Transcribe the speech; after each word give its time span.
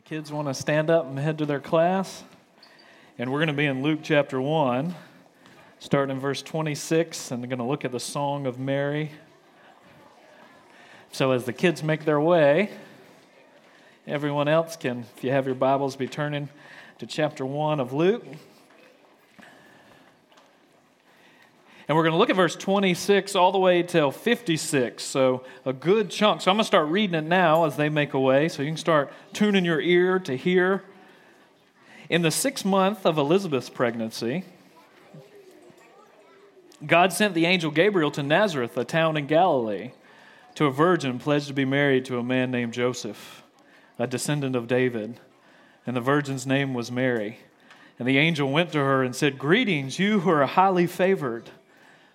The 0.00 0.16
kids 0.16 0.32
want 0.32 0.48
to 0.48 0.54
stand 0.54 0.88
up 0.88 1.04
and 1.04 1.18
head 1.18 1.36
to 1.38 1.44
their 1.44 1.60
class. 1.60 2.24
And 3.18 3.30
we're 3.30 3.36
going 3.36 3.48
to 3.48 3.52
be 3.52 3.66
in 3.66 3.82
Luke 3.82 3.98
chapter 4.02 4.40
1, 4.40 4.94
starting 5.78 6.16
in 6.16 6.20
verse 6.22 6.40
26, 6.40 7.32
and 7.32 7.42
we're 7.42 7.48
going 7.48 7.58
to 7.58 7.66
look 7.66 7.84
at 7.84 7.92
the 7.92 8.00
Song 8.00 8.46
of 8.46 8.58
Mary. 8.58 9.10
So, 11.12 11.32
as 11.32 11.44
the 11.44 11.52
kids 11.52 11.82
make 11.82 12.06
their 12.06 12.18
way, 12.18 12.70
everyone 14.06 14.48
else 14.48 14.74
can, 14.74 15.04
if 15.18 15.22
you 15.22 15.32
have 15.32 15.44
your 15.44 15.54
Bibles, 15.54 15.96
be 15.96 16.08
turning 16.08 16.48
to 16.98 17.04
chapter 17.04 17.44
1 17.44 17.78
of 17.78 17.92
Luke. 17.92 18.24
And 21.90 21.96
we're 21.96 22.04
going 22.04 22.12
to 22.12 22.18
look 22.18 22.30
at 22.30 22.36
verse 22.36 22.54
26 22.54 23.34
all 23.34 23.50
the 23.50 23.58
way 23.58 23.82
till 23.82 24.12
56. 24.12 25.02
So, 25.02 25.42
a 25.66 25.72
good 25.72 26.08
chunk. 26.08 26.40
So, 26.40 26.52
I'm 26.52 26.56
going 26.56 26.62
to 26.62 26.66
start 26.68 26.86
reading 26.86 27.16
it 27.16 27.24
now 27.24 27.64
as 27.64 27.74
they 27.74 27.88
make 27.88 28.14
a 28.14 28.20
way. 28.20 28.48
So, 28.48 28.62
you 28.62 28.68
can 28.68 28.76
start 28.76 29.12
tuning 29.32 29.64
your 29.64 29.80
ear 29.80 30.20
to 30.20 30.36
hear. 30.36 30.84
In 32.08 32.22
the 32.22 32.30
sixth 32.30 32.64
month 32.64 33.04
of 33.04 33.18
Elizabeth's 33.18 33.68
pregnancy, 33.68 34.44
God 36.86 37.12
sent 37.12 37.34
the 37.34 37.46
angel 37.46 37.72
Gabriel 37.72 38.12
to 38.12 38.22
Nazareth, 38.22 38.76
a 38.76 38.84
town 38.84 39.16
in 39.16 39.26
Galilee, 39.26 39.90
to 40.54 40.66
a 40.66 40.70
virgin 40.70 41.18
pledged 41.18 41.48
to 41.48 41.54
be 41.54 41.64
married 41.64 42.04
to 42.04 42.18
a 42.18 42.22
man 42.22 42.52
named 42.52 42.72
Joseph, 42.72 43.42
a 43.98 44.06
descendant 44.06 44.54
of 44.54 44.68
David. 44.68 45.18
And 45.84 45.96
the 45.96 46.00
virgin's 46.00 46.46
name 46.46 46.72
was 46.72 46.92
Mary. 46.92 47.40
And 47.98 48.06
the 48.06 48.18
angel 48.18 48.48
went 48.48 48.70
to 48.74 48.78
her 48.78 49.02
and 49.02 49.16
said, 49.16 49.40
Greetings, 49.40 49.98
you 49.98 50.20
who 50.20 50.30
are 50.30 50.46
highly 50.46 50.86
favored. 50.86 51.50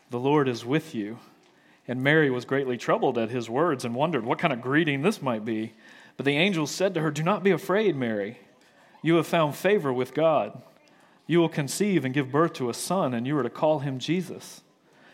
The 0.09 0.19
Lord 0.19 0.47
is 0.47 0.65
with 0.65 0.93
you. 0.93 1.19
And 1.87 2.03
Mary 2.03 2.29
was 2.29 2.45
greatly 2.45 2.77
troubled 2.77 3.17
at 3.17 3.29
his 3.29 3.49
words 3.49 3.85
and 3.85 3.93
wondered 3.93 4.25
what 4.25 4.39
kind 4.39 4.53
of 4.53 4.61
greeting 4.61 5.01
this 5.01 5.21
might 5.21 5.45
be. 5.45 5.73
But 6.17 6.25
the 6.25 6.37
angel 6.37 6.65
said 6.67 6.93
to 6.93 7.01
her, 7.01 7.11
Do 7.11 7.23
not 7.23 7.43
be 7.43 7.51
afraid, 7.51 7.95
Mary. 7.95 8.39
You 9.01 9.15
have 9.15 9.27
found 9.27 9.55
favor 9.55 9.93
with 9.93 10.13
God. 10.13 10.61
You 11.27 11.39
will 11.39 11.49
conceive 11.49 12.05
and 12.05 12.13
give 12.13 12.31
birth 12.31 12.53
to 12.53 12.69
a 12.69 12.73
son, 12.73 13.13
and 13.13 13.27
you 13.27 13.37
are 13.37 13.43
to 13.43 13.49
call 13.49 13.79
him 13.79 13.99
Jesus. 13.99 14.61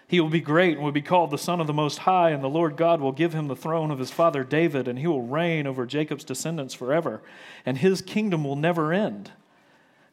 He 0.07 0.19
will 0.19 0.29
be 0.29 0.41
great 0.41 0.75
and 0.75 0.83
will 0.83 0.91
be 0.91 1.01
called 1.01 1.31
the 1.31 1.37
Son 1.37 1.61
of 1.61 1.67
the 1.67 1.73
Most 1.73 1.99
High, 1.99 2.31
and 2.31 2.43
the 2.43 2.49
Lord 2.49 2.75
God 2.75 2.99
will 2.99 3.13
give 3.13 3.33
him 3.33 3.47
the 3.47 3.55
throne 3.55 3.91
of 3.91 3.99
his 3.99 4.11
father 4.11 4.43
David, 4.43 4.89
and 4.89 4.99
he 4.99 5.07
will 5.07 5.21
reign 5.21 5.65
over 5.65 5.85
Jacob's 5.85 6.25
descendants 6.25 6.73
forever, 6.73 7.21
and 7.65 7.77
his 7.77 8.01
kingdom 8.01 8.43
will 8.43 8.57
never 8.57 8.91
end. 8.91 9.31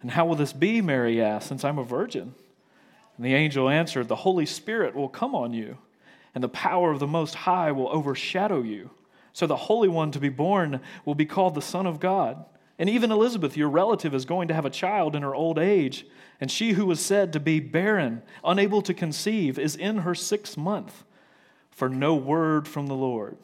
And 0.00 0.12
how 0.12 0.24
will 0.24 0.36
this 0.36 0.52
be, 0.52 0.80
Mary 0.80 1.20
asked, 1.20 1.48
since 1.48 1.64
I'm 1.64 1.78
a 1.78 1.84
virgin? 1.84 2.34
And 3.19 3.27
the 3.27 3.34
angel 3.34 3.69
answered, 3.69 4.08
The 4.08 4.16
Holy 4.16 4.47
Spirit 4.47 4.94
will 4.94 5.08
come 5.08 5.34
on 5.34 5.52
you, 5.52 5.77
and 6.34 6.42
the 6.42 6.48
power 6.48 6.92
of 6.92 7.00
the 7.00 7.06
Most 7.06 7.34
High 7.34 7.72
will 7.72 7.88
overshadow 7.88 8.62
you. 8.62 8.91
So 9.33 9.47
the 9.47 9.56
Holy 9.56 9.88
One 9.88 10.12
to 10.12 10.20
be 10.20 10.28
born 10.28 10.80
will 11.05 11.16
be 11.16 11.27
called 11.27 11.55
the 11.55 11.61
Son 11.61 11.84
of 11.84 12.00
God. 12.00 12.44
And 12.78 12.89
even 12.89 13.11
Elizabeth, 13.11 13.56
your 13.56 13.69
relative, 13.69 14.14
is 14.14 14.24
going 14.24 14.48
to 14.48 14.55
have 14.55 14.64
a 14.64 14.70
child 14.70 15.16
in 15.16 15.22
her 15.22 15.34
old 15.34 15.58
age. 15.58 16.06
And 16.41 16.48
she 16.48 16.72
who 16.72 16.86
was 16.86 17.00
said 17.00 17.33
to 17.33 17.41
be 17.41 17.58
barren, 17.58 18.22
unable 18.44 18.83
to 18.83 18.94
conceive, 18.94 19.58
is 19.58 19.74
in 19.74 19.98
her 19.98 20.14
sixth 20.14 20.56
month. 20.56 21.05
For 21.72 21.89
no 21.89 22.14
word 22.14 22.69
from 22.69 22.86
the 22.86 22.94
Lord 22.94 23.36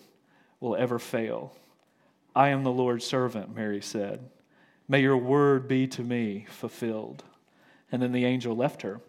will 0.60 0.76
ever 0.76 1.00
fail. 1.00 1.56
I 2.34 2.50
am 2.50 2.62
the 2.62 2.70
Lord's 2.70 3.04
servant, 3.04 3.54
Mary 3.54 3.80
said. 3.80 4.30
May 4.86 5.02
your 5.02 5.16
word 5.16 5.66
be 5.66 5.88
to 5.88 6.02
me 6.02 6.46
fulfilled. 6.48 7.24
And 7.90 8.00
then 8.00 8.12
the 8.12 8.24
angel 8.24 8.54
left 8.54 8.82
her. 8.82 9.00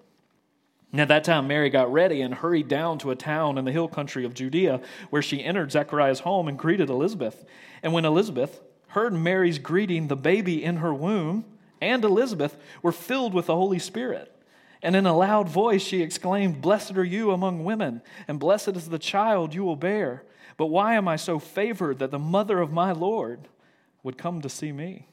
And 0.95 1.01
at 1.01 1.09
that 1.09 1.25
time, 1.25 1.47
Mary 1.47 1.69
got 1.69 1.91
ready 1.91 2.21
and 2.21 2.33
hurried 2.33 2.69
down 2.69 2.99
to 2.99 3.11
a 3.11 3.17
town 3.17 3.57
in 3.57 3.65
the 3.65 3.71
hill 3.73 3.89
country 3.89 4.23
of 4.23 4.33
Judea, 4.33 4.79
where 5.09 5.21
she 5.21 5.43
entered 5.43 5.73
Zechariah's 5.73 6.21
home 6.21 6.47
and 6.47 6.57
greeted 6.57 6.89
Elizabeth. 6.89 7.43
And 7.83 7.91
when 7.91 8.05
Elizabeth 8.05 8.61
heard 8.87 9.11
Mary's 9.11 9.59
greeting, 9.59 10.07
the 10.07 10.15
baby 10.15 10.63
in 10.63 10.77
her 10.77 10.93
womb 10.93 11.43
and 11.81 12.01
Elizabeth 12.05 12.55
were 12.81 12.93
filled 12.93 13.33
with 13.33 13.47
the 13.47 13.55
Holy 13.57 13.77
Spirit. 13.77 14.33
And 14.81 14.95
in 14.95 15.05
a 15.05 15.17
loud 15.17 15.49
voice, 15.49 15.81
she 15.81 16.01
exclaimed, 16.01 16.61
Blessed 16.61 16.95
are 16.95 17.03
you 17.03 17.31
among 17.31 17.65
women, 17.65 18.01
and 18.25 18.39
blessed 18.39 18.69
is 18.69 18.87
the 18.87 18.97
child 18.97 19.53
you 19.53 19.65
will 19.65 19.75
bear. 19.75 20.23
But 20.55 20.67
why 20.67 20.93
am 20.93 21.09
I 21.09 21.17
so 21.17 21.39
favored 21.39 21.99
that 21.99 22.11
the 22.11 22.19
mother 22.19 22.61
of 22.61 22.71
my 22.71 22.93
Lord 22.93 23.49
would 24.01 24.17
come 24.17 24.41
to 24.41 24.47
see 24.47 24.71
me? 24.71 25.09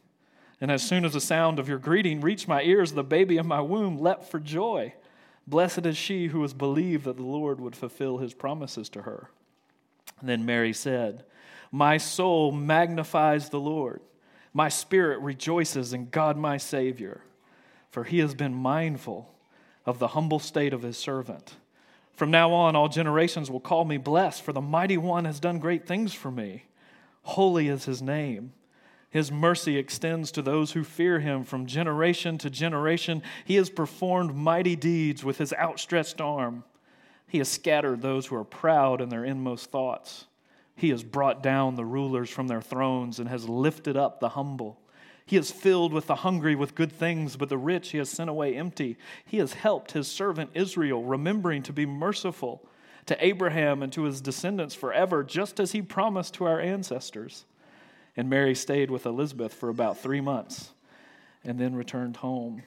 And 0.61 0.71
as 0.71 0.85
soon 0.85 1.05
as 1.05 1.15
the 1.15 1.21
sound 1.21 1.59
of 1.59 1.69
your 1.69 1.79
greeting 1.79 2.21
reached 2.21 2.47
my 2.47 2.63
ears, 2.63 2.93
the 2.93 3.03
baby 3.03 3.37
in 3.37 3.49
my 3.49 3.61
womb 3.61 3.99
leapt 3.99 4.31
for 4.31 4.39
joy. 4.39 4.95
Blessed 5.47 5.87
is 5.87 5.97
she 5.97 6.29
who 6.29 6.43
has 6.43 6.55
believed 6.55 7.05
that 7.05 7.17
the 7.17 7.23
Lord 7.23 7.61
would 7.61 7.77
fulfill 7.77 8.19
his 8.19 8.35
promises 8.35 8.89
to 8.91 9.03
her. 9.03 9.31
And 10.21 10.29
then 10.29 10.47
Mary 10.47 10.73
said, 10.73 11.25
My 11.71 11.97
soul 11.97 12.53
magnifies 12.53 13.49
the 13.49 13.61
Lord. 13.61 14.01
My 14.55 14.69
spirit 14.69 15.19
rejoices 15.21 15.93
in 15.93 16.11
God 16.11 16.37
my 16.37 16.59
Savior, 16.59 17.23
for 17.91 18.05
he 18.05 18.19
has 18.19 18.35
been 18.35 18.55
mindful 18.55 19.35
of 19.85 19.99
the 19.99 20.09
humble 20.09 20.39
state 20.39 20.73
of 20.73 20.83
his 20.83 20.97
servant. 20.97 21.57
From 22.15 22.31
now 22.31 22.53
on, 22.53 22.77
all 22.77 22.89
generations 22.89 23.51
will 23.51 23.61
call 23.61 23.85
me 23.85 23.97
blessed, 23.97 24.43
for 24.43 24.53
the 24.53 24.61
mighty 24.61 24.99
one 24.99 25.25
has 25.25 25.41
done 25.41 25.59
great 25.59 25.87
things 25.87 26.13
for 26.13 26.31
me. 26.31 26.67
Holy 27.23 27.69
is 27.69 27.85
his 27.85 28.03
name. 28.03 28.53
His 29.13 29.31
mercy 29.31 29.77
extends 29.77 30.33
to 30.33 30.43
those 30.43 30.73
who 30.73 30.83
fear 30.83 31.21
him 31.21 31.45
from 31.45 31.67
generation 31.67 32.39
to 32.39 32.49
generation. 32.49 33.23
He 33.45 33.57
has 33.57 33.69
performed 33.69 34.35
mighty 34.35 34.75
deeds 34.75 35.23
with 35.23 35.37
his 35.37 35.53
outstretched 35.53 36.19
arm. 36.19 36.65
He 37.29 37.37
has 37.37 37.51
scattered 37.51 38.01
those 38.01 38.27
who 38.27 38.37
are 38.37 38.45
proud 38.45 39.03
in 39.03 39.11
their 39.11 39.23
inmost 39.23 39.71
thoughts. 39.71 40.25
He 40.75 40.89
has 40.89 41.05
brought 41.05 41.43
down 41.43 41.77
the 41.77 41.85
rulers 41.85 42.31
from 42.31 42.49
their 42.49 42.63
thrones 42.63 43.19
and 43.19 43.29
has 43.29 43.47
lifted 43.47 43.99
up 43.99 44.19
the 44.19 44.31
humble. 44.31 44.81
He 45.27 45.37
has 45.37 45.51
filled 45.51 45.93
with 45.93 46.07
the 46.07 46.17
hungry 46.17 46.55
with 46.55 46.75
good 46.75 46.91
things, 46.91 47.37
but 47.37 47.51
the 47.51 47.59
rich 47.59 47.91
he 47.91 47.99
has 47.99 48.09
sent 48.09 48.31
away 48.31 48.57
empty. 48.57 48.97
He 49.27 49.37
has 49.37 49.53
helped 49.53 49.93
his 49.93 50.09
servant 50.09 50.53
Israel, 50.55 51.05
remembering 51.05 51.63
to 51.65 51.73
be 51.75 51.85
merciful 51.85 52.67
to 53.05 53.25
Abraham 53.25 53.83
and 53.83 53.93
to 53.93 54.05
his 54.05 54.23
descendants 54.23 54.75
forever, 54.75 55.23
just 55.23 55.61
as 55.61 55.73
he 55.73 55.83
promised 55.83 56.33
to 56.35 56.45
our 56.45 56.61
ancestors. 56.61 57.45
And 58.17 58.29
Mary 58.29 58.55
stayed 58.55 58.91
with 58.91 59.07
Elizabeth 59.07 59.55
for 59.55 59.69
about 59.69 59.99
three 59.99 60.21
months 60.21 60.71
and 61.45 61.59
then 61.59 61.75
returned 61.75 62.19
home. 62.19 62.63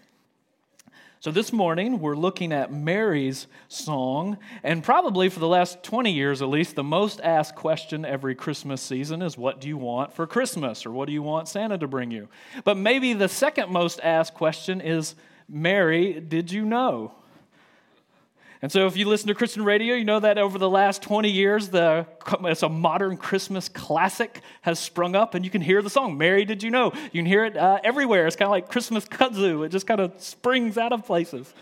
So, 1.25 1.31
this 1.31 1.51
morning, 1.51 2.01
we're 2.01 2.15
looking 2.15 2.51
at 2.51 2.71
Mary's 2.71 3.47
song, 3.67 4.37
and 4.61 4.83
probably 4.83 5.29
for 5.29 5.39
the 5.39 5.47
last 5.47 5.81
20 5.81 6.11
years 6.11 6.43
at 6.43 6.49
least, 6.49 6.75
the 6.75 6.83
most 6.83 7.19
asked 7.21 7.55
question 7.55 8.05
every 8.05 8.35
Christmas 8.35 8.79
season 8.79 9.23
is 9.23 9.35
What 9.35 9.59
do 9.59 9.67
you 9.67 9.77
want 9.77 10.13
for 10.13 10.27
Christmas? 10.27 10.85
or 10.85 10.91
What 10.91 11.07
do 11.07 11.13
you 11.13 11.23
want 11.23 11.47
Santa 11.47 11.79
to 11.79 11.87
bring 11.87 12.11
you? 12.11 12.27
But 12.63 12.77
maybe 12.77 13.13
the 13.13 13.27
second 13.27 13.71
most 13.71 13.99
asked 14.03 14.35
question 14.35 14.81
is 14.81 15.15
Mary, 15.49 16.19
did 16.19 16.51
you 16.51 16.63
know? 16.63 17.15
And 18.61 18.71
so, 18.71 18.87
if 18.87 18.95
you 18.95 19.07
listen 19.07 19.27
to 19.27 19.35
Christian 19.35 19.63
radio, 19.63 19.95
you 19.95 20.05
know 20.05 20.19
that 20.19 20.37
over 20.37 20.57
the 20.57 20.69
last 20.69 21.01
20 21.01 21.29
years, 21.29 21.69
the, 21.69 22.07
it's 22.43 22.63
a 22.63 22.69
modern 22.69 23.17
Christmas 23.17 23.69
classic 23.69 24.41
has 24.61 24.79
sprung 24.79 25.15
up, 25.15 25.35
and 25.35 25.43
you 25.43 25.51
can 25.51 25.61
hear 25.61 25.81
the 25.81 25.89
song, 25.89 26.17
Mary, 26.17 26.45
Did 26.45 26.63
You 26.63 26.71
Know? 26.71 26.91
You 27.11 27.19
can 27.19 27.25
hear 27.25 27.45
it 27.45 27.57
uh, 27.57 27.79
everywhere. 27.83 28.27
It's 28.27 28.35
kind 28.35 28.47
of 28.47 28.51
like 28.51 28.69
Christmas 28.69 29.05
kudzu, 29.05 29.65
it 29.65 29.69
just 29.69 29.87
kind 29.87 29.99
of 29.99 30.13
springs 30.21 30.77
out 30.77 30.93
of 30.93 31.05
places. 31.05 31.53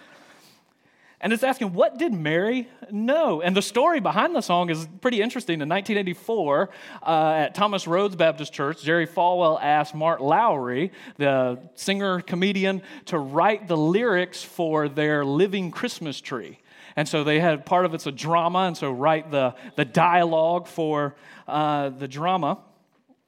And 1.24 1.32
it's 1.32 1.42
asking, 1.42 1.72
what 1.72 1.98
did 1.98 2.14
Mary 2.14 2.68
know? 2.92 3.42
And 3.42 3.56
the 3.56 3.62
story 3.62 4.02
behind 4.02 4.36
the 4.36 4.42
song 4.42 4.70
is 4.70 4.86
pretty 5.00 5.22
interesting. 5.22 5.62
In 5.62 5.70
1984, 5.70 6.70
uh, 7.02 7.34
at 7.38 7.56
Thomas 7.56 7.88
Road 7.88 8.18
Baptist 8.18 8.52
Church, 8.52 8.84
Jerry 8.84 9.08
Falwell 9.08 9.58
asked 9.62 9.96
Mark 9.96 10.20
Lowry, 10.20 10.92
the 11.16 11.60
singer 11.76 12.20
comedian, 12.20 12.82
to 13.06 13.18
write 13.18 13.70
the 13.70 13.78
lyrics 13.78 14.44
for 14.44 14.90
their 14.90 15.24
Living 15.24 15.72
Christmas 15.72 16.20
Tree. 16.20 16.60
And 16.96 17.08
so 17.08 17.24
they 17.24 17.40
had 17.40 17.66
part 17.66 17.86
of 17.86 17.94
it's 17.94 18.08
a 18.08 18.12
drama, 18.12 18.60
and 18.60 18.78
so 18.78 18.92
write 18.92 19.32
the, 19.32 19.56
the 19.76 19.86
dialogue 19.86 20.68
for 20.68 21.16
uh, 21.48 21.90
the 21.90 22.08
drama. 22.08 22.60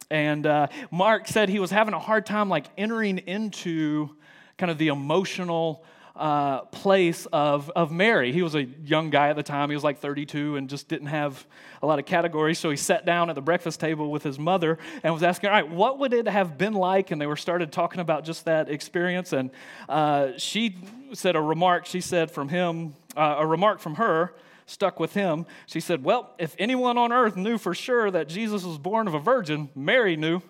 And 0.10 0.46
uh, 0.46 0.68
Mark 0.92 1.28
said 1.28 1.50
he 1.50 1.60
was 1.60 1.72
having 1.72 1.94
a 1.94 2.00
hard 2.00 2.26
time 2.26 2.50
like 2.50 2.66
entering 2.78 3.18
into 3.20 4.10
kind 4.58 4.72
of 4.72 4.78
the 4.78 4.90
emotional 4.90 5.84
uh, 6.16 6.62
place 6.62 7.26
of, 7.34 7.70
of 7.76 7.92
Mary. 7.92 8.32
He 8.32 8.42
was 8.42 8.56
a 8.56 8.64
young 8.64 9.10
guy 9.10 9.30
at 9.30 9.36
the 9.36 9.44
time. 9.44 9.70
He 9.70 9.76
was 9.76 9.84
like 9.84 10.00
32 10.00 10.56
and 10.56 10.70
just 10.70 10.88
didn't 10.88 11.08
have 11.08 11.46
a 11.82 11.86
lot 11.86 12.00
of 12.00 12.06
categories. 12.06 12.58
So 12.58 12.70
he 12.70 12.78
sat 12.78 13.06
down 13.06 13.30
at 13.30 13.36
the 13.36 13.42
breakfast 13.42 13.80
table 13.82 14.10
with 14.10 14.24
his 14.24 14.40
mother 14.40 14.78
and 15.04 15.14
was 15.14 15.24
asking, 15.24 15.50
all 15.50 15.56
right, 15.56 15.70
what 15.70 16.00
would 16.00 16.14
it 16.14 16.28
have 16.28 16.58
been 16.58 16.74
like? 16.74 17.12
And 17.12 17.20
they 17.20 17.28
were 17.28 17.36
started 17.36 17.72
talking 17.72 18.00
about 18.00 18.24
just 18.24 18.46
that 18.46 18.70
experience. 18.70 19.34
And 19.34 19.52
uh, 19.90 20.30
she 20.38 20.78
said 21.14 21.36
a 21.36 21.42
remark, 21.42 21.86
she 21.86 22.00
said 22.00 22.32
from 22.32 22.48
him, 22.48 22.96
uh, 23.16 23.36
a 23.40 23.46
remark 23.46 23.80
from 23.80 23.96
her 23.96 24.34
stuck 24.66 25.00
with 25.00 25.14
him. 25.14 25.46
She 25.68 25.80
said, 25.80 26.04
Well, 26.04 26.34
if 26.38 26.56
anyone 26.58 26.98
on 26.98 27.12
earth 27.12 27.36
knew 27.36 27.58
for 27.58 27.74
sure 27.74 28.12
that 28.12 28.28
Jesus 28.28 28.64
was 28.64 28.78
born 28.78 29.08
of 29.08 29.14
a 29.14 29.20
virgin, 29.20 29.70
Mary 29.76 30.16
knew. 30.16 30.42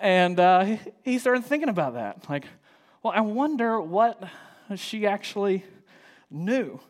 And 0.00 0.38
uh, 0.38 0.76
he 1.02 1.18
started 1.18 1.44
thinking 1.44 1.68
about 1.68 1.94
that. 1.94 2.28
Like, 2.28 2.44
well, 3.02 3.12
I 3.16 3.20
wonder 3.20 3.80
what 3.80 4.22
she 4.74 5.06
actually 5.06 5.64
knew. 6.30 6.80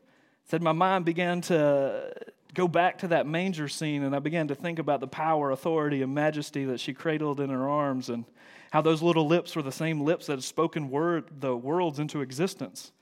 Said 0.45 0.63
my 0.63 0.73
mind 0.73 1.05
began 1.05 1.41
to 1.43 2.13
go 2.55 2.67
back 2.67 2.99
to 2.99 3.09
that 3.09 3.27
manger 3.27 3.69
scene, 3.69 4.03
and 4.03 4.17
I 4.17 4.19
began 4.19 4.49
to 4.49 4.55
think 4.55 4.79
about 4.79 5.01
the 5.01 5.07
power, 5.07 5.51
authority, 5.51 6.03
and 6.03 6.15
majesty 6.15 6.65
that 6.65 6.81
she 6.81 6.95
cradled 6.95 7.39
in 7.39 7.51
her 7.51 7.69
arms. 7.69 8.09
And 8.09 8.25
How 8.71 8.81
those 8.81 9.03
little 9.03 9.27
lips 9.27 9.55
were 9.55 9.63
the 9.63 9.71
same 9.71 10.01
lips 10.01 10.27
that 10.27 10.35
had 10.35 10.45
spoken 10.45 10.89
word, 10.89 11.27
the 11.41 11.55
worlds 11.57 11.99
into 11.99 12.23
existence. 12.23 12.93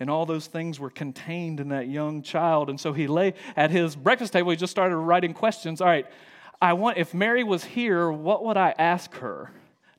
And 0.00 0.08
all 0.10 0.26
those 0.26 0.46
things 0.46 0.80
were 0.80 0.90
contained 0.90 1.60
in 1.60 1.68
that 1.68 1.88
young 1.88 2.22
child. 2.22 2.70
And 2.70 2.80
so 2.80 2.92
he 2.92 3.06
lay 3.06 3.34
at 3.54 3.70
his 3.70 3.94
breakfast 3.94 4.32
table, 4.32 4.50
he 4.50 4.56
just 4.56 4.70
started 4.70 4.96
writing 4.96 5.34
questions. 5.34 5.80
All 5.80 5.86
right, 5.86 6.06
I 6.60 6.72
want, 6.72 6.98
if 6.98 7.14
Mary 7.14 7.44
was 7.44 7.64
here, 7.64 8.10
what 8.10 8.44
would 8.44 8.56
I 8.56 8.74
ask 8.78 9.14
her? 9.16 9.52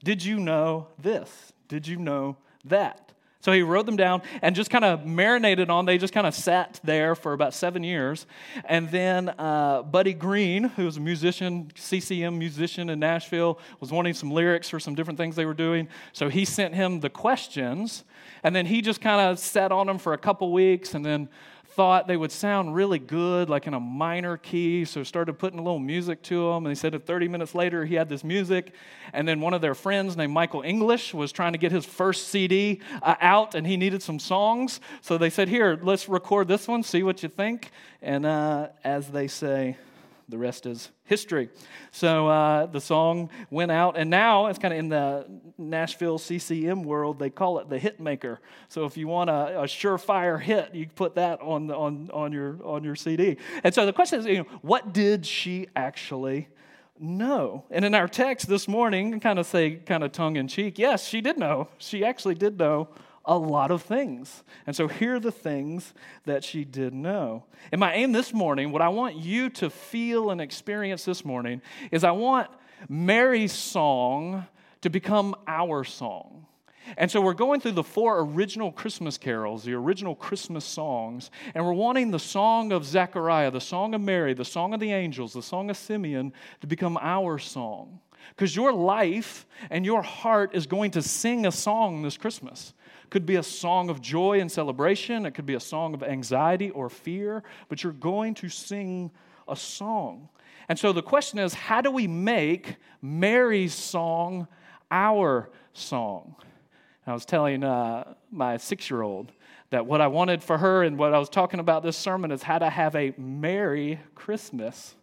Did 0.04 0.26
you 0.26 0.40
know 0.40 0.88
this? 1.00 1.54
Did 1.68 1.88
you 1.88 1.98
know 1.98 2.38
that? 2.66 3.12
So 3.42 3.52
he 3.52 3.64
wrote 3.64 3.88
them 3.88 3.98
down 3.98 4.22
and 4.44 4.56
just 4.56 4.70
kind 4.70 4.86
of 4.86 5.06
marinated 5.06 5.70
on. 5.72 5.86
They 5.86 5.98
just 5.98 6.14
kind 6.14 6.28
of 6.28 6.36
sat 6.36 6.80
there 6.84 7.16
for 7.16 7.34
about 7.34 7.56
seven 7.56 7.84
years. 7.84 8.28
And 8.66 8.90
then 8.92 9.30
uh, 9.30 9.82
Buddy 9.82 10.14
Green, 10.14 10.66
who 10.66 10.86
was 10.86 10.98
a 10.98 11.00
musician, 11.00 11.72
CCM 11.76 12.38
musician 12.38 12.90
in 12.90 13.00
Nashville, 13.00 13.60
was 13.80 13.92
wanting 13.92 14.14
some 14.14 14.30
lyrics 14.30 14.70
for 14.70 14.80
some 14.80 14.94
different 14.94 15.18
things 15.18 15.36
they 15.36 15.46
were 15.46 15.56
doing. 15.56 15.88
So 16.14 16.30
he 16.30 16.46
sent 16.46 16.76
him 16.76 17.00
the 17.00 17.10
questions. 17.10 18.04
And 18.44 18.56
then 18.56 18.66
he 18.66 18.82
just 18.82 19.02
kind 19.02 19.30
of 19.30 19.40
sat 19.40 19.72
on 19.72 19.88
them 19.88 19.98
for 19.98 20.14
a 20.14 20.18
couple 20.18 20.52
weeks 20.52 20.94
and 20.94 21.06
then 21.06 21.30
thought 21.72 22.08
they 22.08 22.18
would 22.18 22.32
sound 22.32 22.76
really 22.76 23.00
good, 23.00 23.50
like 23.50 23.66
in 23.66 23.74
a 23.74 23.80
minor 23.80 24.38
key, 24.38 24.84
so 24.84 25.04
started 25.04 25.34
putting 25.40 25.58
a 25.58 25.62
little 25.62 25.80
music 25.80 26.22
to 26.24 26.50
them. 26.50 26.66
And 26.66 26.68
he 26.68 26.76
said 26.76 26.92
that 26.94 27.06
30 27.06 27.30
minutes 27.30 27.56
later, 27.56 27.86
he 27.86 27.96
had 27.96 28.10
this 28.10 28.24
music. 28.24 28.74
And 29.14 29.28
then 29.28 29.40
one 29.40 29.54
of 29.54 29.62
their 29.62 29.76
friends 29.76 30.18
named 30.18 30.34
Michael 30.34 30.62
English 30.64 31.14
was 31.14 31.32
trying 31.32 31.54
to 31.54 31.58
get 31.58 31.72
his 31.72 31.86
first 31.86 32.28
CD 32.28 32.82
uh, 33.02 33.16
out, 33.22 33.56
and 33.56 33.66
he 33.66 33.78
needed 33.78 34.04
some 34.04 34.20
songs. 34.20 34.82
So 35.02 35.18
they 35.18 35.30
said, 35.30 35.48
Here, 35.48 35.80
let's 35.82 36.10
record 36.10 36.48
this 36.48 36.68
one, 36.68 36.84
see 36.84 37.04
what 37.04 37.24
you 37.24 37.30
think. 37.30 37.72
And 38.02 38.26
uh, 38.26 38.70
as 38.84 39.08
they 39.08 39.28
say, 39.28 39.78
the 40.32 40.38
rest 40.38 40.66
is 40.66 40.90
history. 41.04 41.50
So 41.92 42.28
uh, 42.28 42.66
the 42.66 42.82
song 42.82 43.30
went 43.50 43.72
out, 43.72 43.98
and 43.98 44.10
now 44.10 44.48
it's 44.48 44.58
kind 44.58 44.74
of 44.74 44.80
in 44.80 44.90
the 44.90 45.26
Nashville 45.58 46.18
CCM 46.18 46.84
world. 46.84 47.20
They 47.20 47.30
call 47.30 47.60
it 47.60 47.70
the 47.70 47.78
hit 47.78 48.00
maker. 48.00 48.40
So 48.70 48.86
if 48.86 48.98
you 48.98 49.08
want 49.08 49.30
a, 49.30 49.62
a 49.62 49.64
surefire 49.66 50.42
hit, 50.42 50.74
you 50.74 50.88
put 50.88 51.16
that 51.16 51.42
on 51.42 51.70
on 51.70 52.10
on 52.12 52.32
your 52.32 52.58
on 52.66 52.84
your 52.84 52.96
CD. 52.96 53.38
And 53.64 53.74
so 53.74 53.86
the 53.86 53.94
question 53.94 54.22
is, 54.22 54.26
you 54.26 54.40
know, 54.40 54.48
what 54.62 54.94
did 54.94 55.26
she 55.26 55.68
actually? 55.76 56.48
know. 57.04 57.66
And 57.72 57.84
in 57.84 57.96
our 57.96 58.08
text 58.08 58.48
this 58.48 58.68
morning, 58.68 59.20
kind 59.20 59.40
of 59.40 59.48
say, 59.48 59.78
kind 59.78 60.04
of 60.04 60.12
tongue 60.12 60.36
in 60.36 60.48
cheek, 60.48 60.78
yes, 60.78 61.08
she 61.08 61.20
did 61.20 61.36
know. 61.36 61.68
She 61.80 62.06
actually 62.06 62.36
did 62.36 62.60
know 62.60 62.90
a 63.26 63.38
lot 63.38 63.72
of 63.72 63.84
things. 63.84 64.44
And 64.66 64.76
so 64.76 64.88
here 64.88 65.16
are 65.16 65.20
the 65.20 65.32
things 65.32 65.94
that 66.26 66.44
she 66.44 66.66
did 66.66 66.94
know. 66.94 67.46
And 67.72 67.80
my 67.80 67.94
aim 67.94 68.12
this 68.12 68.34
morning, 68.34 68.72
what 68.72 68.82
I 68.82 68.90
want 68.90 69.16
you 69.16 69.50
to 69.52 69.70
feel 69.70 70.32
and 70.32 70.42
experience 70.42 71.06
this 71.06 71.24
morning, 71.24 71.62
is 71.92 72.04
I 72.04 72.12
want 72.12 72.50
Mary's 72.90 73.54
song 73.54 74.46
to 74.82 74.90
become 74.90 75.36
our 75.48 75.84
song. 75.84 76.48
And 76.98 77.10
so 77.10 77.22
we're 77.22 77.34
going 77.34 77.62
through 77.62 77.74
the 77.74 77.84
four 77.84 78.20
original 78.22 78.72
Christmas 78.72 79.18
carols, 79.18 79.64
the 79.64 79.74
original 79.74 80.16
Christmas 80.16 80.66
songs, 80.66 81.30
and 81.54 81.66
we're 81.66 81.74
wanting 81.74 82.12
the 82.12 82.20
song 82.20 82.72
of 82.72 82.86
Zechariah, 82.86 83.52
the 83.52 83.62
song 83.62 83.94
of 83.94 84.02
Mary, 84.02 84.34
the 84.34 84.44
song 84.44 84.74
of 84.74 84.80
the 84.80 84.92
angels, 84.92 85.34
the 85.34 85.44
song 85.44 85.70
of 85.70 85.78
Simeon 85.78 86.34
to 86.62 86.68
become 86.68 86.98
our 87.00 87.38
song. 87.38 88.00
Because 88.30 88.56
your 88.56 88.74
life 88.74 89.46
and 89.70 89.86
your 89.86 90.02
heart 90.02 90.52
is 90.54 90.68
going 90.68 90.92
to 90.92 91.02
sing 91.02 91.46
a 91.46 91.52
song 91.52 92.02
this 92.02 92.18
Christmas 92.18 92.74
could 93.12 93.26
be 93.26 93.36
a 93.36 93.44
song 93.44 93.90
of 93.90 94.02
joy 94.02 94.40
and 94.40 94.52
celebration, 94.52 95.28
it 95.28 95.36
could 95.36 95.46
be 95.46 95.54
a 95.54 95.60
song 95.60 95.94
of 95.94 96.02
anxiety 96.02 96.72
or 96.72 96.90
fear, 96.90 97.44
but 97.70 97.84
you're 97.84 97.94
going 97.94 98.34
to 98.34 98.50
sing 98.50 99.12
a 99.48 99.56
song. 99.56 100.30
And 100.68 100.80
so 100.80 100.94
the 100.94 101.04
question 101.04 101.38
is 101.38 101.54
how 101.54 101.82
do 101.82 101.92
we 101.92 102.08
make 102.08 102.78
Mary's 103.02 103.74
song 103.74 104.48
our 104.90 105.50
song? 105.74 106.36
I 107.06 107.14
was 107.14 107.26
telling 107.26 107.64
uh, 107.64 108.14
my 108.32 108.58
six 108.58 108.90
year 108.90 109.02
old 109.02 109.34
that 109.72 109.86
what 109.86 110.00
I 110.00 110.08
wanted 110.08 110.42
for 110.42 110.58
her 110.58 110.84
and 110.84 110.98
what 110.98 111.14
I 111.14 111.20
was 111.20 111.30
talking 111.30 111.60
about 111.60 111.84
this 111.84 111.98
sermon 111.98 112.32
is 112.32 112.42
how 112.42 112.60
to 112.60 112.70
have 112.70 112.96
a 112.96 113.14
Merry 113.18 114.00
Christmas. 114.16 114.96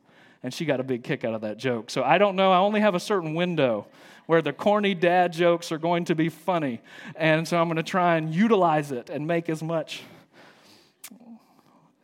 And 0.42 0.54
she 0.54 0.64
got 0.64 0.80
a 0.80 0.84
big 0.84 1.02
kick 1.02 1.24
out 1.24 1.34
of 1.34 1.40
that 1.40 1.58
joke. 1.58 1.90
So 1.90 2.02
I 2.02 2.18
don't 2.18 2.36
know, 2.36 2.52
I 2.52 2.58
only 2.58 2.80
have 2.80 2.94
a 2.94 3.00
certain 3.00 3.34
window 3.34 3.86
where 4.26 4.42
the 4.42 4.52
corny 4.52 4.94
dad 4.94 5.32
jokes 5.32 5.72
are 5.72 5.78
going 5.78 6.04
to 6.04 6.14
be 6.14 6.28
funny. 6.28 6.80
And 7.16 7.48
so 7.48 7.60
I'm 7.60 7.66
going 7.66 7.76
to 7.76 7.82
try 7.82 8.16
and 8.16 8.32
utilize 8.34 8.92
it 8.92 9.10
and 9.10 9.26
make 9.26 9.48
as 9.48 9.62
much 9.62 10.02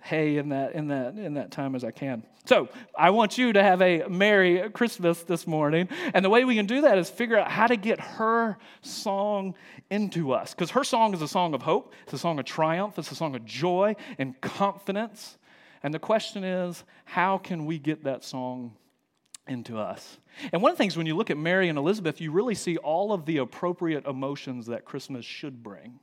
hay 0.00 0.36
in 0.36 0.50
that, 0.50 0.74
in 0.74 0.88
that, 0.88 1.16
in 1.16 1.34
that 1.34 1.50
time 1.50 1.74
as 1.74 1.84
I 1.84 1.90
can. 1.90 2.22
So 2.46 2.68
I 2.96 3.08
want 3.08 3.38
you 3.38 3.54
to 3.54 3.62
have 3.62 3.80
a 3.80 4.06
Merry 4.06 4.68
Christmas 4.70 5.22
this 5.22 5.46
morning. 5.46 5.88
And 6.12 6.22
the 6.22 6.28
way 6.28 6.44
we 6.44 6.54
can 6.54 6.66
do 6.66 6.82
that 6.82 6.98
is 6.98 7.08
figure 7.08 7.38
out 7.38 7.50
how 7.50 7.66
to 7.66 7.76
get 7.76 8.00
her 8.00 8.58
song 8.82 9.54
into 9.88 10.32
us. 10.32 10.52
Because 10.52 10.70
her 10.72 10.84
song 10.84 11.14
is 11.14 11.22
a 11.22 11.28
song 11.28 11.54
of 11.54 11.62
hope, 11.62 11.94
it's 12.04 12.12
a 12.12 12.18
song 12.18 12.38
of 12.38 12.44
triumph, 12.44 12.98
it's 12.98 13.10
a 13.10 13.14
song 13.14 13.34
of 13.34 13.46
joy 13.46 13.96
and 14.18 14.38
confidence. 14.42 15.38
And 15.84 15.94
the 15.94 16.00
question 16.00 16.42
is, 16.42 16.82
how 17.04 17.38
can 17.38 17.64
we 17.66 17.78
get 17.78 18.02
that 18.02 18.24
song 18.24 18.72
into 19.46 19.78
us. 19.78 20.18
And 20.52 20.62
one 20.62 20.72
of 20.72 20.78
the 20.78 20.82
things 20.82 20.96
when 20.96 21.06
you 21.06 21.16
look 21.16 21.30
at 21.30 21.36
Mary 21.36 21.68
and 21.68 21.78
Elizabeth, 21.78 22.20
you 22.20 22.32
really 22.32 22.54
see 22.54 22.76
all 22.78 23.12
of 23.12 23.26
the 23.26 23.38
appropriate 23.38 24.06
emotions 24.06 24.66
that 24.66 24.84
Christmas 24.84 25.24
should 25.24 25.62
bring. 25.62 26.00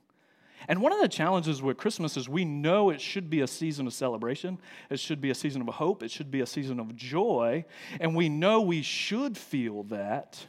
And 0.68 0.80
one 0.80 0.92
of 0.92 1.00
the 1.00 1.08
challenges 1.08 1.60
with 1.60 1.76
Christmas 1.76 2.16
is 2.16 2.28
we 2.28 2.44
know 2.44 2.90
it 2.90 3.00
should 3.00 3.28
be 3.28 3.40
a 3.40 3.48
season 3.48 3.88
of 3.88 3.92
celebration, 3.92 4.58
it 4.90 5.00
should 5.00 5.20
be 5.20 5.30
a 5.30 5.34
season 5.34 5.60
of 5.60 5.74
hope, 5.74 6.04
it 6.04 6.10
should 6.10 6.30
be 6.30 6.40
a 6.40 6.46
season 6.46 6.78
of 6.78 6.94
joy, 6.94 7.64
and 7.98 8.14
we 8.14 8.28
know 8.28 8.60
we 8.60 8.80
should 8.80 9.36
feel 9.36 9.82
that, 9.84 10.46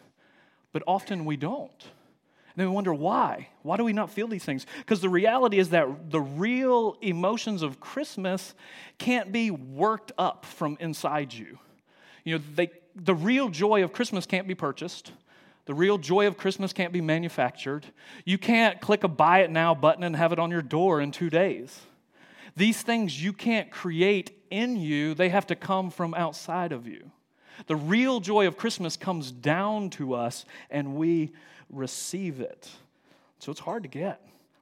but 0.71 0.83
often 0.85 1.25
we 1.25 1.35
don't. 1.35 1.89
And 2.53 2.61
then 2.61 2.69
we 2.69 2.75
wonder 2.75 2.93
why. 2.93 3.49
Why 3.63 3.77
do 3.77 3.83
we 3.83 3.93
not 3.93 4.11
feel 4.11 4.27
these 4.27 4.45
things? 4.45 4.67
Because 4.77 5.01
the 5.01 5.09
reality 5.09 5.57
is 5.57 5.69
that 5.69 6.11
the 6.11 6.21
real 6.21 6.97
emotions 7.01 7.63
of 7.63 7.79
Christmas 7.79 8.53
can't 8.99 9.31
be 9.31 9.49
worked 9.49 10.11
up 10.19 10.45
from 10.45 10.77
inside 10.79 11.33
you. 11.33 11.57
You 12.23 12.37
know, 12.37 12.43
they, 12.55 12.69
the 12.95 13.15
real 13.15 13.49
joy 13.49 13.83
of 13.83 13.91
Christmas 13.91 14.27
can't 14.27 14.47
be 14.47 14.53
purchased. 14.53 15.11
The 15.65 15.73
real 15.73 15.97
joy 15.97 16.27
of 16.27 16.37
Christmas 16.37 16.73
can't 16.73 16.93
be 16.93 17.01
manufactured. 17.01 17.87
You 18.23 18.37
can't 18.37 18.79
click 18.79 19.03
a 19.03 19.07
buy 19.07 19.39
it 19.39 19.49
now 19.49 19.73
button 19.73 20.03
and 20.03 20.15
have 20.15 20.31
it 20.31 20.37
on 20.37 20.51
your 20.51 20.61
door 20.61 21.01
in 21.01 21.11
two 21.11 21.31
days. 21.31 21.81
These 22.55 22.83
things 22.83 23.23
you 23.23 23.33
can't 23.33 23.71
create 23.71 24.37
in 24.51 24.77
you, 24.77 25.15
they 25.15 25.29
have 25.29 25.47
to 25.47 25.55
come 25.55 25.89
from 25.89 26.13
outside 26.13 26.71
of 26.71 26.85
you. 26.85 27.09
The 27.65 27.75
real 27.75 28.19
joy 28.19 28.45
of 28.45 28.57
Christmas 28.57 28.95
comes 28.95 29.31
down 29.31 29.89
to 29.91 30.13
us 30.13 30.45
and 30.69 30.95
we 30.95 31.31
receive 31.75 32.39
it. 32.39 32.69
So 33.39 33.51
it's 33.51 33.59
hard 33.59 33.83
to 33.83 33.89
get. 33.89 34.21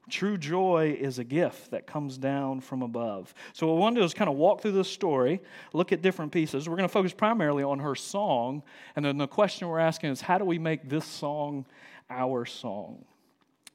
True 0.09 0.37
joy 0.37 0.97
is 0.99 1.19
a 1.19 1.23
gift 1.23 1.71
that 1.71 1.87
comes 1.87 2.17
down 2.17 2.59
from 2.59 2.81
above. 2.81 3.33
So, 3.53 3.67
what 3.67 3.75
I 3.75 3.79
want 3.79 3.95
to 3.95 4.01
do 4.01 4.05
is 4.05 4.13
kind 4.13 4.29
of 4.29 4.35
walk 4.35 4.61
through 4.61 4.71
this 4.73 4.89
story, 4.89 5.41
look 5.73 5.91
at 5.91 6.01
different 6.01 6.31
pieces. 6.31 6.67
We're 6.67 6.75
going 6.75 6.89
to 6.89 6.91
focus 6.91 7.13
primarily 7.13 7.63
on 7.63 7.79
her 7.79 7.95
song, 7.95 8.63
and 8.95 9.05
then 9.05 9.17
the 9.17 9.27
question 9.27 9.67
we're 9.67 9.79
asking 9.79 10.09
is 10.09 10.19
how 10.19 10.37
do 10.37 10.43
we 10.43 10.57
make 10.57 10.89
this 10.89 11.05
song 11.05 11.65
our 12.09 12.45
song? 12.45 13.05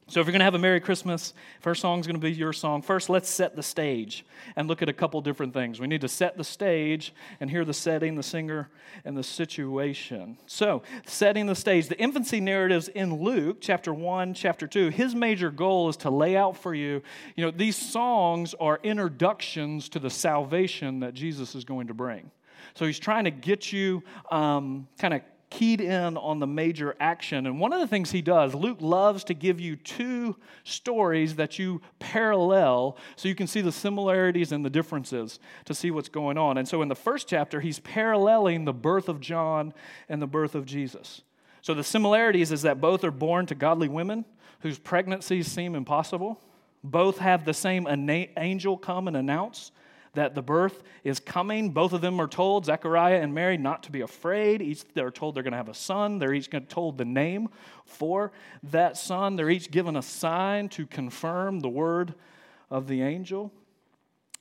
So, 0.09 0.21
if 0.21 0.27
you're 0.27 0.33
going 0.33 0.39
to 0.39 0.45
have 0.45 0.55
a 0.55 0.59
Merry 0.59 0.79
Christmas, 0.79 1.35
first 1.59 1.81
song 1.81 1.99
is 1.99 2.07
going 2.07 2.15
to 2.15 2.21
be 2.21 2.31
your 2.31 2.53
song. 2.53 2.81
First, 2.81 3.11
let's 3.11 3.29
set 3.29 3.57
the 3.57 3.63
stage 3.63 4.25
and 4.55 4.69
look 4.69 4.81
at 4.81 4.89
a 4.89 4.93
couple 4.93 5.21
different 5.21 5.53
things. 5.53 5.81
We 5.81 5.89
need 5.89 6.03
to 6.03 6.09
set 6.09 6.37
the 6.37 6.45
stage 6.45 7.13
and 7.41 7.51
hear 7.51 7.65
the 7.65 7.75
setting, 7.75 8.15
the 8.15 8.23
singer, 8.23 8.69
and 9.05 9.17
the 9.17 9.25
situation. 9.25 10.39
So, 10.47 10.85
setting 11.07 11.47
the 11.47 11.57
stage. 11.57 11.89
The 11.89 11.99
infancy 11.99 12.39
narratives 12.39 12.87
in 12.87 13.21
Luke, 13.21 13.57
chapter 13.61 13.93
1, 13.93 14.35
chapter 14.35 14.69
2, 14.69 14.91
his 14.91 15.13
major 15.13 15.51
goal 15.51 15.89
is 15.89 15.97
to 15.99 16.11
lay 16.11 16.37
out 16.37 16.57
for 16.57 16.73
you, 16.73 17.03
you 17.35 17.45
know, 17.45 17.51
these 17.51 17.77
songs 17.77 18.55
are 18.61 18.79
introductions 18.85 19.89
to 19.89 19.99
the 19.99 20.11
salvation 20.11 21.01
that 21.01 21.15
Jesus 21.15 21.57
is 21.57 21.65
going 21.65 21.89
to 21.89 21.95
bring. 21.95 22.31
So, 22.75 22.87
he's 22.87 23.01
trying 23.01 23.25
to 23.25 23.33
get 23.33 23.73
you 23.73 24.05
um, 24.31 24.87
kind 25.01 25.15
of 25.15 25.23
keyed 25.51 25.81
in 25.81 26.17
on 26.17 26.39
the 26.39 26.47
major 26.47 26.97
action. 26.99 27.47
And 27.47 27.61
one 27.61 27.73
of 27.73 27.81
the 27.81 27.87
things 27.87 28.11
he 28.11 28.23
does, 28.23 28.55
Luke 28.55 28.79
loves 28.81 29.25
to 29.25 29.35
give 29.35 29.61
you 29.61 29.77
two 29.77 30.37
stories 30.65 31.37
that 31.37 31.59
you 31.59 31.81
parallel 31.99 32.97
so 33.15 33.29
you 33.29 33.35
can 33.35 33.47
see 33.47 33.61
the 33.61 33.73
similarities 33.73 34.53
and 34.53 34.65
the 34.65 34.71
differences 34.71 35.39
to 35.65 35.75
see 35.75 35.91
what's 35.91 36.09
going 36.09 36.37
on. 36.37 36.59
And 36.59 36.67
so 36.67 36.83
in 36.83 36.89
the 36.89 36.97
first 36.97 37.29
chapter, 37.29 37.61
he's 37.61 37.79
paralleling 37.81 38.65
the 38.65 38.73
birth 38.73 39.09
of 39.09 39.21
John 39.21 39.73
and 40.09 40.21
the 40.21 40.27
birth 40.27 40.55
of 40.55 40.67
Jesus. 40.67 41.23
So 41.63 41.75
the 41.75 41.85
similarities 41.85 42.53
is 42.53 42.63
that 42.63 42.81
both 42.81 43.05
are 43.05 43.11
born 43.11 43.47
to 43.47 43.55
godly 43.55 43.89
women 43.89 44.25
whose 44.61 44.79
pregnancies 44.79 45.47
seem 45.47 45.75
impossible. 45.75 46.41
Both 46.83 47.19
have 47.19 47.45
the 47.45 47.55
same 47.55 47.87
angel 48.37 48.77
come 48.77 49.09
and 49.09 49.17
announce 49.17 49.71
that 50.17 50.35
the 50.35 50.43
birth 50.43 50.83
is 51.05 51.21
coming. 51.21 51.71
Both 51.71 51.93
of 51.93 52.01
them 52.01 52.21
are 52.21 52.27
told, 52.27 52.67
Zechariah 52.67 53.21
and 53.21 53.33
Mary, 53.33 53.57
not 53.57 53.85
to 53.85 53.93
be 53.93 54.01
afraid. 54.01 54.61
Each 54.61 54.83
they're 54.93 55.11
told 55.11 55.35
they're 55.35 55.43
going 55.43 55.53
to 55.53 55.59
have 55.59 55.69
a 55.69 55.75
son. 55.75 56.19
They're 56.19 56.35
each 56.35 56.51
told 56.69 56.99
the 56.99 57.05
name 57.05 57.49
for 57.85 58.33
that 58.65 58.97
son. 58.97 59.37
They're 59.37 59.51
each 59.51 59.71
given 59.71 59.97
a 59.97 60.03
sign 60.03 60.69
to 60.71 60.87
confirm 60.87 61.61
the 61.61 61.69
word 61.69 62.15
of 62.71 62.89
the 62.89 63.03
angel. 63.03 63.53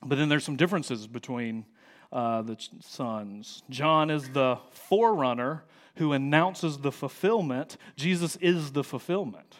But 0.04 0.16
then 0.16 0.28
there's 0.28 0.44
some 0.44 0.56
differences 0.56 1.06
between 1.06 1.64
uh, 2.12 2.42
the 2.42 2.56
sons. 2.80 3.62
John 3.70 4.10
is 4.10 4.28
the 4.30 4.58
forerunner 4.70 5.64
who 5.96 6.12
announces 6.12 6.78
the 6.78 6.92
fulfillment. 6.92 7.76
Jesus 7.96 8.36
is 8.36 8.72
the 8.72 8.84
fulfillment. 8.84 9.56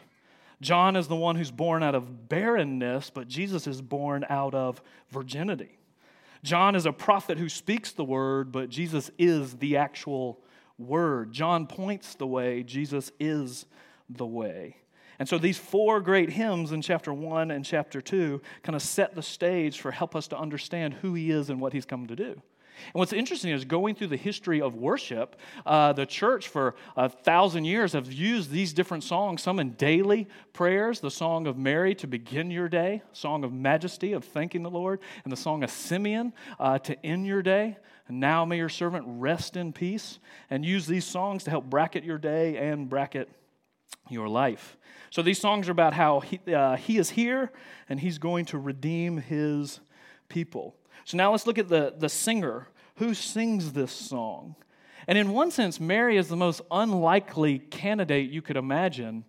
John 0.61 0.97
is 0.97 1.09
the 1.09 1.17
one 1.17 1.37
who's 1.37 1.51
born 1.51 1.83
out 1.83 1.95
of 1.95 2.29
barrenness, 2.29 3.11
but 3.11 3.29
Jesus 3.29 3.67
is 3.67 3.83
born 3.83 4.25
out 4.29 4.55
of 4.55 4.81
virginity. 5.11 5.76
John 6.43 6.75
is 6.75 6.87
a 6.87 6.93
prophet 6.93 7.39
who 7.39 7.49
speaks 7.49 7.93
the 7.93 8.05
word, 8.05 8.53
but 8.53 8.69
Jesus 8.69 9.11
is 9.19 9.55
the 9.55 9.77
actual 9.77 10.41
word. 10.79 11.33
John 11.33 11.67
points 11.67 12.15
the 12.15 12.27
way, 12.27 12.63
Jesus 12.63 13.13
is 13.19 13.67
the 14.09 14.27
way. 14.27 14.77
And 15.19 15.29
so 15.29 15.39
these 15.39 15.59
four 15.59 16.01
great 16.01 16.31
hymns 16.31 16.73
in 16.73 16.83
chapter 16.83 17.13
1 17.13 17.51
and 17.51 17.65
chapter 17.65 18.01
2 18.01 18.41
kind 18.63 18.77
of 18.77 18.83
set 18.83 19.15
the 19.15 19.23
stage 19.23 19.81
for 19.81 19.91
help 19.91 20.15
us 20.15 20.29
to 20.29 20.39
understand 20.39 20.95
who 20.95 21.15
he 21.15 21.31
is 21.31 21.49
and 21.49 21.61
what 21.61 21.73
he's 21.73 21.87
come 21.87 22.07
to 22.07 22.17
do. 22.17 22.41
And 22.87 22.95
what's 22.95 23.13
interesting 23.13 23.53
is 23.53 23.65
going 23.65 23.95
through 23.95 24.09
the 24.09 24.17
history 24.17 24.61
of 24.61 24.75
worship, 24.75 25.37
uh, 25.65 25.93
the 25.93 26.07
church 26.07 26.49
for 26.49 26.75
a 26.97 27.09
thousand 27.09 27.65
years 27.65 27.93
have 27.93 28.13
used 28.13 28.51
these 28.51 28.73
different 28.73 29.05
songs, 29.05 29.43
some 29.43 29.59
in 29.59 29.73
daily 29.73 30.29
prayers, 30.53 31.01
the 31.01 31.11
song 31.11 31.47
of 31.47 31.57
Mary 31.57 31.95
to 31.97 32.07
begin 32.07 32.51
your 32.51 32.69
day, 32.69 33.03
song 33.13 33.45
of 33.45 33.53
majesty 33.53 34.13
of 34.13 34.25
thanking 34.25 34.63
the 34.63 34.71
Lord, 34.71 35.01
and 35.25 35.33
the 35.33 35.37
song 35.37 35.63
of 35.63 35.71
Simeon 35.71 36.33
uh, 36.59 36.79
to 36.81 37.07
end 37.07 37.27
your 37.27 37.43
day. 37.43 37.77
And 38.09 38.21
now 38.21 38.45
may 38.45 38.59
your 38.59 38.69
servant 38.69 39.05
rest 39.07 39.57
in 39.57 39.73
peace, 39.73 40.19
and 40.49 40.65
use 40.65 40.87
these 40.87 41.05
songs 41.05 41.45
to 41.45 41.51
help 41.51 41.65
bracket 41.65 42.05
your 42.05 42.19
day 42.19 42.57
and 42.57 42.89
bracket 42.89 43.29
your 44.09 44.29
life. 44.29 44.77
So 45.11 45.23
these 45.23 45.41
songs 45.41 45.69
are 45.69 45.73
about 45.73 45.95
how 45.95 46.21
he, 46.21 46.41
uh, 46.53 46.77
he 46.77 46.99
is 46.99 47.11
here 47.11 47.51
and 47.89 47.99
he's 47.99 48.19
going 48.19 48.45
to 48.47 48.59
redeem 48.59 49.19
his 49.19 49.81
people. 50.29 50.77
So 51.07 51.17
now 51.17 51.31
let's 51.31 51.47
look 51.47 51.57
at 51.57 51.69
the, 51.69 51.95
the 51.97 52.09
singer. 52.09 52.67
Who 52.97 53.15
sings 53.15 53.73
this 53.73 53.93
song? 53.93 54.57
And 55.07 55.17
in 55.17 55.31
one 55.31 55.53
sense, 55.53 55.79
Mary 55.79 56.17
is 56.17 56.27
the 56.27 56.37
most 56.37 56.63
unlikely 56.69 57.61
candidate 57.61 58.29
you 58.29 58.43
could 58.43 58.57
imagine 58.57 59.25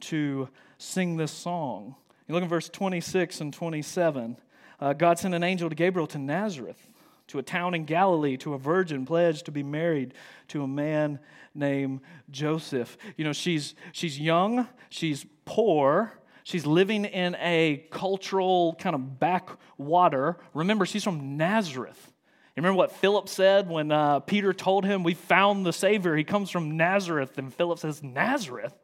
to 0.00 0.48
sing 0.76 1.16
this 1.16 1.30
song. 1.30 1.94
You 2.26 2.34
look 2.34 2.42
at 2.42 2.50
verse 2.50 2.68
26 2.68 3.42
and 3.42 3.54
27. 3.54 4.38
Uh, 4.80 4.92
God 4.92 5.20
sent 5.20 5.32
an 5.32 5.44
angel 5.44 5.68
to 5.68 5.74
Gabriel 5.76 6.08
to 6.08 6.18
Nazareth, 6.18 6.84
to 7.28 7.38
a 7.38 7.44
town 7.44 7.74
in 7.74 7.84
Galilee, 7.84 8.36
to 8.38 8.54
a 8.54 8.58
virgin 8.58 9.06
pledged 9.06 9.44
to 9.44 9.52
be 9.52 9.62
married 9.62 10.14
to 10.48 10.64
a 10.64 10.66
man 10.66 11.20
named 11.54 12.00
Joseph. 12.32 12.98
You 13.16 13.24
know, 13.24 13.32
she's, 13.32 13.76
she's 13.92 14.18
young, 14.18 14.66
she's 14.88 15.24
poor, 15.44 16.19
She's 16.44 16.66
living 16.66 17.04
in 17.04 17.36
a 17.36 17.86
cultural 17.90 18.76
kind 18.78 18.94
of 18.94 19.18
backwater. 19.18 20.38
Remember, 20.54 20.86
she's 20.86 21.04
from 21.04 21.36
Nazareth. 21.36 22.12
You 22.56 22.62
remember 22.62 22.78
what 22.78 22.92
Philip 22.92 23.28
said 23.28 23.68
when 23.68 23.92
uh, 23.92 24.20
Peter 24.20 24.52
told 24.52 24.84
him, 24.84 25.02
We 25.02 25.14
found 25.14 25.64
the 25.64 25.72
Savior? 25.72 26.16
He 26.16 26.24
comes 26.24 26.50
from 26.50 26.76
Nazareth. 26.76 27.38
And 27.38 27.54
Philip 27.54 27.78
says, 27.78 28.02
Nazareth? 28.02 28.74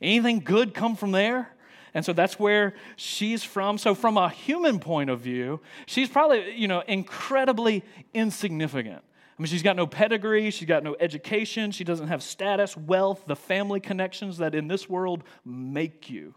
Anything 0.00 0.40
good 0.40 0.74
come 0.74 0.94
from 0.94 1.12
there? 1.12 1.54
And 1.94 2.04
so 2.04 2.12
that's 2.12 2.38
where 2.38 2.74
she's 2.96 3.42
from. 3.42 3.78
So, 3.78 3.94
from 3.94 4.18
a 4.18 4.28
human 4.28 4.78
point 4.78 5.10
of 5.10 5.20
view, 5.20 5.60
she's 5.86 6.08
probably, 6.08 6.54
you 6.54 6.68
know, 6.68 6.82
incredibly 6.86 7.82
insignificant. 8.12 9.02
I 9.02 9.42
mean, 9.42 9.46
she's 9.46 9.62
got 9.62 9.74
no 9.74 9.86
pedigree, 9.86 10.50
she's 10.50 10.68
got 10.68 10.82
no 10.82 10.96
education, 11.00 11.70
she 11.70 11.84
doesn't 11.84 12.08
have 12.08 12.22
status, 12.22 12.76
wealth, 12.76 13.24
the 13.26 13.36
family 13.36 13.80
connections 13.80 14.38
that 14.38 14.54
in 14.54 14.68
this 14.68 14.88
world 14.88 15.24
make 15.44 16.10
you 16.10 16.34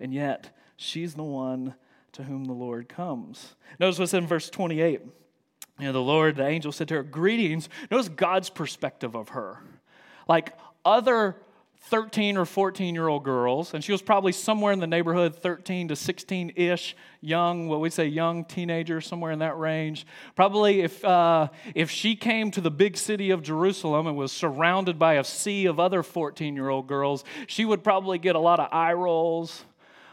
and 0.00 0.12
yet 0.12 0.56
she's 0.76 1.14
the 1.14 1.22
one 1.22 1.74
to 2.12 2.24
whom 2.24 2.44
the 2.44 2.52
Lord 2.52 2.88
comes. 2.88 3.54
Notice 3.78 3.98
what's 3.98 4.14
in 4.14 4.26
verse 4.26 4.50
28. 4.50 5.02
You 5.80 5.86
know, 5.86 5.92
the 5.92 6.00
Lord, 6.00 6.36
the 6.36 6.46
angel 6.46 6.72
said 6.72 6.88
to 6.88 6.94
her, 6.94 7.02
Greetings. 7.02 7.68
Notice 7.90 8.08
God's 8.08 8.50
perspective 8.50 9.14
of 9.14 9.30
her. 9.30 9.62
Like 10.28 10.56
other 10.84 11.36
13 11.84 12.36
or 12.36 12.44
14 12.44 12.94
year 12.94 13.08
old 13.08 13.24
girls, 13.24 13.72
and 13.72 13.82
she 13.82 13.90
was 13.90 14.02
probably 14.02 14.32
somewhere 14.32 14.72
in 14.72 14.80
the 14.80 14.86
neighborhood, 14.86 15.34
13 15.34 15.88
to 15.88 15.96
16 15.96 16.52
ish, 16.54 16.94
young, 17.22 17.68
what 17.68 17.80
we 17.80 17.88
say, 17.88 18.06
young 18.06 18.44
teenager, 18.44 19.00
somewhere 19.00 19.32
in 19.32 19.38
that 19.38 19.58
range. 19.58 20.06
Probably 20.36 20.82
if, 20.82 21.02
uh, 21.02 21.48
if 21.74 21.90
she 21.90 22.16
came 22.16 22.50
to 22.50 22.60
the 22.60 22.70
big 22.70 22.98
city 22.98 23.30
of 23.30 23.42
Jerusalem 23.42 24.06
and 24.06 24.16
was 24.16 24.30
surrounded 24.30 24.98
by 24.98 25.14
a 25.14 25.24
sea 25.24 25.66
of 25.66 25.80
other 25.80 26.02
14 26.02 26.54
year 26.54 26.68
old 26.68 26.86
girls, 26.86 27.24
she 27.46 27.64
would 27.64 27.82
probably 27.82 28.18
get 28.18 28.36
a 28.36 28.40
lot 28.40 28.60
of 28.60 28.68
eye 28.70 28.92
rolls 28.92 29.64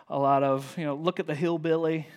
a 0.10 0.18
lot 0.18 0.44
of, 0.44 0.78
you 0.78 0.86
know, 0.86 0.96
look 0.96 1.20
at 1.20 1.28
the 1.28 1.36
hillbilly, 1.36 2.08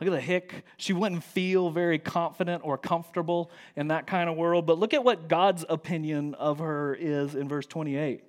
look 0.00 0.08
at 0.08 0.12
the 0.12 0.20
hick. 0.20 0.64
She 0.76 0.92
wouldn't 0.92 1.24
feel 1.24 1.70
very 1.70 1.98
confident 1.98 2.62
or 2.64 2.78
comfortable 2.78 3.50
in 3.76 3.88
that 3.88 4.06
kind 4.06 4.28
of 4.28 4.36
world. 4.36 4.66
But 4.66 4.78
look 4.78 4.94
at 4.94 5.04
what 5.04 5.28
God's 5.28 5.64
opinion 5.68 6.34
of 6.34 6.58
her 6.58 6.94
is 6.94 7.34
in 7.34 7.48
verse 7.48 7.66
28. 7.66 8.24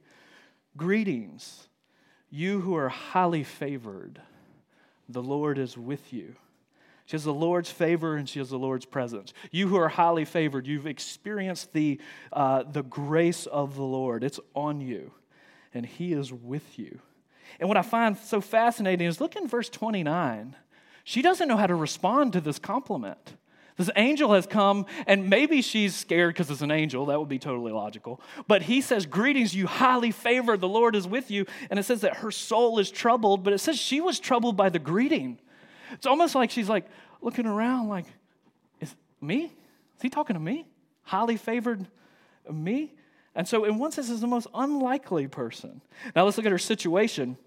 Greetings, 0.75 1.67
you 2.29 2.61
who 2.61 2.75
are 2.75 2.89
highly 2.89 3.43
favored. 3.43 4.21
The 5.09 5.21
Lord 5.21 5.57
is 5.57 5.77
with 5.77 6.13
you. 6.13 6.35
She 7.05 7.15
has 7.15 7.25
the 7.25 7.33
Lord's 7.33 7.69
favor 7.69 8.15
and 8.15 8.27
she 8.27 8.39
has 8.39 8.49
the 8.49 8.57
Lord's 8.57 8.85
presence. 8.85 9.33
You 9.51 9.67
who 9.67 9.75
are 9.75 9.89
highly 9.89 10.25
favored, 10.25 10.65
you've 10.65 10.87
experienced 10.87 11.73
the, 11.73 11.99
uh, 12.31 12.63
the 12.63 12.83
grace 12.83 13.45
of 13.45 13.75
the 13.75 13.83
Lord. 13.83 14.23
It's 14.23 14.39
on 14.55 14.79
you, 14.79 15.11
and 15.73 15.85
He 15.85 16.13
is 16.13 16.31
with 16.31 16.79
you. 16.79 16.99
And 17.59 17.69
what 17.69 17.77
I 17.77 17.81
find 17.81 18.17
so 18.17 18.41
fascinating 18.41 19.07
is 19.07 19.21
look 19.21 19.35
in 19.35 19.47
verse 19.47 19.69
29. 19.69 20.55
She 21.03 21.21
doesn't 21.21 21.47
know 21.47 21.57
how 21.57 21.67
to 21.67 21.75
respond 21.75 22.33
to 22.33 22.41
this 22.41 22.59
compliment. 22.59 23.35
This 23.75 23.89
angel 23.95 24.33
has 24.33 24.45
come, 24.45 24.85
and 25.07 25.29
maybe 25.29 25.61
she's 25.61 25.95
scared 25.95 26.33
because 26.33 26.51
it's 26.51 26.61
an 26.61 26.69
angel. 26.69 27.07
That 27.07 27.19
would 27.19 27.29
be 27.29 27.39
totally 27.39 27.71
logical. 27.71 28.21
But 28.47 28.63
he 28.63 28.81
says, 28.81 29.05
Greetings, 29.05 29.55
you 29.55 29.65
highly 29.65 30.11
favored. 30.11 30.61
The 30.61 30.67
Lord 30.67 30.95
is 30.95 31.07
with 31.07 31.31
you. 31.31 31.45
And 31.69 31.79
it 31.79 31.83
says 31.83 32.01
that 32.01 32.17
her 32.17 32.29
soul 32.29 32.77
is 32.77 32.91
troubled, 32.91 33.43
but 33.43 33.51
it 33.51 33.57
says 33.57 33.77
she 33.79 33.99
was 33.99 34.19
troubled 34.19 34.55
by 34.55 34.69
the 34.69 34.79
greeting. 34.79 35.39
It's 35.91 36.05
almost 36.05 36.35
like 36.35 36.51
she's 36.51 36.69
like 36.69 36.85
looking 37.21 37.47
around, 37.47 37.89
like, 37.89 38.05
Is 38.79 38.93
me? 39.19 39.45
Is 39.45 40.01
he 40.01 40.09
talking 40.09 40.35
to 40.35 40.39
me? 40.39 40.67
Highly 41.03 41.37
favored 41.37 41.87
me? 42.51 42.93
And 43.35 43.47
so, 43.47 43.65
in 43.65 43.79
one 43.79 43.91
sense, 43.91 44.09
is 44.09 44.21
the 44.21 44.27
most 44.27 44.47
unlikely 44.53 45.27
person. 45.27 45.81
Now, 46.15 46.25
let's 46.25 46.37
look 46.37 46.45
at 46.45 46.51
her 46.51 46.57
situation. 46.57 47.37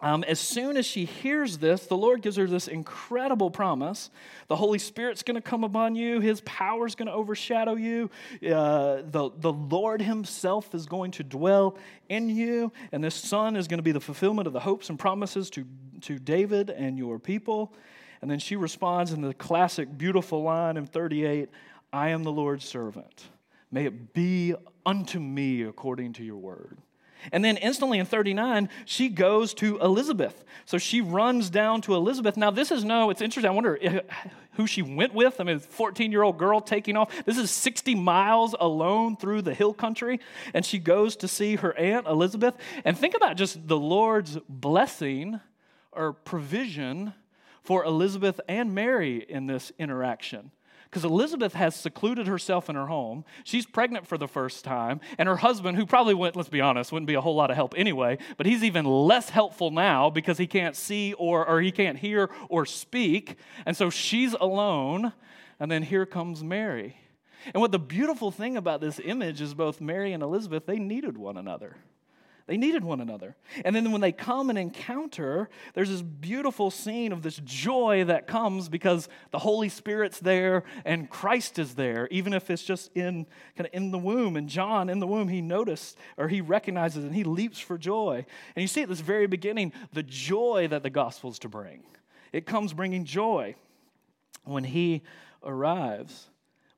Um, 0.00 0.24
as 0.24 0.38
soon 0.38 0.76
as 0.76 0.84
she 0.84 1.06
hears 1.06 1.58
this, 1.58 1.86
the 1.86 1.96
Lord 1.96 2.20
gives 2.20 2.36
her 2.36 2.46
this 2.46 2.68
incredible 2.68 3.50
promise. 3.50 4.10
The 4.48 4.56
Holy 4.56 4.78
Spirit's 4.78 5.22
going 5.22 5.36
to 5.36 5.40
come 5.40 5.64
upon 5.64 5.94
you, 5.94 6.20
His 6.20 6.42
power 6.42 6.86
is 6.86 6.94
going 6.94 7.06
to 7.06 7.14
overshadow 7.14 7.76
you. 7.76 8.10
Uh, 8.42 9.02
the, 9.04 9.30
the 9.38 9.52
Lord 9.52 10.02
Himself 10.02 10.74
is 10.74 10.86
going 10.86 11.12
to 11.12 11.24
dwell 11.24 11.78
in 12.08 12.28
you, 12.28 12.72
and 12.92 13.02
this 13.02 13.14
Son 13.14 13.56
is 13.56 13.68
going 13.68 13.78
to 13.78 13.82
be 13.82 13.92
the 13.92 14.00
fulfillment 14.00 14.46
of 14.46 14.52
the 14.52 14.60
hopes 14.60 14.90
and 14.90 14.98
promises 14.98 15.48
to, 15.50 15.64
to 16.02 16.18
David 16.18 16.68
and 16.70 16.98
your 16.98 17.18
people. 17.18 17.72
And 18.20 18.30
then 18.30 18.38
she 18.38 18.56
responds 18.56 19.12
in 19.12 19.22
the 19.22 19.32
classic, 19.32 19.96
beautiful 19.96 20.42
line 20.42 20.76
in 20.76 20.86
38 20.86 21.48
I 21.92 22.10
am 22.10 22.22
the 22.22 22.32
Lord's 22.32 22.66
servant. 22.66 23.24
May 23.70 23.86
it 23.86 24.12
be 24.12 24.54
unto 24.84 25.20
me 25.20 25.62
according 25.62 26.14
to 26.14 26.24
your 26.24 26.38
word. 26.38 26.78
And 27.32 27.44
then 27.44 27.56
instantly 27.58 27.98
in 27.98 28.06
39, 28.06 28.68
she 28.84 29.08
goes 29.08 29.52
to 29.54 29.78
Elizabeth. 29.80 30.44
So 30.64 30.78
she 30.78 31.00
runs 31.00 31.50
down 31.50 31.82
to 31.82 31.94
Elizabeth. 31.94 32.36
Now, 32.36 32.50
this 32.50 32.70
is 32.70 32.84
no, 32.84 33.10
it's 33.10 33.20
interesting. 33.20 33.50
I 33.50 33.54
wonder 33.54 33.78
who 34.52 34.66
she 34.66 34.82
went 34.82 35.14
with. 35.14 35.40
I 35.40 35.44
mean, 35.44 35.58
14 35.58 36.10
year 36.10 36.22
old 36.22 36.38
girl 36.38 36.60
taking 36.60 36.96
off. 36.96 37.24
This 37.24 37.38
is 37.38 37.50
60 37.50 37.94
miles 37.94 38.54
alone 38.58 39.16
through 39.16 39.42
the 39.42 39.54
hill 39.54 39.74
country. 39.74 40.20
And 40.54 40.64
she 40.64 40.78
goes 40.78 41.16
to 41.16 41.28
see 41.28 41.56
her 41.56 41.76
aunt, 41.76 42.06
Elizabeth. 42.06 42.54
And 42.84 42.96
think 42.96 43.14
about 43.14 43.36
just 43.36 43.66
the 43.68 43.78
Lord's 43.78 44.38
blessing 44.48 45.40
or 45.92 46.12
provision 46.12 47.12
for 47.62 47.84
Elizabeth 47.84 48.40
and 48.48 48.74
Mary 48.74 49.24
in 49.28 49.46
this 49.46 49.72
interaction. 49.78 50.50
Because 50.90 51.04
Elizabeth 51.04 51.54
has 51.54 51.76
secluded 51.76 52.26
herself 52.26 52.68
in 52.68 52.74
her 52.74 52.86
home. 52.86 53.24
She's 53.44 53.64
pregnant 53.64 54.08
for 54.08 54.18
the 54.18 54.26
first 54.26 54.64
time. 54.64 55.00
And 55.18 55.28
her 55.28 55.36
husband, 55.36 55.78
who 55.78 55.86
probably 55.86 56.14
went, 56.14 56.34
let's 56.34 56.48
be 56.48 56.60
honest, 56.60 56.90
wouldn't 56.90 57.06
be 57.06 57.14
a 57.14 57.20
whole 57.20 57.36
lot 57.36 57.50
of 57.50 57.56
help 57.56 57.74
anyway, 57.76 58.18
but 58.36 58.46
he's 58.46 58.64
even 58.64 58.84
less 58.84 59.30
helpful 59.30 59.70
now 59.70 60.10
because 60.10 60.36
he 60.36 60.48
can't 60.48 60.74
see 60.74 61.12
or, 61.12 61.46
or 61.46 61.60
he 61.60 61.70
can't 61.70 61.98
hear 61.98 62.28
or 62.48 62.66
speak. 62.66 63.36
And 63.66 63.76
so 63.76 63.88
she's 63.88 64.32
alone. 64.34 65.12
And 65.60 65.70
then 65.70 65.84
here 65.84 66.06
comes 66.06 66.42
Mary. 66.42 66.96
And 67.54 67.60
what 67.60 67.70
the 67.70 67.78
beautiful 67.78 68.30
thing 68.30 68.56
about 68.56 68.80
this 68.80 69.00
image 69.02 69.40
is 69.40 69.54
both 69.54 69.80
Mary 69.80 70.12
and 70.12 70.22
Elizabeth, 70.22 70.66
they 70.66 70.78
needed 70.78 71.16
one 71.16 71.36
another. 71.36 71.76
They 72.50 72.56
needed 72.56 72.82
one 72.82 73.00
another. 73.00 73.36
And 73.64 73.76
then 73.76 73.92
when 73.92 74.00
they 74.00 74.10
come 74.10 74.50
and 74.50 74.58
encounter, 74.58 75.48
there's 75.74 75.88
this 75.88 76.02
beautiful 76.02 76.72
scene 76.72 77.12
of 77.12 77.22
this 77.22 77.40
joy 77.44 78.02
that 78.08 78.26
comes 78.26 78.68
because 78.68 79.08
the 79.30 79.38
Holy 79.38 79.68
Spirit's 79.68 80.18
there 80.18 80.64
and 80.84 81.08
Christ 81.08 81.60
is 81.60 81.76
there, 81.76 82.08
even 82.10 82.32
if 82.32 82.50
it's 82.50 82.64
just 82.64 82.90
in 82.96 83.26
kind 83.56 83.68
of 83.68 83.72
in 83.72 83.92
the 83.92 83.98
womb. 83.98 84.36
And 84.36 84.48
John 84.48 84.90
in 84.90 84.98
the 84.98 85.06
womb, 85.06 85.28
he 85.28 85.40
noticed 85.40 85.96
or 86.16 86.26
he 86.26 86.40
recognizes 86.40 87.04
and 87.04 87.14
he 87.14 87.22
leaps 87.22 87.60
for 87.60 87.78
joy. 87.78 88.26
And 88.56 88.62
you 88.62 88.66
see 88.66 88.82
at 88.82 88.88
this 88.88 88.98
very 88.98 89.28
beginning 89.28 89.72
the 89.92 90.02
joy 90.02 90.66
that 90.70 90.82
the 90.82 90.90
gospel's 90.90 91.38
to 91.40 91.48
bring. 91.48 91.84
It 92.32 92.46
comes 92.46 92.72
bringing 92.72 93.04
joy 93.04 93.54
when 94.42 94.64
he 94.64 95.02
arrives. 95.44 96.26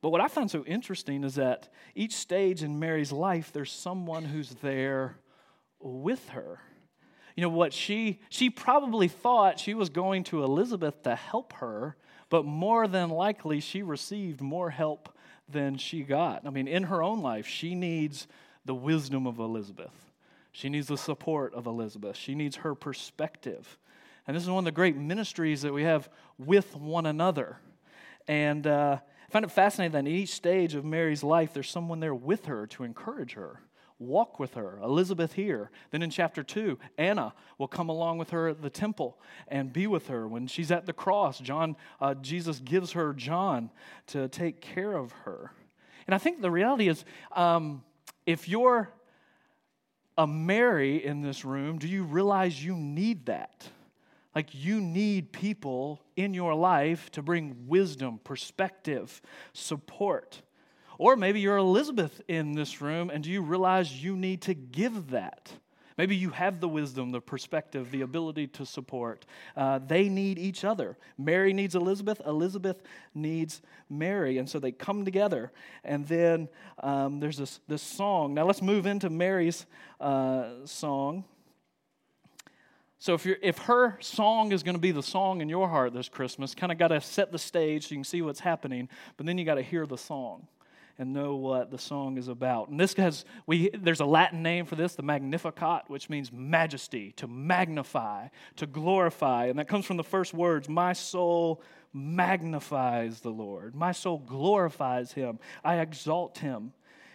But 0.03 0.11
what 0.11 0.21
I 0.21 0.29
find 0.29 0.51
so 0.51 0.65
interesting 0.65 1.25
is 1.25 1.37
that 1.37 1.73
each 1.95 2.13
stage 2.13 2.63
in 2.63 2.79
Mary's 2.79 3.11
life, 3.11 3.53
there's 3.55 3.73
someone 3.73 4.27
who's 4.27 4.51
there 4.57 5.17
with 5.83 6.31
her. 6.31 6.61
You 7.37 7.43
know 7.43 7.49
what 7.49 7.73
she 7.73 8.21
she 8.29 8.51
probably 8.51 9.09
thought 9.09 9.59
she 9.59 9.75
was 9.75 9.89
going 9.89 10.25
to 10.25 10.45
Elizabeth 10.45 11.03
to 11.05 11.15
help 11.15 11.55
her, 11.55 11.97
but 12.29 12.45
more 12.45 12.87
than 12.87 13.09
likely 13.09 13.61
she 13.61 13.83
received 13.83 14.41
more 14.41 14.71
help 14.71 15.17
than 15.49 15.77
she 15.77 16.03
got. 16.03 16.47
I 16.47 16.51
mean, 16.51 16.69
in 16.69 16.85
her 16.85 17.03
own 17.03 17.23
life, 17.23 17.47
she 17.47 17.75
needs 17.75 18.27
the 18.65 18.75
wisdom 18.75 19.27
of 19.27 19.39
Elizabeth. 19.39 20.13
She 20.53 20.69
needs 20.69 20.87
the 20.87 20.99
support 20.99 21.55
of 21.55 21.67
Elizabeth. 21.67 22.17
She 22.17 22.35
needs 22.35 22.57
her 22.57 22.75
perspective. 22.75 23.79
And 24.27 24.37
this 24.37 24.43
is 24.43 24.51
one 24.51 24.59
of 24.59 24.65
the 24.67 24.73
great 24.73 24.97
ministries 24.97 25.63
that 25.63 25.73
we 25.73 25.83
have 25.85 26.09
with 26.39 26.77
one 26.77 27.07
another. 27.07 27.59
And 28.29 28.67
uh, 28.67 28.99
I 29.01 29.31
find 29.33 29.45
it 29.45 29.51
fascinating 29.51 29.93
that 29.93 30.01
in 30.01 30.07
each 30.07 30.31
stage 30.31 30.75
of 30.75 30.85
Mary's 30.85 31.25
life, 31.25 31.53
there's 31.53 31.71
someone 31.71 32.01
there 32.01 32.15
with 32.15 32.47
her 32.47 32.67
to 32.69 32.85
encourage 32.85 33.33
her, 33.33 33.63
walk 34.07 34.39
with 34.39 34.55
her. 34.55 34.79
Elizabeth 34.83 35.35
here. 35.35 35.71
Then 35.91 36.03
in 36.03 36.11
chapter 36.11 36.43
2, 36.43 36.79
Anna 36.99 37.35
will 37.59 37.69
come 37.69 37.89
along 37.89 38.19
with 38.19 38.31
her 38.31 38.49
at 38.49 38.63
the 38.63 38.71
temple 38.71 39.19
and 39.49 39.73
be 39.73 39.87
with 39.87 40.09
her. 40.09 40.27
When 40.29 40.47
she's 40.47 40.71
at 40.71 40.87
the 40.87 40.93
cross, 40.93 41.39
John, 41.39 41.77
uh, 42.01 42.15
Jesus 42.15 42.61
gives 42.61 42.93
her 42.93 43.13
John 43.13 43.71
to 44.09 44.29
take 44.29 44.61
care 44.61 44.97
of 44.97 45.13
her. 45.25 45.53
And 46.07 46.15
I 46.15 46.19
think 46.19 46.41
the 46.41 46.51
reality 46.51 46.89
is 46.89 47.05
um, 47.35 47.85
if 48.27 48.49
you're 48.49 48.91
a 50.19 50.27
Mary 50.27 51.05
in 51.05 51.23
this 51.23 51.45
room, 51.45 51.79
do 51.79 51.89
you 51.89 52.05
realize 52.05 52.65
you 52.65 52.77
need 52.77 53.27
that? 53.27 53.69
Like, 54.35 54.49
you 54.53 54.81
need 54.81 55.33
people 55.33 56.01
in 56.17 56.33
your 56.33 56.55
life 56.55 57.11
to 57.13 57.23
bring 57.23 57.67
wisdom, 57.67 58.19
perspective, 58.25 59.21
support. 59.53 60.41
Or 61.03 61.17
maybe 61.17 61.41
you're 61.41 61.57
Elizabeth 61.57 62.21
in 62.29 62.53
this 62.53 62.81
room 62.81 63.11
and 63.11 63.25
do 63.25 63.31
you 63.33 63.43
realize 63.43 64.05
you 64.05 64.15
need 64.15 64.43
to 64.43 64.55
give 64.55 65.11
that? 65.11 65.51
Maybe 65.99 66.15
you 66.15 66.31
have 66.31 66.61
the 66.61 66.69
wisdom, 66.69 67.11
the 67.11 67.21
perspective, 67.21 67.91
the 67.91 68.03
ability 68.03 68.47
to 68.47 68.65
support. 68.65 69.27
Uh, 69.57 69.81
they 69.85 70.09
need 70.09 70.39
each 70.39 70.63
other. 70.63 70.97
Mary 71.19 71.53
needs 71.53 71.75
Elizabeth, 71.75 72.23
Elizabeth 72.25 72.85
needs 73.17 73.63
Mary. 73.91 74.39
And 74.39 74.49
so 74.49 74.61
they 74.61 74.71
come 74.71 75.05
together. 75.05 75.51
And 75.83 76.07
then 76.07 76.49
um, 76.79 77.19
there's 77.19 77.37
this, 77.37 77.59
this 77.67 77.83
song. 77.83 78.35
Now 78.35 78.47
let's 78.47 78.63
move 78.63 78.87
into 78.87 79.11
Mary's 79.11 79.67
uh, 80.01 80.51
song. 80.67 81.25
So 83.01 83.15
if, 83.15 83.27
if 83.27 83.59
her 83.59 83.99
song 84.01 84.53
is 84.53 84.63
going 84.63 84.77
to 84.77 84.81
be 84.81 84.93
the 84.93 85.03
song 85.03 85.41
in 85.41 85.49
your 85.49 85.69
heart 85.69 85.95
this 85.95 86.09
Christmas, 86.09 86.55
kind 86.55 86.71
of 86.71 86.79
got 86.79 86.89
to 86.89 87.01
set 87.01 87.33
the 87.33 87.41
stage 87.41 87.89
so 87.89 87.91
you 87.91 87.97
can 87.97 88.05
see 88.05 88.23
what's 88.23 88.39
happening, 88.39 88.89
but 89.17 89.27
then 89.27 89.37
you 89.37 89.45
got 89.45 89.57
to 89.57 89.63
hear 89.63 89.85
the 89.85 89.99
song 89.99 90.47
and 90.99 91.13
know 91.13 91.37
what 91.37 91.71
the 91.71 91.79
song 91.79 92.19
is 92.19 92.29
about. 92.29 92.69
And 92.69 92.79
this 92.79 92.95
has 92.95 93.25
we 93.47 93.71
there's 93.71 94.01
a 94.01 94.07
Latin 94.07 94.43
name 94.43 94.67
for 94.67 94.77
this, 94.77 94.95
the 94.95 95.03
Magnificat, 95.03 95.85
which 95.89 96.09
means 96.11 96.33
majesty, 96.33 97.13
to 97.13 97.27
magnify, 97.27 98.29
to 98.57 98.67
glorify, 98.67 99.47
and 99.47 99.59
that 99.59 99.69
comes 99.69 99.85
from 99.85 99.97
the 99.97 100.05
first 100.05 100.35
words, 100.35 100.69
my 100.69 100.93
soul 100.93 101.63
magnifies 101.93 103.21
the 103.21 103.31
Lord. 103.31 103.75
My 103.75 103.93
soul 103.93 104.19
glorifies 104.19 105.13
him. 105.13 105.39
I 105.63 105.77
exalt 105.79 106.39
him, 106.39 106.73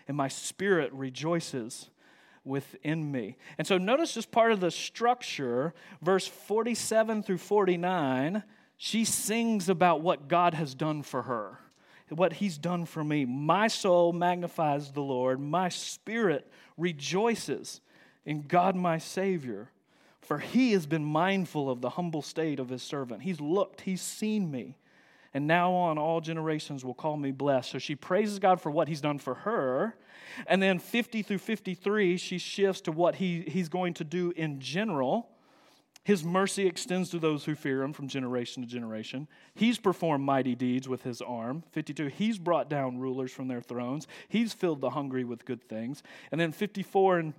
and 0.07 0.15
my 0.15 0.27
spirit 0.27 0.91
rejoices 0.93 1.89
within 2.47 3.11
me. 3.11 3.37
And 3.57 3.67
so 3.67 3.77
notice 3.77 4.13
just 4.13 4.31
part 4.31 4.51
of 4.51 4.59
the 4.59 4.71
structure, 4.71 5.73
verse 6.01 6.27
47 6.27 7.23
through 7.23 7.39
49, 7.39 8.43
she 8.77 9.05
sings 9.05 9.69
about 9.69 10.01
what 10.01 10.27
God 10.27 10.53
has 10.53 10.73
done 10.73 11.03
for 11.03 11.23
her, 11.23 11.59
what 12.09 12.33
he's 12.33 12.57
done 12.57 12.85
for 12.85 13.03
me. 13.03 13.25
My 13.25 13.67
soul 13.67 14.13
magnifies 14.13 14.91
the 14.91 15.01
Lord, 15.01 15.39
my 15.39 15.69
spirit 15.69 16.49
rejoices 16.77 17.81
in 18.25 18.43
God 18.47 18.75
my 18.75 18.97
Savior. 18.97 19.71
For 20.21 20.39
he 20.39 20.73
has 20.73 20.85
been 20.85 21.05
mindful 21.05 21.69
of 21.69 21.79
the 21.79 21.91
humble 21.91 22.21
state 22.21 22.59
of 22.59 22.67
his 22.67 22.83
servant. 22.83 23.21
He's 23.21 23.39
looked, 23.39 23.81
he's 23.81 24.01
seen 24.01 24.51
me 24.51 24.75
and 25.37 25.45
now 25.45 25.71
on 25.71 25.99
all 25.99 26.19
generations 26.19 26.83
will 26.83 26.95
call 26.95 27.15
me 27.15 27.29
blessed. 27.29 27.69
So 27.69 27.77
she 27.77 27.95
praises 27.95 28.39
God 28.39 28.59
for 28.59 28.71
what 28.71 28.87
he's 28.87 29.01
done 29.01 29.19
for 29.19 29.35
her. 29.35 29.95
And 30.47 30.61
then 30.61 30.79
50 30.79 31.21
through 31.21 31.37
53, 31.37 32.17
she 32.17 32.39
shifts 32.39 32.81
to 32.81 32.91
what 32.91 33.15
he, 33.15 33.41
he's 33.41 33.69
going 33.69 33.93
to 33.95 34.03
do 34.03 34.33
in 34.35 34.59
general. 34.59 35.29
His 36.07 36.23
mercy 36.23 36.65
extends 36.65 37.09
to 37.09 37.19
those 37.19 37.43
who 37.43 37.53
fear 37.53 37.83
him 37.83 37.91
from 37.91 38.07
generation 38.07 38.63
to 38.63 38.69
generation. 38.69 39.27
He's 39.53 39.77
performed 39.77 40.23
mighty 40.23 40.55
deeds 40.55 40.87
with 40.87 41.03
his 41.03 41.21
arm. 41.21 41.63
52, 41.71 42.05
he's 42.05 42.37
brought 42.37 42.69
down 42.69 42.97
rulers 42.97 43.33
from 43.33 43.49
their 43.49 43.59
thrones. 43.59 44.07
He's 44.29 44.53
filled 44.53 44.79
the 44.79 44.91
hungry 44.91 45.25
with 45.25 45.43
good 45.43 45.61
things. 45.67 46.03
And 46.31 46.39
then 46.39 46.53
54 46.53 47.19
and 47.19 47.33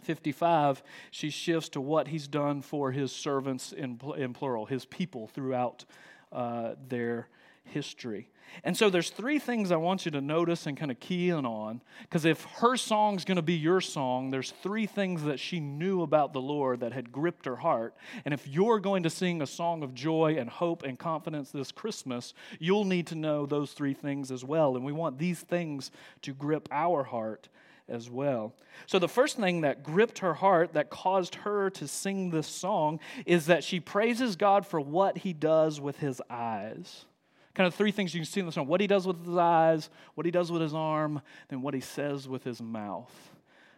55, 0.00 0.82
she 1.12 1.30
shifts 1.30 1.68
to 1.68 1.80
what 1.80 2.08
he's 2.08 2.26
done 2.26 2.60
for 2.60 2.90
his 2.90 3.12
servants 3.12 3.70
in, 3.70 4.00
in 4.16 4.32
plural, 4.32 4.66
his 4.66 4.84
people 4.84 5.28
throughout 5.28 5.84
uh, 6.32 6.74
their 6.88 7.28
history. 7.64 8.28
And 8.64 8.76
so 8.76 8.90
there's 8.90 9.10
three 9.10 9.38
things 9.38 9.70
I 9.70 9.76
want 9.76 10.04
you 10.04 10.10
to 10.12 10.20
notice 10.20 10.66
and 10.66 10.76
kind 10.76 10.90
of 10.90 11.00
key 11.00 11.30
in 11.30 11.46
on. 11.46 11.80
Because 12.02 12.24
if 12.24 12.44
her 12.56 12.76
song's 12.76 13.24
going 13.24 13.36
to 13.36 13.42
be 13.42 13.54
your 13.54 13.80
song, 13.80 14.30
there's 14.30 14.52
three 14.62 14.86
things 14.86 15.22
that 15.24 15.40
she 15.40 15.58
knew 15.58 16.02
about 16.02 16.32
the 16.32 16.40
Lord 16.40 16.80
that 16.80 16.92
had 16.92 17.10
gripped 17.10 17.46
her 17.46 17.56
heart. 17.56 17.94
And 18.24 18.34
if 18.34 18.46
you're 18.46 18.78
going 18.78 19.04
to 19.04 19.10
sing 19.10 19.40
a 19.40 19.46
song 19.46 19.82
of 19.82 19.94
joy 19.94 20.36
and 20.38 20.50
hope 20.50 20.82
and 20.82 20.98
confidence 20.98 21.50
this 21.50 21.72
Christmas, 21.72 22.34
you'll 22.58 22.84
need 22.84 23.06
to 23.08 23.14
know 23.14 23.46
those 23.46 23.72
three 23.72 23.94
things 23.94 24.30
as 24.30 24.44
well. 24.44 24.76
And 24.76 24.84
we 24.84 24.92
want 24.92 25.18
these 25.18 25.40
things 25.40 25.90
to 26.22 26.34
grip 26.34 26.68
our 26.70 27.04
heart 27.04 27.48
as 27.88 28.08
well. 28.08 28.54
So, 28.86 28.98
the 28.98 29.08
first 29.08 29.36
thing 29.36 29.62
that 29.62 29.82
gripped 29.82 30.20
her 30.20 30.34
heart 30.34 30.74
that 30.74 30.88
caused 30.88 31.34
her 31.36 31.68
to 31.70 31.88
sing 31.88 32.30
this 32.30 32.46
song 32.46 33.00
is 33.26 33.46
that 33.46 33.64
she 33.64 33.80
praises 33.80 34.36
God 34.36 34.66
for 34.66 34.80
what 34.80 35.18
he 35.18 35.32
does 35.32 35.80
with 35.80 35.98
his 35.98 36.22
eyes. 36.30 37.06
Kind 37.54 37.66
of 37.66 37.74
three 37.74 37.92
things 37.92 38.14
you 38.14 38.20
can 38.20 38.26
see 38.26 38.40
in 38.40 38.46
the 38.46 38.52
song 38.52 38.66
what 38.66 38.80
he 38.80 38.86
does 38.86 39.06
with 39.06 39.24
his 39.24 39.36
eyes, 39.36 39.90
what 40.14 40.24
he 40.24 40.30
does 40.30 40.50
with 40.50 40.62
his 40.62 40.74
arm, 40.74 41.20
then 41.48 41.60
what 41.60 41.74
he 41.74 41.80
says 41.80 42.26
with 42.26 42.44
his 42.44 42.62
mouth. 42.62 43.30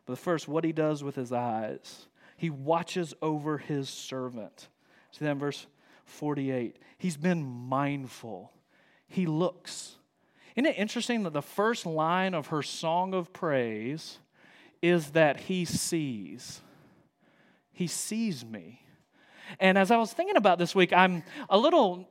But 0.07 0.19
first, 0.19 0.47
what 0.47 0.65
he 0.65 0.73
does 0.73 1.03
with 1.03 1.17
his 1.17 1.33
eyes. 1.33 2.07
He 2.37 2.51
watches 2.51 3.15
over 3.23 3.59
his 3.59 3.89
servant. 3.89 4.69
See 5.11 5.25
that 5.25 5.33
in 5.33 5.39
verse 5.39 5.67
48. 6.05 6.77
He's 6.99 7.17
been 7.17 7.45
mindful, 7.45 8.53
he 9.07 9.27
looks. 9.27 9.97
Isn't 10.57 10.67
it 10.67 10.79
interesting 10.79 11.25
that 11.25 11.33
the 11.33 11.43
first 11.43 11.85
line 11.85 12.33
of 12.33 12.49
her 12.49 12.63
song 12.63 13.13
of 13.13 13.33
praise 13.33 14.19
is 14.81 15.11
that 15.11 15.41
he 15.41 15.65
sees? 15.65 16.61
He 17.73 17.89
sees 17.89 18.45
me. 18.45 18.83
And 19.59 19.77
as 19.77 19.91
I 19.91 19.97
was 19.97 20.13
thinking 20.13 20.37
about 20.37 20.59
this 20.59 20.75
week, 20.75 20.93
I'm 20.93 21.25
a 21.51 21.59
little 21.59 22.09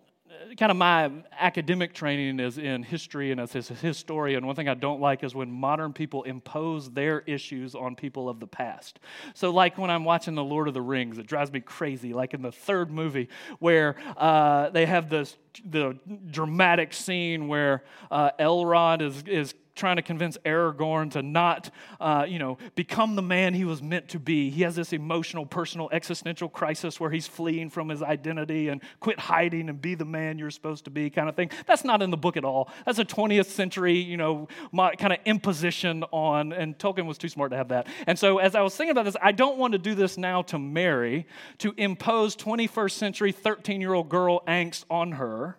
kind 0.58 0.72
of 0.72 0.78
my 0.78 1.12
academic 1.40 1.94
training 1.94 2.40
is 2.40 2.58
in 2.58 2.84
history 2.84 3.32
and 3.32 3.40
as 3.40 3.56
a 3.56 3.74
historian. 3.74 4.46
One 4.46 4.56
thing 4.56 4.68
I 4.70 4.74
don't 4.74 5.02
like 5.02 5.24
is 5.24 5.34
when 5.34 5.52
modern 5.52 5.94
people 5.94 6.24
impose 6.24 6.92
their 6.92 7.22
issues 7.22 7.76
on 7.76 7.96
people 7.96 8.30
of 8.30 8.40
the 8.40 8.48
past. 8.48 9.00
So, 9.34 9.52
like 9.52 9.78
when 9.78 9.90
I'm 9.90 10.04
watching 10.04 10.36
The 10.36 10.44
Lord 10.44 10.68
of 10.68 10.74
the 10.74 10.82
Rings, 10.82 11.18
it 11.18 11.28
drives 11.28 11.52
me 11.52 11.60
crazy. 11.60 12.14
Like 12.14 12.34
in 12.34 12.42
the 12.42 12.52
third 12.52 12.92
movie, 12.92 13.30
where 13.60 13.96
uh, 14.18 14.70
they 14.70 14.86
have 14.86 15.10
this 15.10 15.38
the 15.66 15.98
dramatic 16.30 16.94
scene 16.94 17.48
where 17.48 17.84
uh, 18.10 18.32
Elrond 18.40 19.02
is 19.02 19.24
is 19.24 19.54
trying 19.76 19.96
to 19.96 20.02
convince 20.02 20.38
Aragorn 20.46 21.12
to 21.12 21.22
not, 21.24 21.72
uh, 22.00 22.26
you 22.28 22.38
know, 22.38 22.58
become 22.76 23.16
the 23.16 23.22
man 23.22 23.54
he 23.54 23.66
was 23.66 23.82
meant 23.82 24.08
to 24.10 24.20
be. 24.20 24.50
He 24.50 24.62
has 24.64 24.76
this 24.76 24.94
emotional, 24.94 25.46
personal, 25.46 25.90
existential 25.92 26.48
crisis 26.48 27.00
where 27.00 27.10
he's 27.10 27.26
fleeing 27.26 27.70
from 27.70 27.90
his 27.90 28.04
identity 28.04 28.70
and 28.70 28.82
quit 29.00 29.20
hiding 29.20 29.70
and 29.70 29.82
be 29.82 29.96
the 29.96 30.06
man 30.06 30.38
you're 30.38 30.52
supposed 30.52 30.86
to 30.86 30.92
be, 30.92 31.10
kind 31.10 31.28
of 31.28 31.36
thing. 31.36 31.50
That's 31.66 31.84
not 31.84 32.02
in 32.02 32.12
the 32.12 32.18
book 32.18 32.38
at 32.38 32.46
all. 32.46 32.70
That's 32.86 33.00
a 33.00 33.06
20th 33.06 33.48
century, 33.48 33.98
you 33.98 34.18
know, 34.18 34.48
kind 34.74 35.14
of 35.14 35.20
imposition 35.26 36.04
on, 36.12 36.54
and 36.54 36.78
Tolkien 36.78 37.06
was 37.06 37.18
too 37.18 37.30
smart 37.30 37.52
to 37.52 37.58
have 37.58 37.70
that. 37.70 37.88
And 38.06 38.18
so, 38.18 38.38
as 38.38 38.56
I 38.56 38.62
was 38.62 38.76
thinking 38.76 38.92
about 38.92 39.06
this, 39.06 39.18
I 39.22 39.32
don't 39.32 39.58
want 39.58 39.72
to 39.72 39.80
do 39.80 39.96
this 39.96 40.18
now 40.18 40.44
to 40.44 40.60
Mary 40.60 41.26
to 41.60 41.74
impose 41.78 42.36
21st 42.36 42.92
century 42.92 43.32
13 43.32 43.82
year 43.82 43.94
old 43.94 44.10
girl 44.10 44.42
angst 44.48 44.86
on 44.90 45.14
her. 45.14 45.58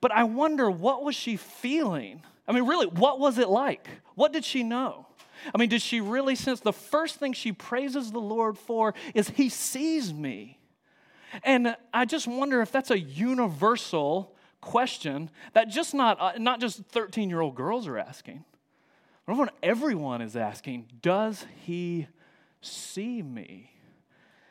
But 0.00 0.10
I 0.10 0.24
wonder 0.24 0.70
what 0.70 1.04
was 1.04 1.14
she 1.14 1.36
feeling 1.36 2.22
I 2.52 2.54
mean, 2.54 2.66
really, 2.66 2.86
what 2.86 3.18
was 3.18 3.38
it 3.38 3.48
like? 3.48 3.88
What 4.14 4.34
did 4.34 4.44
she 4.44 4.62
know? 4.62 5.06
I 5.54 5.58
mean, 5.58 5.70
did 5.70 5.80
she 5.80 6.02
really 6.02 6.34
sense 6.34 6.60
the 6.60 6.70
first 6.72 7.16
thing 7.16 7.32
she 7.32 7.50
praises 7.50 8.12
the 8.12 8.20
Lord 8.20 8.58
for 8.58 8.92
is 9.14 9.30
He 9.30 9.48
sees 9.48 10.12
me? 10.12 10.58
And 11.44 11.74
I 11.94 12.04
just 12.04 12.28
wonder 12.28 12.60
if 12.60 12.70
that's 12.70 12.90
a 12.90 12.98
universal 12.98 14.36
question 14.60 15.30
that 15.54 15.70
just 15.70 15.94
not, 15.94 16.20
uh, 16.20 16.32
not 16.36 16.60
just 16.60 16.84
13 16.90 17.30
year 17.30 17.40
old 17.40 17.54
girls 17.54 17.86
are 17.86 17.96
asking. 17.96 18.44
Everyone 19.62 20.20
is 20.20 20.36
asking, 20.36 20.88
Does 21.00 21.46
He 21.64 22.06
see 22.60 23.22
me? 23.22 23.70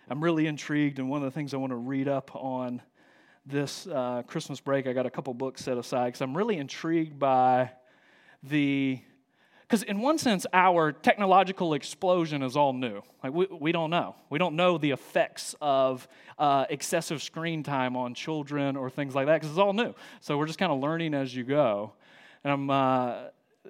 I'm 0.09 0.23
really 0.23 0.47
intrigued, 0.47 0.97
and 0.97 1.07
one 1.07 1.21
of 1.21 1.25
the 1.25 1.35
things 1.35 1.53
I 1.53 1.57
want 1.57 1.69
to 1.69 1.77
read 1.77 2.07
up 2.07 2.35
on 2.35 2.81
this 3.45 3.85
uh, 3.85 4.23
Christmas 4.25 4.59
break, 4.59 4.87
I 4.87 4.93
got 4.93 5.05
a 5.05 5.11
couple 5.11 5.35
books 5.35 5.63
set 5.63 5.77
aside 5.77 6.07
because 6.07 6.21
I'm 6.21 6.35
really 6.35 6.57
intrigued 6.57 7.19
by 7.19 7.69
the 8.43 9.01
because 9.61 9.83
in 9.83 10.01
one 10.01 10.17
sense 10.17 10.45
our 10.51 10.91
technological 10.91 11.73
explosion 11.73 12.43
is 12.43 12.57
all 12.57 12.73
new. 12.73 13.01
Like 13.23 13.33
we, 13.33 13.45
we 13.45 13.71
don't 13.71 13.89
know. 13.89 14.15
We 14.29 14.37
don't 14.37 14.55
know 14.55 14.77
the 14.77 14.91
effects 14.91 15.55
of 15.61 16.07
uh, 16.37 16.65
excessive 16.69 17.23
screen 17.23 17.63
time 17.63 17.95
on 17.95 18.13
children 18.13 18.75
or 18.75 18.89
things 18.89 19.15
like 19.15 19.27
that 19.27 19.35
because 19.35 19.49
it's 19.49 19.59
all 19.59 19.73
new. 19.73 19.93
So 20.19 20.37
we're 20.37 20.47
just 20.47 20.59
kind 20.59 20.71
of 20.71 20.79
learning 20.79 21.13
as 21.13 21.33
you 21.33 21.43
go. 21.43 21.93
And 22.43 22.51
i'm 22.51 22.69
uh, 22.69 23.15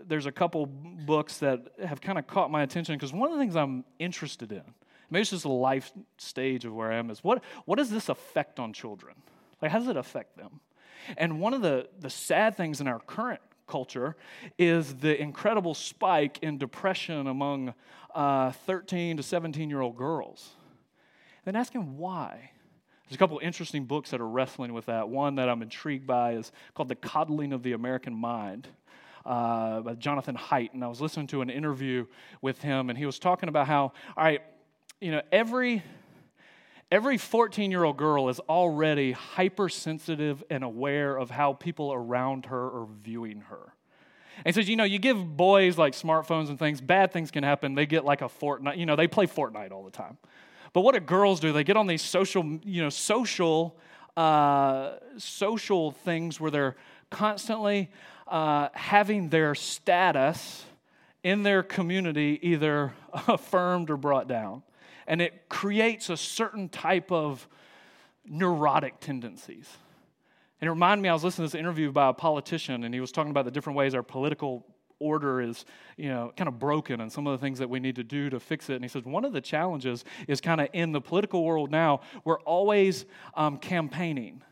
there's 0.08 0.26
a 0.26 0.32
couple 0.32 0.66
books 0.66 1.38
that 1.38 1.62
have 1.84 2.02
kind 2.02 2.18
of 2.18 2.26
caught 2.26 2.50
my 2.50 2.64
attention 2.64 2.96
because 2.96 3.14
one 3.14 3.30
of 3.30 3.38
the 3.38 3.44
things 3.44 3.58
i'm 3.58 3.84
interested 4.00 4.52
in 4.52 4.64
maybe 5.12 5.22
it's 5.22 5.30
just 5.30 5.46
a 5.46 5.50
life 5.50 5.92
stage 6.18 6.66
of 6.66 6.74
where 6.74 6.92
i 6.92 6.96
am 6.96 7.12
is 7.12 7.24
what, 7.24 7.44
what 7.66 7.78
does 7.78 7.90
this 7.92 8.10
affect 8.10 8.60
on 8.60 8.74
children? 8.74 9.14
Like 9.62 9.72
how 9.72 9.80
does 9.80 9.90
it 9.90 9.98
affect 9.98 10.38
them? 10.38 10.62
And 11.18 11.40
one 11.40 11.54
of 11.54 11.62
the, 11.62 11.90
the 12.00 12.10
sad 12.10 12.56
things 12.56 12.82
in 12.82 12.88
our 12.88 13.00
current 13.00 13.42
culture 13.68 14.16
is 14.58 14.96
the 14.96 15.20
incredible 15.20 15.74
spike 15.74 16.40
in 16.42 16.58
depression 16.58 17.28
among 17.28 17.74
uh, 18.14 18.52
13 18.52 19.18
to 19.18 19.24
17 19.24 19.70
year 19.70 19.82
old 19.82 19.98
girls. 19.98 20.52
Then 21.46 21.56
asking 21.56 21.98
why. 21.98 22.52
There's 23.08 23.16
a 23.16 23.20
couple 23.20 23.40
interesting 23.44 23.86
books 23.86 24.12
that 24.12 24.22
are 24.22 24.28
wrestling 24.28 24.74
with 24.74 24.86
that. 24.86 25.10
One 25.10 25.36
that 25.36 25.50
I'm 25.50 25.62
intrigued 25.62 26.08
by 26.08 26.34
is 26.34 26.52
called 26.74 26.88
The 26.88 26.96
Coddling 26.96 27.52
of 27.52 27.64
the 27.64 27.74
American 27.74 28.14
Mind. 28.14 28.68
Uh, 29.24 29.82
by 29.82 29.94
Jonathan 29.94 30.36
Haidt, 30.36 30.74
and 30.74 30.84
I 30.84 30.88
was 30.88 31.00
listening 31.00 31.28
to 31.28 31.44
an 31.44 31.52
interview 31.52 32.08
with 32.42 32.60
him, 32.60 32.90
and 32.90 32.98
he 32.98 33.06
was 33.06 33.20
talking 33.20 33.50
about 33.50 33.68
how, 33.68 33.92
all 34.18 34.24
right, 34.24 34.42
you 35.00 35.12
know, 35.12 35.22
every 35.32 35.84
every 36.92 37.18
14 37.18 37.72
year 37.72 37.84
old 37.84 37.98
girl 37.98 38.30
is 38.30 38.40
already 38.42 39.14
hypersensitive 39.14 40.44
and 40.50 40.64
aware 40.64 41.16
of 41.16 41.32
how 41.32 41.54
people 41.54 41.94
around 41.94 42.48
her 42.48 42.66
are 42.66 42.88
viewing 43.02 43.42
her. 43.42 43.74
And 44.44 44.54
says, 44.54 44.68
you 44.68 44.76
know, 44.76 44.84
you 44.84 45.00
give 45.00 45.38
boys 45.38 45.78
like 45.78 45.94
smartphones 45.94 46.50
and 46.50 46.60
things, 46.60 46.82
bad 46.82 47.14
things 47.14 47.32
can 47.32 47.44
happen. 47.44 47.76
They 47.76 47.86
get 47.86 48.04
like 48.04 48.22
a 48.22 48.28
Fortnite, 48.28 48.78
you 48.78 48.86
know, 48.86 48.96
they 48.96 49.08
play 49.08 49.28
Fortnite 49.28 49.72
all 49.72 49.84
the 49.84 49.92
time. 49.92 50.18
But 50.74 50.82
what 50.82 50.94
do 50.94 51.00
girls 51.00 51.40
do? 51.40 51.52
They 51.52 51.64
get 51.64 51.78
on 51.78 51.88
these 51.88 52.02
social, 52.02 52.60
you 52.64 52.82
know, 52.82 52.90
social, 52.90 53.78
uh, 54.18 54.94
social 55.18 55.92
things 55.92 56.40
where 56.40 56.50
they're 56.50 56.76
constantly 57.10 57.92
uh, 58.28 58.70
having 58.74 59.30
their 59.30 59.54
status 59.54 60.66
in 61.24 61.44
their 61.44 61.62
community 61.62 62.40
either 62.42 62.94
affirmed 63.28 63.90
or 63.90 63.98
brought 63.98 64.28
down 64.28 64.64
and 65.08 65.22
it 65.22 65.50
creates 65.50 66.10
a 66.10 66.18
certain 66.18 66.70
type 66.70 67.12
of 67.12 67.48
neurotic 68.26 69.00
tendencies. 69.00 69.68
And 70.60 70.68
it 70.68 70.72
reminded 70.72 71.02
me, 71.02 71.10
I 71.10 71.14
was 71.14 71.24
listening 71.24 71.48
to 71.48 71.52
this 71.54 71.60
interview 71.60 71.92
by 71.92 72.10
a 72.10 72.14
politician, 72.14 72.84
and 72.84 72.94
he 72.94 73.00
was 73.00 73.12
talking 73.12 73.32
about 73.32 73.46
the 73.46 73.52
different 73.52 73.78
ways 73.78 73.96
our 73.96 74.04
political 74.04 74.66
order 75.00 75.42
is, 75.42 75.66
you 75.98 76.10
know, 76.10 76.32
kind 76.38 76.48
of 76.48 76.60
broken 76.60 77.02
and 77.02 77.12
some 77.12 77.26
of 77.26 77.32
the 77.32 77.44
things 77.44 77.58
that 77.60 77.70
we 77.70 77.80
need 77.80 77.96
to 77.96 78.04
do 78.04 78.30
to 78.30 78.40
fix 78.40 78.70
it. 78.70 78.76
And 78.76 78.84
he 78.84 78.88
says 78.88 79.04
one 79.04 79.26
of 79.26 79.34
the 79.34 79.42
challenges 79.42 80.06
is 80.28 80.40
kind 80.40 80.62
of 80.62 80.70
in 80.74 80.92
the 80.92 81.02
political 81.02 81.44
world 81.44 81.72
now, 81.72 82.02
we're 82.24 82.40
always 82.42 83.06
um, 83.34 83.58
campaigning 83.58 84.44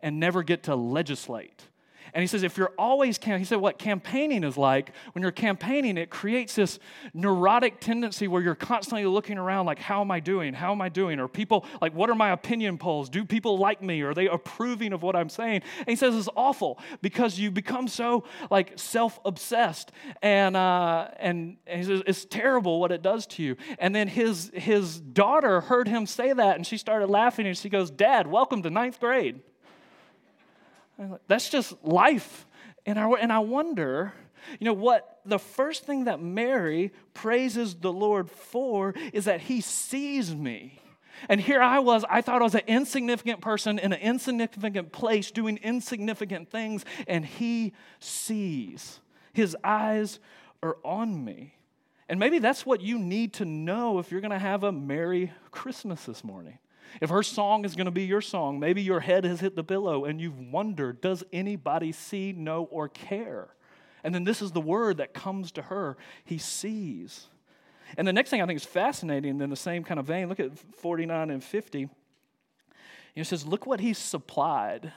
and 0.00 0.20
never 0.20 0.42
get 0.42 0.64
to 0.64 0.76
legislate. 0.76 1.64
And 2.12 2.20
he 2.20 2.26
says, 2.26 2.42
if 2.42 2.56
you're 2.56 2.72
always, 2.78 3.18
cam-, 3.18 3.38
he 3.38 3.44
said, 3.44 3.56
what 3.56 3.78
campaigning 3.78 4.44
is 4.44 4.56
like, 4.56 4.92
when 5.12 5.22
you're 5.22 5.32
campaigning, 5.32 5.96
it 5.96 6.10
creates 6.10 6.54
this 6.54 6.78
neurotic 7.14 7.80
tendency 7.80 8.28
where 8.28 8.42
you're 8.42 8.54
constantly 8.54 9.06
looking 9.06 9.38
around, 9.38 9.66
like, 9.66 9.78
how 9.78 10.00
am 10.00 10.10
I 10.10 10.20
doing? 10.20 10.54
How 10.54 10.72
am 10.72 10.80
I 10.80 10.88
doing? 10.88 11.18
Or 11.18 11.28
people, 11.28 11.64
like, 11.80 11.94
what 11.94 12.10
are 12.10 12.14
my 12.14 12.30
opinion 12.30 12.78
polls? 12.78 13.08
Do 13.08 13.24
people 13.24 13.58
like 13.58 13.82
me? 13.82 14.02
Are 14.02 14.14
they 14.14 14.28
approving 14.28 14.92
of 14.92 15.02
what 15.02 15.16
I'm 15.16 15.28
saying? 15.28 15.62
And 15.78 15.88
he 15.88 15.96
says, 15.96 16.14
it's 16.14 16.28
awful 16.36 16.78
because 17.00 17.38
you 17.38 17.50
become 17.50 17.88
so, 17.88 18.24
like, 18.50 18.72
self 18.76 19.18
obsessed. 19.24 19.92
And, 20.22 20.56
uh, 20.56 21.08
and, 21.18 21.56
and 21.66 21.80
he 21.80 21.86
says, 21.86 22.02
it's 22.06 22.24
terrible 22.24 22.80
what 22.80 22.92
it 22.92 23.02
does 23.02 23.26
to 23.28 23.42
you. 23.42 23.56
And 23.78 23.94
then 23.94 24.08
his, 24.08 24.50
his 24.54 25.00
daughter 25.00 25.60
heard 25.62 25.88
him 25.88 26.06
say 26.06 26.32
that, 26.32 26.56
and 26.56 26.66
she 26.66 26.76
started 26.76 27.08
laughing, 27.08 27.46
and 27.46 27.56
she 27.56 27.68
goes, 27.68 27.90
Dad, 27.90 28.26
welcome 28.26 28.62
to 28.62 28.70
ninth 28.70 29.00
grade. 29.00 29.40
That's 31.28 31.48
just 31.48 31.74
life. 31.84 32.46
And 32.86 32.98
I, 32.98 33.08
and 33.12 33.32
I 33.32 33.38
wonder, 33.40 34.12
you 34.58 34.64
know, 34.64 34.72
what 34.72 35.20
the 35.24 35.38
first 35.38 35.84
thing 35.84 36.04
that 36.04 36.20
Mary 36.20 36.92
praises 37.14 37.74
the 37.74 37.92
Lord 37.92 38.30
for 38.30 38.94
is 39.12 39.24
that 39.24 39.40
he 39.42 39.60
sees 39.60 40.34
me. 40.34 40.80
And 41.28 41.40
here 41.40 41.62
I 41.62 41.78
was, 41.78 42.04
I 42.08 42.20
thought 42.20 42.40
I 42.40 42.44
was 42.44 42.54
an 42.54 42.62
insignificant 42.66 43.40
person 43.40 43.78
in 43.78 43.92
an 43.92 44.00
insignificant 44.00 44.92
place 44.92 45.30
doing 45.30 45.58
insignificant 45.62 46.50
things, 46.50 46.84
and 47.06 47.24
he 47.24 47.72
sees. 48.00 49.00
His 49.32 49.56
eyes 49.64 50.18
are 50.62 50.76
on 50.84 51.24
me. 51.24 51.54
And 52.08 52.20
maybe 52.20 52.38
that's 52.38 52.66
what 52.66 52.80
you 52.80 52.98
need 52.98 53.32
to 53.34 53.44
know 53.44 53.98
if 53.98 54.10
you're 54.10 54.20
going 54.20 54.30
to 54.30 54.38
have 54.38 54.64
a 54.64 54.72
Merry 54.72 55.32
Christmas 55.50 56.04
this 56.04 56.22
morning. 56.22 56.58
If 57.00 57.10
her 57.10 57.22
song 57.22 57.64
is 57.64 57.74
going 57.74 57.86
to 57.86 57.90
be 57.90 58.04
your 58.04 58.20
song, 58.20 58.60
maybe 58.60 58.82
your 58.82 59.00
head 59.00 59.24
has 59.24 59.40
hit 59.40 59.56
the 59.56 59.64
pillow 59.64 60.04
and 60.04 60.20
you've 60.20 60.38
wondered, 60.38 61.00
does 61.00 61.24
anybody 61.32 61.92
see, 61.92 62.32
know, 62.32 62.64
or 62.70 62.88
care? 62.88 63.48
And 64.02 64.14
then 64.14 64.24
this 64.24 64.42
is 64.42 64.52
the 64.52 64.60
word 64.60 64.98
that 64.98 65.14
comes 65.14 65.50
to 65.52 65.62
her 65.62 65.96
He 66.24 66.38
sees. 66.38 67.28
And 67.96 68.06
the 68.06 68.12
next 68.12 68.30
thing 68.30 68.42
I 68.42 68.46
think 68.46 68.58
is 68.58 68.64
fascinating 68.66 69.40
in 69.40 69.50
the 69.50 69.56
same 69.56 69.84
kind 69.84 70.00
of 70.00 70.06
vein, 70.06 70.28
look 70.28 70.40
at 70.40 70.58
49 70.76 71.30
and 71.30 71.42
50. 71.42 71.88
It 73.14 73.24
says, 73.24 73.46
Look 73.46 73.66
what 73.66 73.80
he's 73.80 73.98
supplied. 73.98 74.92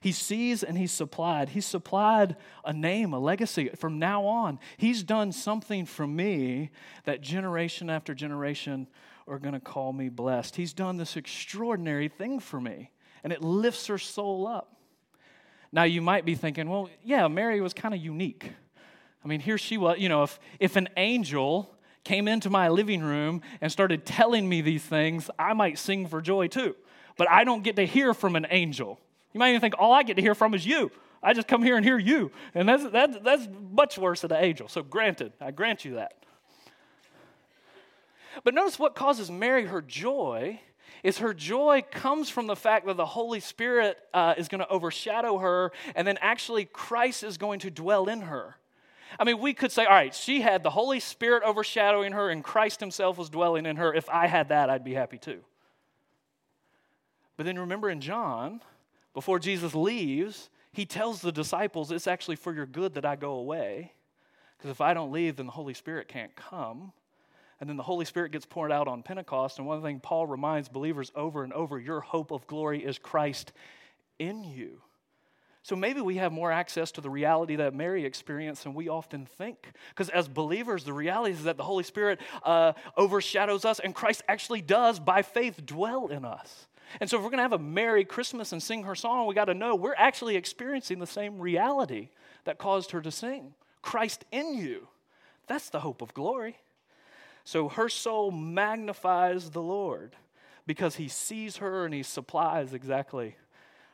He 0.00 0.12
sees 0.12 0.62
and 0.62 0.78
he's 0.78 0.92
supplied. 0.92 1.50
He's 1.50 1.66
supplied 1.66 2.36
a 2.64 2.72
name, 2.72 3.12
a 3.12 3.18
legacy. 3.18 3.70
From 3.76 3.98
now 3.98 4.26
on, 4.26 4.60
he's 4.76 5.02
done 5.02 5.32
something 5.32 5.86
for 5.86 6.06
me 6.06 6.70
that 7.04 7.20
generation 7.20 7.90
after 7.90 8.14
generation 8.14 8.86
are 9.28 9.38
going 9.38 9.54
to 9.54 9.60
call 9.60 9.92
me 9.92 10.08
blessed. 10.08 10.56
He's 10.56 10.72
done 10.72 10.96
this 10.96 11.16
extraordinary 11.16 12.08
thing 12.08 12.40
for 12.40 12.60
me, 12.60 12.90
and 13.22 13.32
it 13.32 13.42
lifts 13.42 13.86
her 13.86 13.98
soul 13.98 14.46
up. 14.46 14.76
Now, 15.70 15.82
you 15.82 16.00
might 16.00 16.24
be 16.24 16.34
thinking, 16.34 16.68
well, 16.68 16.88
yeah, 17.04 17.28
Mary 17.28 17.60
was 17.60 17.74
kind 17.74 17.94
of 17.94 18.00
unique. 18.00 18.52
I 19.22 19.28
mean, 19.28 19.40
here 19.40 19.58
she 19.58 19.76
was, 19.76 19.98
you 19.98 20.08
know, 20.08 20.22
if, 20.22 20.40
if 20.58 20.76
an 20.76 20.88
angel 20.96 21.74
came 22.04 22.26
into 22.26 22.48
my 22.48 22.68
living 22.68 23.02
room 23.02 23.42
and 23.60 23.70
started 23.70 24.06
telling 24.06 24.48
me 24.48 24.62
these 24.62 24.82
things, 24.82 25.28
I 25.38 25.52
might 25.52 25.78
sing 25.78 26.06
for 26.06 26.22
joy 26.22 26.48
too. 26.48 26.74
But 27.18 27.28
I 27.30 27.44
don't 27.44 27.62
get 27.62 27.76
to 27.76 27.84
hear 27.84 28.14
from 28.14 28.36
an 28.36 28.46
angel. 28.48 28.98
You 29.34 29.40
might 29.40 29.50
even 29.50 29.60
think, 29.60 29.74
all 29.78 29.92
I 29.92 30.04
get 30.04 30.14
to 30.16 30.22
hear 30.22 30.34
from 30.34 30.54
is 30.54 30.64
you. 30.64 30.90
I 31.22 31.34
just 31.34 31.48
come 31.48 31.62
here 31.62 31.76
and 31.76 31.84
hear 31.84 31.98
you. 31.98 32.30
And 32.54 32.68
that's, 32.68 32.84
that's, 32.90 33.18
that's 33.22 33.48
much 33.72 33.98
worse 33.98 34.22
than 34.22 34.32
an 34.32 34.42
angel. 34.42 34.68
So, 34.68 34.82
granted, 34.82 35.32
I 35.40 35.50
grant 35.50 35.84
you 35.84 35.96
that. 35.96 36.14
But 38.44 38.54
notice 38.54 38.78
what 38.78 38.94
causes 38.94 39.30
Mary 39.30 39.66
her 39.66 39.82
joy 39.82 40.60
is 41.02 41.18
her 41.18 41.34
joy 41.34 41.84
comes 41.90 42.28
from 42.28 42.46
the 42.46 42.56
fact 42.56 42.86
that 42.86 42.96
the 42.96 43.06
Holy 43.06 43.40
Spirit 43.40 43.98
uh, 44.12 44.34
is 44.36 44.48
going 44.48 44.60
to 44.60 44.68
overshadow 44.68 45.38
her, 45.38 45.72
and 45.94 46.06
then 46.06 46.18
actually 46.20 46.64
Christ 46.64 47.22
is 47.22 47.38
going 47.38 47.60
to 47.60 47.70
dwell 47.70 48.08
in 48.08 48.22
her. 48.22 48.56
I 49.18 49.24
mean, 49.24 49.38
we 49.38 49.54
could 49.54 49.72
say, 49.72 49.84
all 49.84 49.92
right, 49.92 50.14
she 50.14 50.40
had 50.40 50.62
the 50.62 50.70
Holy 50.70 51.00
Spirit 51.00 51.42
overshadowing 51.44 52.12
her, 52.12 52.28
and 52.30 52.44
Christ 52.44 52.80
Himself 52.80 53.16
was 53.16 53.30
dwelling 53.30 53.64
in 53.64 53.76
her. 53.76 53.94
If 53.94 54.08
I 54.08 54.26
had 54.26 54.48
that, 54.50 54.70
I'd 54.70 54.84
be 54.84 54.94
happy 54.94 55.18
too. 55.18 55.40
But 57.36 57.46
then 57.46 57.58
remember 57.58 57.88
in 57.88 58.00
John, 58.00 58.60
before 59.14 59.38
Jesus 59.38 59.74
leaves, 59.74 60.50
He 60.72 60.84
tells 60.84 61.22
the 61.22 61.32
disciples, 61.32 61.90
it's 61.90 62.06
actually 62.06 62.36
for 62.36 62.52
your 62.52 62.66
good 62.66 62.94
that 62.94 63.06
I 63.06 63.16
go 63.16 63.32
away. 63.32 63.92
Because 64.56 64.70
if 64.70 64.80
I 64.80 64.92
don't 64.92 65.12
leave, 65.12 65.36
then 65.36 65.46
the 65.46 65.52
Holy 65.52 65.74
Spirit 65.74 66.08
can't 66.08 66.34
come. 66.34 66.92
And 67.60 67.68
then 67.68 67.76
the 67.76 67.82
Holy 67.82 68.04
Spirit 68.04 68.32
gets 68.32 68.46
poured 68.46 68.70
out 68.70 68.86
on 68.86 69.02
Pentecost. 69.02 69.58
And 69.58 69.66
one 69.66 69.82
thing 69.82 70.00
Paul 70.00 70.26
reminds 70.26 70.68
believers 70.68 71.10
over 71.14 71.42
and 71.42 71.52
over 71.52 71.78
your 71.78 72.00
hope 72.00 72.30
of 72.30 72.46
glory 72.46 72.84
is 72.84 72.98
Christ 72.98 73.52
in 74.18 74.44
you. 74.44 74.80
So 75.62 75.76
maybe 75.76 76.00
we 76.00 76.16
have 76.16 76.32
more 76.32 76.50
access 76.50 76.92
to 76.92 77.00
the 77.00 77.10
reality 77.10 77.56
that 77.56 77.74
Mary 77.74 78.04
experienced 78.06 78.62
than 78.62 78.74
we 78.74 78.88
often 78.88 79.26
think. 79.26 79.72
Because 79.90 80.08
as 80.08 80.28
believers, 80.28 80.84
the 80.84 80.92
reality 80.92 81.34
is 81.34 81.44
that 81.44 81.56
the 81.56 81.64
Holy 81.64 81.84
Spirit 81.84 82.20
uh, 82.42 82.72
overshadows 82.96 83.64
us, 83.64 83.78
and 83.78 83.94
Christ 83.94 84.22
actually 84.28 84.62
does, 84.62 84.98
by 84.98 85.22
faith, 85.22 85.66
dwell 85.66 86.06
in 86.06 86.24
us. 86.24 86.68
And 87.00 87.10
so 87.10 87.18
if 87.18 87.22
we're 87.22 87.28
going 87.30 87.38
to 87.38 87.42
have 87.42 87.52
a 87.52 87.58
Merry 87.58 88.04
Christmas 88.04 88.52
and 88.52 88.62
sing 88.62 88.84
her 88.84 88.94
song, 88.94 89.26
we 89.26 89.34
got 89.34 89.46
to 89.46 89.54
know 89.54 89.74
we're 89.74 89.94
actually 89.94 90.36
experiencing 90.36 91.00
the 91.00 91.06
same 91.06 91.38
reality 91.38 92.08
that 92.44 92.56
caused 92.56 92.92
her 92.92 93.02
to 93.02 93.10
sing 93.10 93.52
Christ 93.82 94.24
in 94.32 94.54
you. 94.54 94.88
That's 95.48 95.68
the 95.70 95.80
hope 95.80 96.00
of 96.00 96.14
glory. 96.14 96.56
So 97.48 97.70
her 97.70 97.88
soul 97.88 98.30
magnifies 98.30 99.48
the 99.48 99.62
Lord 99.62 100.14
because 100.66 100.96
he 100.96 101.08
sees 101.08 101.56
her 101.56 101.86
and 101.86 101.94
he 101.94 102.02
supplies 102.02 102.74
exactly 102.74 103.36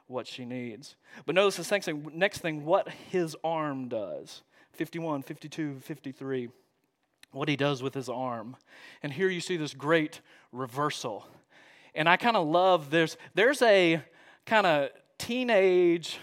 what 0.08 0.26
she 0.26 0.44
needs. 0.44 0.96
But 1.24 1.36
notice 1.36 1.54
the 1.54 1.72
next 1.72 1.84
thing, 1.84 2.10
next 2.14 2.38
thing 2.38 2.64
what 2.64 2.88
his 2.88 3.36
arm 3.44 3.86
does 3.86 4.42
51, 4.72 5.22
52, 5.22 5.76
53. 5.78 6.48
What 7.30 7.48
he 7.48 7.54
does 7.54 7.80
with 7.80 7.94
his 7.94 8.08
arm. 8.08 8.56
And 9.04 9.12
here 9.12 9.28
you 9.28 9.40
see 9.40 9.56
this 9.56 9.72
great 9.72 10.20
reversal. 10.50 11.24
And 11.94 12.08
I 12.08 12.16
kind 12.16 12.36
of 12.36 12.48
love 12.48 12.90
this. 12.90 13.16
there's 13.34 13.62
a 13.62 14.02
kind 14.46 14.66
of 14.66 14.90
teenage 15.16 16.18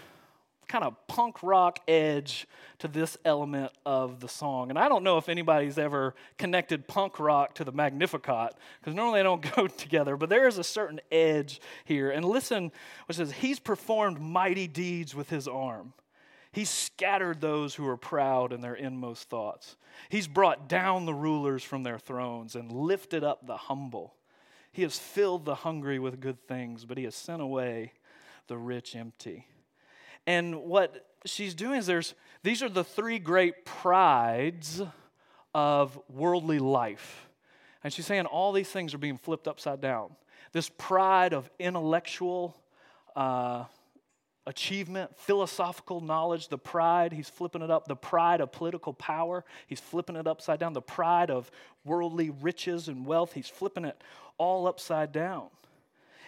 kind 0.72 0.84
of 0.84 0.96
punk 1.06 1.42
rock 1.42 1.80
edge 1.86 2.48
to 2.78 2.88
this 2.88 3.18
element 3.26 3.70
of 3.84 4.20
the 4.20 4.28
song. 4.28 4.70
And 4.70 4.78
I 4.78 4.88
don't 4.88 5.04
know 5.04 5.18
if 5.18 5.28
anybody's 5.28 5.76
ever 5.76 6.14
connected 6.38 6.88
punk 6.88 7.20
rock 7.20 7.56
to 7.56 7.64
the 7.64 7.72
Magnificat, 7.72 8.54
because 8.80 8.94
normally 8.94 9.18
they 9.18 9.22
don't 9.22 9.54
go 9.56 9.66
together, 9.66 10.16
but 10.16 10.30
there 10.30 10.48
is 10.48 10.56
a 10.56 10.64
certain 10.64 10.98
edge 11.12 11.60
here. 11.84 12.10
And 12.10 12.24
listen, 12.24 12.72
which 13.06 13.18
says, 13.18 13.32
He's 13.32 13.58
performed 13.58 14.18
mighty 14.18 14.66
deeds 14.66 15.14
with 15.14 15.28
his 15.28 15.46
arm. 15.46 15.92
He's 16.52 16.70
scattered 16.70 17.42
those 17.42 17.74
who 17.74 17.86
are 17.86 17.98
proud 17.98 18.50
in 18.50 18.62
their 18.62 18.74
inmost 18.74 19.28
thoughts. 19.28 19.76
He's 20.08 20.26
brought 20.26 20.70
down 20.70 21.04
the 21.04 21.14
rulers 21.14 21.62
from 21.62 21.82
their 21.82 21.98
thrones 21.98 22.56
and 22.56 22.72
lifted 22.72 23.22
up 23.22 23.46
the 23.46 23.58
humble. 23.58 24.14
He 24.72 24.80
has 24.82 24.98
filled 24.98 25.44
the 25.44 25.56
hungry 25.56 25.98
with 25.98 26.18
good 26.18 26.48
things, 26.48 26.86
but 26.86 26.96
he 26.96 27.04
has 27.04 27.14
sent 27.14 27.42
away 27.42 27.92
the 28.46 28.56
rich 28.56 28.96
empty. 28.96 29.46
And 30.26 30.62
what 30.62 31.06
she's 31.24 31.54
doing 31.54 31.78
is 31.78 31.86
there's 31.86 32.14
these 32.42 32.62
are 32.62 32.68
the 32.68 32.84
three 32.84 33.18
great 33.18 33.64
prides 33.64 34.82
of 35.54 35.98
worldly 36.08 36.58
life. 36.58 37.28
And 37.84 37.92
she's 37.92 38.06
saying 38.06 38.26
all 38.26 38.52
these 38.52 38.68
things 38.68 38.94
are 38.94 38.98
being 38.98 39.18
flipped 39.18 39.46
upside 39.46 39.80
down. 39.80 40.10
This 40.52 40.70
pride 40.76 41.32
of 41.32 41.50
intellectual 41.58 42.56
uh, 43.16 43.64
achievement, 44.46 45.16
philosophical 45.16 46.00
knowledge, 46.00 46.48
the 46.48 46.58
pride, 46.58 47.12
he's 47.12 47.28
flipping 47.28 47.62
it 47.62 47.70
up. 47.70 47.86
The 47.86 47.96
pride 47.96 48.40
of 48.40 48.52
political 48.52 48.92
power, 48.92 49.44
he's 49.66 49.80
flipping 49.80 50.16
it 50.16 50.26
upside 50.26 50.58
down. 50.58 50.72
The 50.72 50.82
pride 50.82 51.30
of 51.30 51.50
worldly 51.84 52.30
riches 52.30 52.88
and 52.88 53.06
wealth, 53.06 53.32
he's 53.32 53.48
flipping 53.48 53.84
it 53.84 54.00
all 54.38 54.66
upside 54.66 55.12
down. 55.12 55.48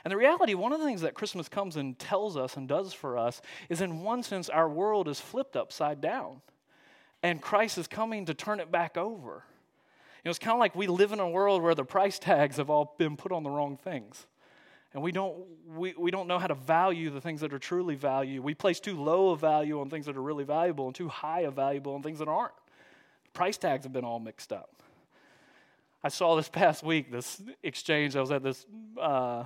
And 0.04 0.12
the 0.12 0.16
reality, 0.18 0.52
one 0.54 0.72
of 0.72 0.80
the 0.80 0.86
things 0.86 1.00
that 1.00 1.14
Christmas 1.14 1.48
comes 1.48 1.76
and 1.76 1.98
tells 1.98 2.36
us 2.36 2.56
and 2.56 2.68
does 2.68 2.92
for 2.92 3.16
us 3.16 3.40
is, 3.70 3.80
in 3.80 4.02
one 4.02 4.22
sense, 4.22 4.50
our 4.50 4.68
world 4.68 5.08
is 5.08 5.18
flipped 5.18 5.56
upside 5.56 6.02
down. 6.02 6.42
And 7.22 7.40
Christ 7.40 7.78
is 7.78 7.86
coming 7.86 8.26
to 8.26 8.34
turn 8.34 8.60
it 8.60 8.70
back 8.70 8.98
over. 8.98 9.44
You 10.22 10.28
know, 10.28 10.30
it's 10.30 10.38
kind 10.38 10.52
of 10.52 10.60
like 10.60 10.74
we 10.74 10.86
live 10.86 11.12
in 11.12 11.20
a 11.20 11.28
world 11.28 11.62
where 11.62 11.74
the 11.74 11.84
price 11.84 12.18
tags 12.18 12.58
have 12.58 12.68
all 12.68 12.94
been 12.98 13.16
put 13.16 13.32
on 13.32 13.44
the 13.44 13.50
wrong 13.50 13.78
things. 13.78 14.26
And 14.92 15.02
we 15.02 15.10
don't, 15.10 15.36
we, 15.74 15.94
we 15.98 16.10
don't 16.10 16.28
know 16.28 16.38
how 16.38 16.46
to 16.46 16.54
value 16.54 17.10
the 17.10 17.20
things 17.20 17.40
that 17.40 17.52
are 17.52 17.58
truly 17.58 17.96
value. 17.96 18.42
We 18.42 18.54
place 18.54 18.80
too 18.80 19.02
low 19.02 19.30
a 19.30 19.36
value 19.36 19.80
on 19.80 19.90
things 19.90 20.06
that 20.06 20.16
are 20.16 20.22
really 20.22 20.44
valuable 20.44 20.86
and 20.86 20.94
too 20.94 21.08
high 21.08 21.40
a 21.40 21.50
valuable 21.50 21.94
on 21.94 22.02
things 22.02 22.20
that 22.20 22.28
aren't. 22.28 22.52
Price 23.32 23.56
tags 23.56 23.84
have 23.84 23.92
been 23.92 24.04
all 24.04 24.20
mixed 24.20 24.52
up. 24.52 24.82
I 26.04 26.08
saw 26.08 26.36
this 26.36 26.48
past 26.52 26.84
week 26.84 27.10
this 27.10 27.42
exchange. 27.62 28.14
I 28.14 28.20
was 28.20 28.30
at 28.30 28.42
this 28.42 28.66
uh, 29.00 29.44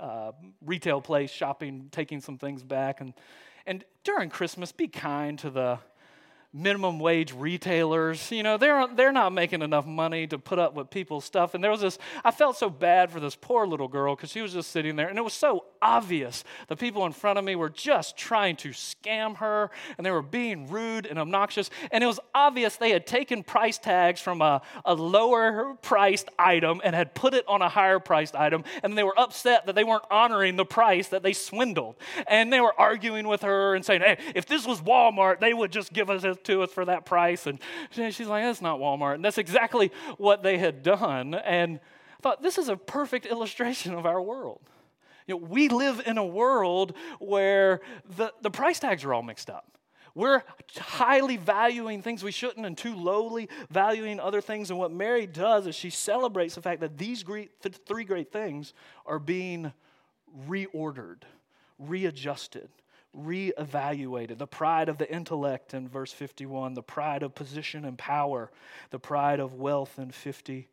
uh, 0.00 0.32
retail 0.64 1.00
place 1.00 1.30
shopping, 1.30 1.88
taking 1.90 2.20
some 2.20 2.38
things 2.38 2.62
back. 2.62 3.00
And, 3.00 3.14
and 3.66 3.84
during 4.02 4.30
Christmas, 4.30 4.72
be 4.72 4.88
kind 4.88 5.38
to 5.40 5.50
the 5.50 5.78
minimum 6.54 7.00
wage 7.00 7.32
retailers. 7.32 8.30
You 8.30 8.44
know, 8.44 8.56
they're, 8.56 8.86
they're 8.86 9.12
not 9.12 9.32
making 9.32 9.60
enough 9.60 9.86
money 9.86 10.26
to 10.28 10.38
put 10.38 10.60
up 10.60 10.74
with 10.74 10.88
people's 10.88 11.24
stuff. 11.24 11.54
And 11.54 11.64
there 11.64 11.70
was 11.70 11.80
this, 11.80 11.98
I 12.24 12.30
felt 12.30 12.56
so 12.56 12.70
bad 12.70 13.10
for 13.10 13.18
this 13.18 13.34
poor 13.34 13.66
little 13.66 13.88
girl 13.88 14.14
because 14.14 14.30
she 14.30 14.40
was 14.40 14.52
just 14.52 14.70
sitting 14.70 14.94
there. 14.94 15.08
And 15.08 15.18
it 15.18 15.22
was 15.22 15.34
so 15.34 15.64
obvious 15.82 16.44
the 16.68 16.76
people 16.76 17.04
in 17.06 17.12
front 17.12 17.38
of 17.38 17.44
me 17.44 17.56
were 17.56 17.68
just 17.68 18.16
trying 18.16 18.54
to 18.56 18.70
scam 18.70 19.36
her 19.38 19.70
and 19.98 20.06
they 20.06 20.12
were 20.12 20.22
being 20.22 20.68
rude 20.68 21.06
and 21.06 21.18
obnoxious. 21.18 21.70
And 21.90 22.04
it 22.04 22.06
was 22.06 22.20
obvious 22.34 22.76
they 22.76 22.90
had 22.90 23.06
taken 23.06 23.42
price 23.42 23.76
tags 23.76 24.20
from 24.20 24.40
a, 24.40 24.62
a 24.84 24.94
lower 24.94 25.74
priced 25.82 26.28
item 26.38 26.80
and 26.84 26.94
had 26.94 27.14
put 27.16 27.34
it 27.34 27.44
on 27.48 27.62
a 27.62 27.68
higher 27.68 27.98
priced 27.98 28.36
item. 28.36 28.62
And 28.84 28.96
they 28.96 29.02
were 29.02 29.18
upset 29.18 29.66
that 29.66 29.74
they 29.74 29.84
weren't 29.84 30.04
honoring 30.08 30.54
the 30.54 30.64
price 30.64 31.08
that 31.08 31.24
they 31.24 31.32
swindled. 31.32 31.96
And 32.28 32.52
they 32.52 32.60
were 32.60 32.78
arguing 32.78 33.26
with 33.26 33.42
her 33.42 33.74
and 33.74 33.84
saying, 33.84 34.02
hey, 34.02 34.18
if 34.36 34.46
this 34.46 34.64
was 34.64 34.80
Walmart, 34.80 35.40
they 35.40 35.52
would 35.52 35.72
just 35.72 35.92
give 35.92 36.08
us 36.10 36.24
to 36.44 36.62
us 36.62 36.70
for 36.70 36.84
that 36.84 37.04
price. 37.04 37.46
And 37.46 37.58
she's 37.90 38.20
like, 38.20 38.44
that's 38.44 38.62
not 38.62 38.78
Walmart. 38.78 39.16
And 39.16 39.24
that's 39.24 39.38
exactly 39.38 39.92
what 40.18 40.42
they 40.42 40.58
had 40.58 40.82
done. 40.82 41.34
And 41.34 41.80
I 42.18 42.22
thought, 42.22 42.42
this 42.42 42.58
is 42.58 42.68
a 42.68 42.76
perfect 42.76 43.26
illustration 43.26 43.94
of 43.94 44.06
our 44.06 44.20
world. 44.20 44.60
You 45.26 45.34
know, 45.34 45.46
we 45.46 45.68
live 45.68 46.02
in 46.06 46.18
a 46.18 46.24
world 46.24 46.94
where 47.18 47.80
the, 48.16 48.32
the 48.42 48.50
price 48.50 48.78
tags 48.78 49.04
are 49.04 49.14
all 49.14 49.22
mixed 49.22 49.48
up. 49.48 49.78
We're 50.14 50.42
highly 50.76 51.36
valuing 51.36 52.00
things 52.00 52.22
we 52.22 52.30
shouldn't 52.30 52.64
and 52.64 52.78
too 52.78 52.94
lowly 52.94 53.48
valuing 53.68 54.20
other 54.20 54.40
things. 54.40 54.70
And 54.70 54.78
what 54.78 54.92
Mary 54.92 55.26
does 55.26 55.66
is 55.66 55.74
she 55.74 55.90
celebrates 55.90 56.54
the 56.54 56.62
fact 56.62 56.80
that 56.82 56.96
these 56.96 57.24
great, 57.24 57.60
th- 57.62 57.74
three 57.84 58.04
great 58.04 58.30
things 58.30 58.74
are 59.06 59.18
being 59.18 59.72
reordered, 60.48 61.22
readjusted, 61.78 62.68
reevaluated. 63.16 64.38
The 64.38 64.46
pride 64.46 64.88
of 64.88 64.98
the 64.98 65.10
intellect 65.12 65.74
in 65.74 65.88
verse 65.88 66.12
51, 66.12 66.74
the 66.74 66.82
pride 66.82 67.22
of 67.22 67.34
position 67.34 67.84
and 67.84 67.96
power, 67.96 68.50
the 68.90 68.98
pride 68.98 69.40
of 69.40 69.54
wealth 69.54 69.98
in 69.98 70.10
53. 70.10 70.68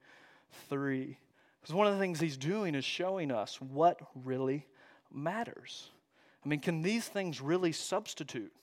Because 1.61 1.75
one 1.75 1.87
of 1.87 1.93
the 1.93 1.99
things 1.99 2.19
he's 2.19 2.37
doing 2.37 2.75
is 2.75 2.85
showing 2.85 3.31
us 3.31 3.61
what 3.61 3.99
really 4.15 4.65
matters. 5.13 5.89
I 6.43 6.49
mean, 6.49 6.59
can 6.59 6.81
these 6.81 7.07
things 7.07 7.39
really 7.39 7.71
substitute 7.71 8.53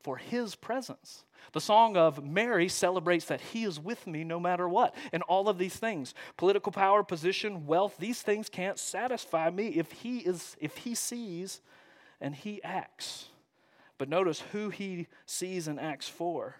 for 0.00 0.16
his 0.16 0.54
presence? 0.54 1.24
The 1.52 1.60
song 1.60 1.96
of 1.96 2.24
Mary 2.24 2.68
celebrates 2.68 3.26
that 3.26 3.40
he 3.40 3.64
is 3.64 3.78
with 3.78 4.06
me 4.06 4.24
no 4.24 4.40
matter 4.40 4.68
what. 4.68 4.94
And 5.12 5.22
all 5.24 5.48
of 5.48 5.58
these 5.58 5.76
things 5.76 6.14
political 6.36 6.72
power, 6.72 7.02
position, 7.02 7.66
wealth 7.66 7.96
these 7.98 8.22
things 8.22 8.48
can't 8.48 8.78
satisfy 8.78 9.50
me 9.50 9.68
if 9.68 9.92
he, 9.92 10.18
is, 10.18 10.56
if 10.60 10.78
he 10.78 10.94
sees 10.94 11.60
and 12.20 12.34
he 12.34 12.62
acts. 12.62 13.26
But 13.98 14.08
notice 14.08 14.40
who 14.52 14.70
he 14.70 15.06
sees 15.24 15.68
and 15.68 15.80
acts 15.80 16.08
for 16.08 16.56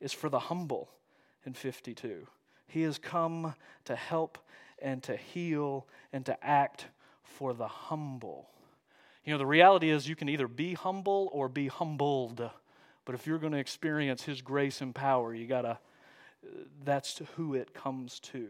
is 0.00 0.12
for 0.12 0.28
the 0.28 0.38
humble 0.38 0.90
in 1.44 1.54
52. 1.54 2.26
He 2.66 2.82
has 2.82 2.98
come 2.98 3.54
to 3.84 3.96
help 3.96 4.38
and 4.80 5.02
to 5.02 5.16
heal 5.16 5.86
and 6.12 6.24
to 6.26 6.44
act 6.44 6.86
for 7.22 7.52
the 7.52 7.68
humble. 7.68 8.48
You 9.24 9.32
know, 9.32 9.38
the 9.38 9.46
reality 9.46 9.90
is 9.90 10.08
you 10.08 10.16
can 10.16 10.28
either 10.28 10.48
be 10.48 10.74
humble 10.74 11.28
or 11.32 11.48
be 11.48 11.68
humbled. 11.68 12.48
But 13.04 13.14
if 13.14 13.26
you're 13.26 13.38
going 13.38 13.52
to 13.52 13.58
experience 13.58 14.22
his 14.22 14.40
grace 14.40 14.80
and 14.80 14.94
power, 14.94 15.34
you 15.34 15.46
got 15.46 15.62
to, 15.62 15.70
uh, 15.70 15.76
that's 16.84 17.20
who 17.36 17.54
it 17.54 17.74
comes 17.74 18.20
to. 18.20 18.48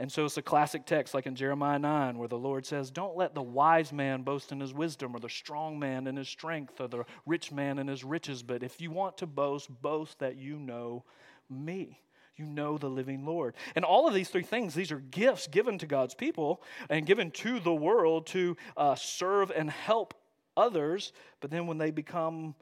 And 0.00 0.10
so 0.10 0.24
it's 0.24 0.38
a 0.38 0.42
classic 0.42 0.86
text 0.86 1.12
like 1.12 1.26
in 1.26 1.34
Jeremiah 1.34 1.78
9 1.78 2.16
where 2.16 2.26
the 2.26 2.38
Lord 2.38 2.64
says, 2.64 2.90
Don't 2.90 3.18
let 3.18 3.34
the 3.34 3.42
wise 3.42 3.92
man 3.92 4.22
boast 4.22 4.50
in 4.50 4.58
his 4.58 4.72
wisdom, 4.72 5.14
or 5.14 5.20
the 5.20 5.28
strong 5.28 5.78
man 5.78 6.06
in 6.06 6.16
his 6.16 6.26
strength, 6.26 6.80
or 6.80 6.88
the 6.88 7.04
rich 7.26 7.52
man 7.52 7.78
in 7.78 7.86
his 7.86 8.02
riches. 8.02 8.42
But 8.42 8.62
if 8.62 8.80
you 8.80 8.90
want 8.90 9.18
to 9.18 9.26
boast, 9.26 9.68
boast 9.82 10.18
that 10.20 10.36
you 10.36 10.58
know 10.58 11.04
me. 11.50 12.00
You 12.34 12.46
know 12.46 12.78
the 12.78 12.88
living 12.88 13.26
Lord. 13.26 13.54
And 13.76 13.84
all 13.84 14.08
of 14.08 14.14
these 14.14 14.30
three 14.30 14.42
things, 14.42 14.72
these 14.72 14.90
are 14.90 15.00
gifts 15.00 15.46
given 15.46 15.76
to 15.76 15.86
God's 15.86 16.14
people 16.14 16.62
and 16.88 17.04
given 17.04 17.30
to 17.32 17.60
the 17.60 17.74
world 17.74 18.26
to 18.28 18.56
uh, 18.78 18.94
serve 18.94 19.52
and 19.54 19.70
help 19.70 20.14
others. 20.56 21.12
But 21.40 21.50
then 21.50 21.66
when 21.66 21.76
they 21.76 21.90
become 21.90 22.54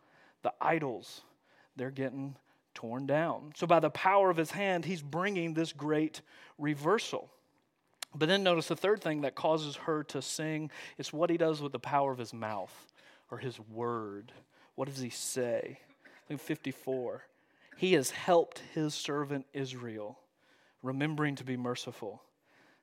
the 0.43 0.53
idols, 0.61 1.21
they're 1.77 1.93
getting 1.93 2.35
torn 2.79 3.07
down. 3.07 3.51
So, 3.57 3.67
by 3.67 3.81
the 3.81 3.91
power 3.91 4.31
of 4.31 4.37
his 4.37 4.53
hand, 4.53 4.85
he's 4.85 5.03
bringing 5.03 5.53
this 5.53 5.73
great 5.73 6.21
reversal. 6.59 7.29
But 8.15 8.29
then 8.29 8.45
notice 8.45 8.69
the 8.69 8.77
third 8.77 9.03
thing 9.03 9.23
that 9.23 9.35
causes 9.35 9.75
her 9.75 10.05
to 10.05 10.23
sing 10.23 10.71
is 10.97 11.13
what 11.13 11.29
he 11.29 11.37
does 11.37 11.61
with 11.61 11.73
the 11.73 11.81
power 11.81 12.13
of 12.13 12.19
his 12.19 12.33
mouth 12.33 12.73
or 13.33 13.39
his 13.39 13.59
word. 13.59 14.31
What 14.77 14.87
does 14.87 15.01
he 15.01 15.11
say? 15.11 15.81
Look 16.31 16.39
54. 16.39 17.25
He 17.77 17.95
has 17.95 18.11
helped 18.11 18.63
his 18.73 18.95
servant 18.95 19.47
Israel, 19.53 20.21
remembering 20.81 21.35
to 21.35 21.45
be 21.45 21.57
merciful 21.57 22.23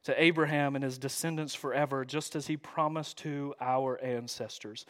to 0.03 0.21
Abraham 0.21 0.75
and 0.75 0.83
his 0.83 0.97
descendants 0.97 1.55
forever, 1.55 2.03
just 2.03 2.35
as 2.35 2.47
he 2.47 2.57
promised 2.57 3.17
to 3.19 3.55
our 3.61 3.97
ancestors. 4.03 4.85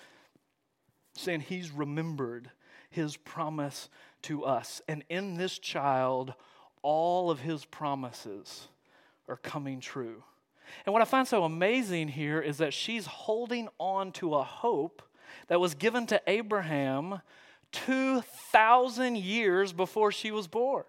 Saying 1.14 1.42
he's 1.42 1.70
remembered 1.70 2.50
his 2.90 3.18
promise 3.18 3.90
to 4.26 4.46
us. 4.46 4.82
And 4.88 5.04
in 5.10 5.36
this 5.36 5.58
child, 5.58 6.34
all 6.82 7.32
of 7.32 7.40
his 7.40 7.66
promises 7.66 8.68
are 9.28 9.38
coming 9.38 9.80
true. 9.80 10.24
And 10.86 10.94
what 10.94 11.02
I 11.02 11.06
find 11.06 11.28
so 11.28 11.44
amazing 11.44 12.10
here 12.10 12.42
is 12.42 12.58
that 12.58 12.74
she's 12.74 13.06
holding 13.06 13.70
on 13.80 14.12
to 14.14 14.36
a 14.36 14.44
hope 14.44 15.02
that 15.48 15.60
was 15.60 15.76
given 15.76 16.06
to 16.08 16.22
Abraham 16.28 17.22
2,000 17.72 19.18
years 19.18 19.74
before 19.74 20.12
she 20.12 20.32
was 20.32 20.48
born. 20.48 20.84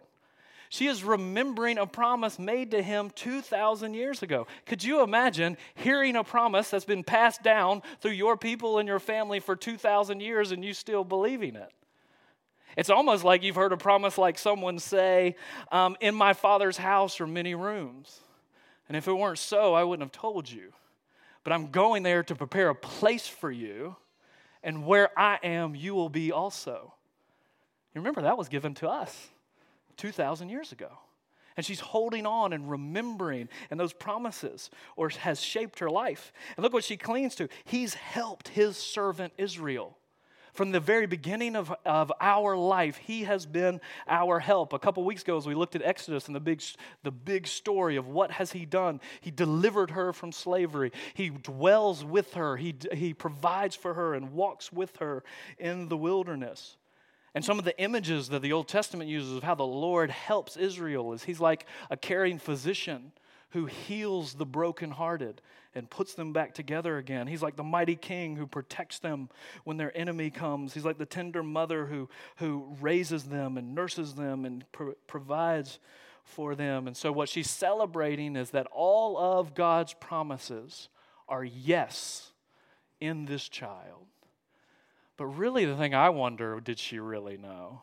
She 0.69 0.87
is 0.87 1.05
remembering 1.05 1.79
a 1.79 1.87
promise 1.87 2.39
made 2.39 2.73
to 2.73 2.83
him 2.83 3.11
2,000 3.11 3.95
years 3.95 4.23
ago. 4.23 4.47
Could 4.67 4.83
you 4.83 5.03
imagine 5.03 5.57
hearing 5.75 6.17
a 6.17 6.25
promise 6.25 6.71
that's 6.71 6.85
been 6.85 7.05
passed 7.05 7.43
down 7.43 7.83
through 8.01 8.13
your 8.13 8.37
people 8.37 8.79
and 8.79 8.89
your 8.89 8.99
family 8.99 9.41
for 9.41 9.55
2,000 9.55 10.21
years 10.21 10.51
and 10.51 10.65
you 10.65 10.75
still 10.75 11.05
believing 11.05 11.55
it? 11.55 11.71
It's 12.77 12.91
almost 12.91 13.25
like 13.25 13.43
you've 13.43 13.57
heard 13.57 13.73
a 13.73 13.77
promise 13.77 14.19
like 14.19 14.39
someone 14.39 14.79
say, 14.79 15.37
um, 15.73 15.97
In 16.01 16.15
my 16.15 16.35
father's 16.35 16.77
house 16.77 17.21
are 17.21 17.27
many 17.27 17.55
rooms. 17.55 18.21
And 18.89 18.97
if 18.97 19.09
it 19.09 19.13
weren't 19.13 19.39
so, 19.39 19.75
I 19.75 19.83
wouldn't 19.83 20.05
have 20.05 20.21
told 20.21 20.51
you. 20.51 20.73
But 21.43 21.53
I'm 21.53 21.71
going 21.71 22.03
there 22.03 22.23
to 22.25 22.35
prepare 22.35 22.69
a 22.69 22.75
place 22.75 23.27
for 23.27 23.51
you. 23.51 23.97
and 24.63 24.85
where 24.85 25.17
I 25.17 25.39
am, 25.45 25.77
you 25.77 25.95
will 25.95 26.09
be 26.09 26.33
also. 26.33 26.93
You 27.95 28.01
remember 28.01 28.23
that 28.23 28.37
was 28.37 28.49
given 28.49 28.75
to 28.75 28.89
us 28.89 29.29
2,000 29.97 30.49
years 30.49 30.73
ago. 30.73 30.91
And 31.57 31.65
she's 31.65 31.81
holding 31.81 32.27
on 32.27 32.53
and 32.53 32.69
remembering 32.69 33.49
and 33.71 33.79
those 33.81 33.93
promises 33.93 34.71
or 34.97 35.09
has 35.09 35.41
shaped 35.41 35.79
her 35.79 35.89
life. 35.89 36.33
And 36.57 36.65
look 36.65 36.73
what 36.73 36.85
she 36.85 36.97
clings 36.97 37.35
to. 37.37 37.49
He's 37.65 37.95
helped 37.95 38.49
his 38.49 38.77
servant 38.77 39.33
Israel. 39.39 39.97
From 40.57 40.73
the 40.73 40.81
very 40.81 41.07
beginning 41.07 41.55
of, 41.55 41.71
of 41.85 42.11
our 42.19 42.57
life, 42.57 42.97
He 42.97 43.25
has 43.25 43.45
been 43.45 43.79
our 44.09 44.39
help. 44.39 44.73
A 44.73 44.79
couple 44.79 45.05
weeks 45.05 45.21
ago, 45.21 45.37
as 45.37 45.47
we 45.47 45.55
looked 45.55 45.77
at 45.77 45.83
Exodus 45.83 46.29
and 46.29 46.35
the 46.35 46.41
big, 46.41 46.63
the 47.03 47.11
big 47.11 47.47
story 47.47 47.97
of 47.97 48.09
what 48.09 48.31
has 48.31 48.53
He 48.53 48.65
done, 48.65 49.03
He 49.21 49.31
delivered 49.31 49.91
her 49.91 50.15
from 50.15 50.33
slavery. 50.33 50.93
He 51.13 51.29
dwells 51.29 52.07
with 52.07 52.33
her. 52.35 52.57
He, 52.57 52.75
he 52.91 53.13
provides 53.13 53.77
for 53.77 53.93
her 53.93 54.15
and 54.15 54.33
walks 54.33 54.73
with 54.73 54.97
her 54.97 55.23
in 55.59 55.89
the 55.89 55.97
wilderness. 55.97 56.79
And 57.35 57.45
some 57.45 57.59
of 57.59 57.67
the 57.67 57.79
images 57.79 58.31
that 58.31 58.41
the 58.41 58.55
Old 58.55 58.67
Testament 58.67 59.11
uses 59.11 59.37
of 59.37 59.43
how 59.43 59.57
the 59.57 59.67
Lord 59.67 60.11
helps 60.11 60.57
Israel 60.57 61.13
is 61.13 61.25
He's 61.25 61.39
like 61.39 61.67
a 61.91 61.99
caring 61.99 62.39
physician 62.39 63.13
who 63.51 63.67
heals 63.67 64.35
the 64.35 64.47
brokenhearted 64.47 65.43
and 65.77 65.91
puts 65.91 66.15
them 66.15 66.33
back 66.33 66.55
together 66.55 66.97
again. 66.97 67.27
He's 67.27 67.43
like 67.43 67.55
the 67.55 67.63
mighty 67.63 67.97
king 67.97 68.35
who 68.35 68.47
protects 68.47 68.99
them 68.99 69.29
when 69.65 69.77
their 69.77 69.97
enemy 69.97 70.31
comes. 70.31 70.73
He's 70.73 70.87
like 70.87 70.97
the 70.97 71.07
tender 71.07 71.43
mother 71.43 71.87
who, 71.87 72.09
who 72.37 72.75
raises 72.81 73.25
them 73.25 73.59
and 73.59 73.75
nurses 73.75 74.15
them 74.15 74.47
and 74.47 74.65
pro- 74.73 74.95
provides 75.07 75.79
for 76.25 76.55
them. 76.55 76.87
And 76.87 76.97
so, 76.97 77.13
what 77.13 77.29
she's 77.29 77.51
celebrating 77.51 78.37
is 78.37 78.51
that 78.51 78.67
all 78.73 79.19
of 79.19 79.55
God's 79.55 79.93
promises 79.93 80.89
are 81.29 81.45
yes 81.45 82.33
in 83.01 83.27
this 83.27 83.49
child. 83.49 84.07
But 85.19 85.27
really, 85.27 85.67
the 85.67 85.77
thing 85.77 85.95
I 85.95 86.09
wonder 86.09 86.59
did 86.61 86.79
she 86.79 86.99
really 86.99 87.37
know? 87.37 87.83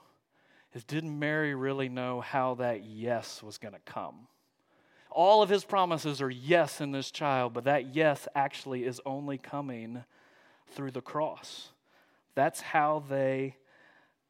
Is 0.73 0.84
did 0.84 1.03
Mary 1.03 1.53
really 1.53 1.89
know 1.89 2.21
how 2.21 2.56
that 2.56 2.84
yes 2.84 3.43
was 3.43 3.60
going 3.60 3.75
to 3.75 3.79
come? 3.86 4.27
All 5.13 5.41
of 5.41 5.49
his 5.49 5.63
promises 5.63 6.21
are 6.21 6.30
yes 6.30 6.82
in 6.82 6.91
this 6.91 7.12
child, 7.12 7.54
but 7.54 7.63
that 7.65 7.95
yes 7.95 8.28
actually 8.36 8.84
is 8.84 8.99
only 9.06 9.38
coming 9.38 10.04
through 10.71 10.91
the 10.91 11.02
cross. 11.02 11.69
That's 12.36 12.62
how 12.62 13.04
they 13.10 13.58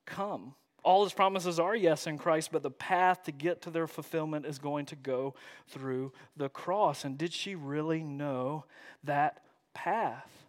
come. 0.05 0.55
All 0.83 1.03
his 1.05 1.13
promises 1.13 1.59
are 1.59 1.75
yes 1.75 2.07
in 2.07 2.17
Christ, 2.17 2.49
but 2.51 2.61
the 2.61 2.71
path 2.71 3.23
to 3.23 3.31
get 3.31 3.61
to 3.61 3.69
their 3.69 3.87
fulfillment 3.87 4.45
is 4.45 4.59
going 4.59 4.85
to 4.87 4.97
go 4.97 5.33
through 5.69 6.11
the 6.35 6.49
cross. 6.49 7.05
And 7.05 7.17
did 7.17 7.31
she 7.31 7.55
really 7.55 8.03
know 8.03 8.65
that 9.05 9.43
path? 9.73 10.42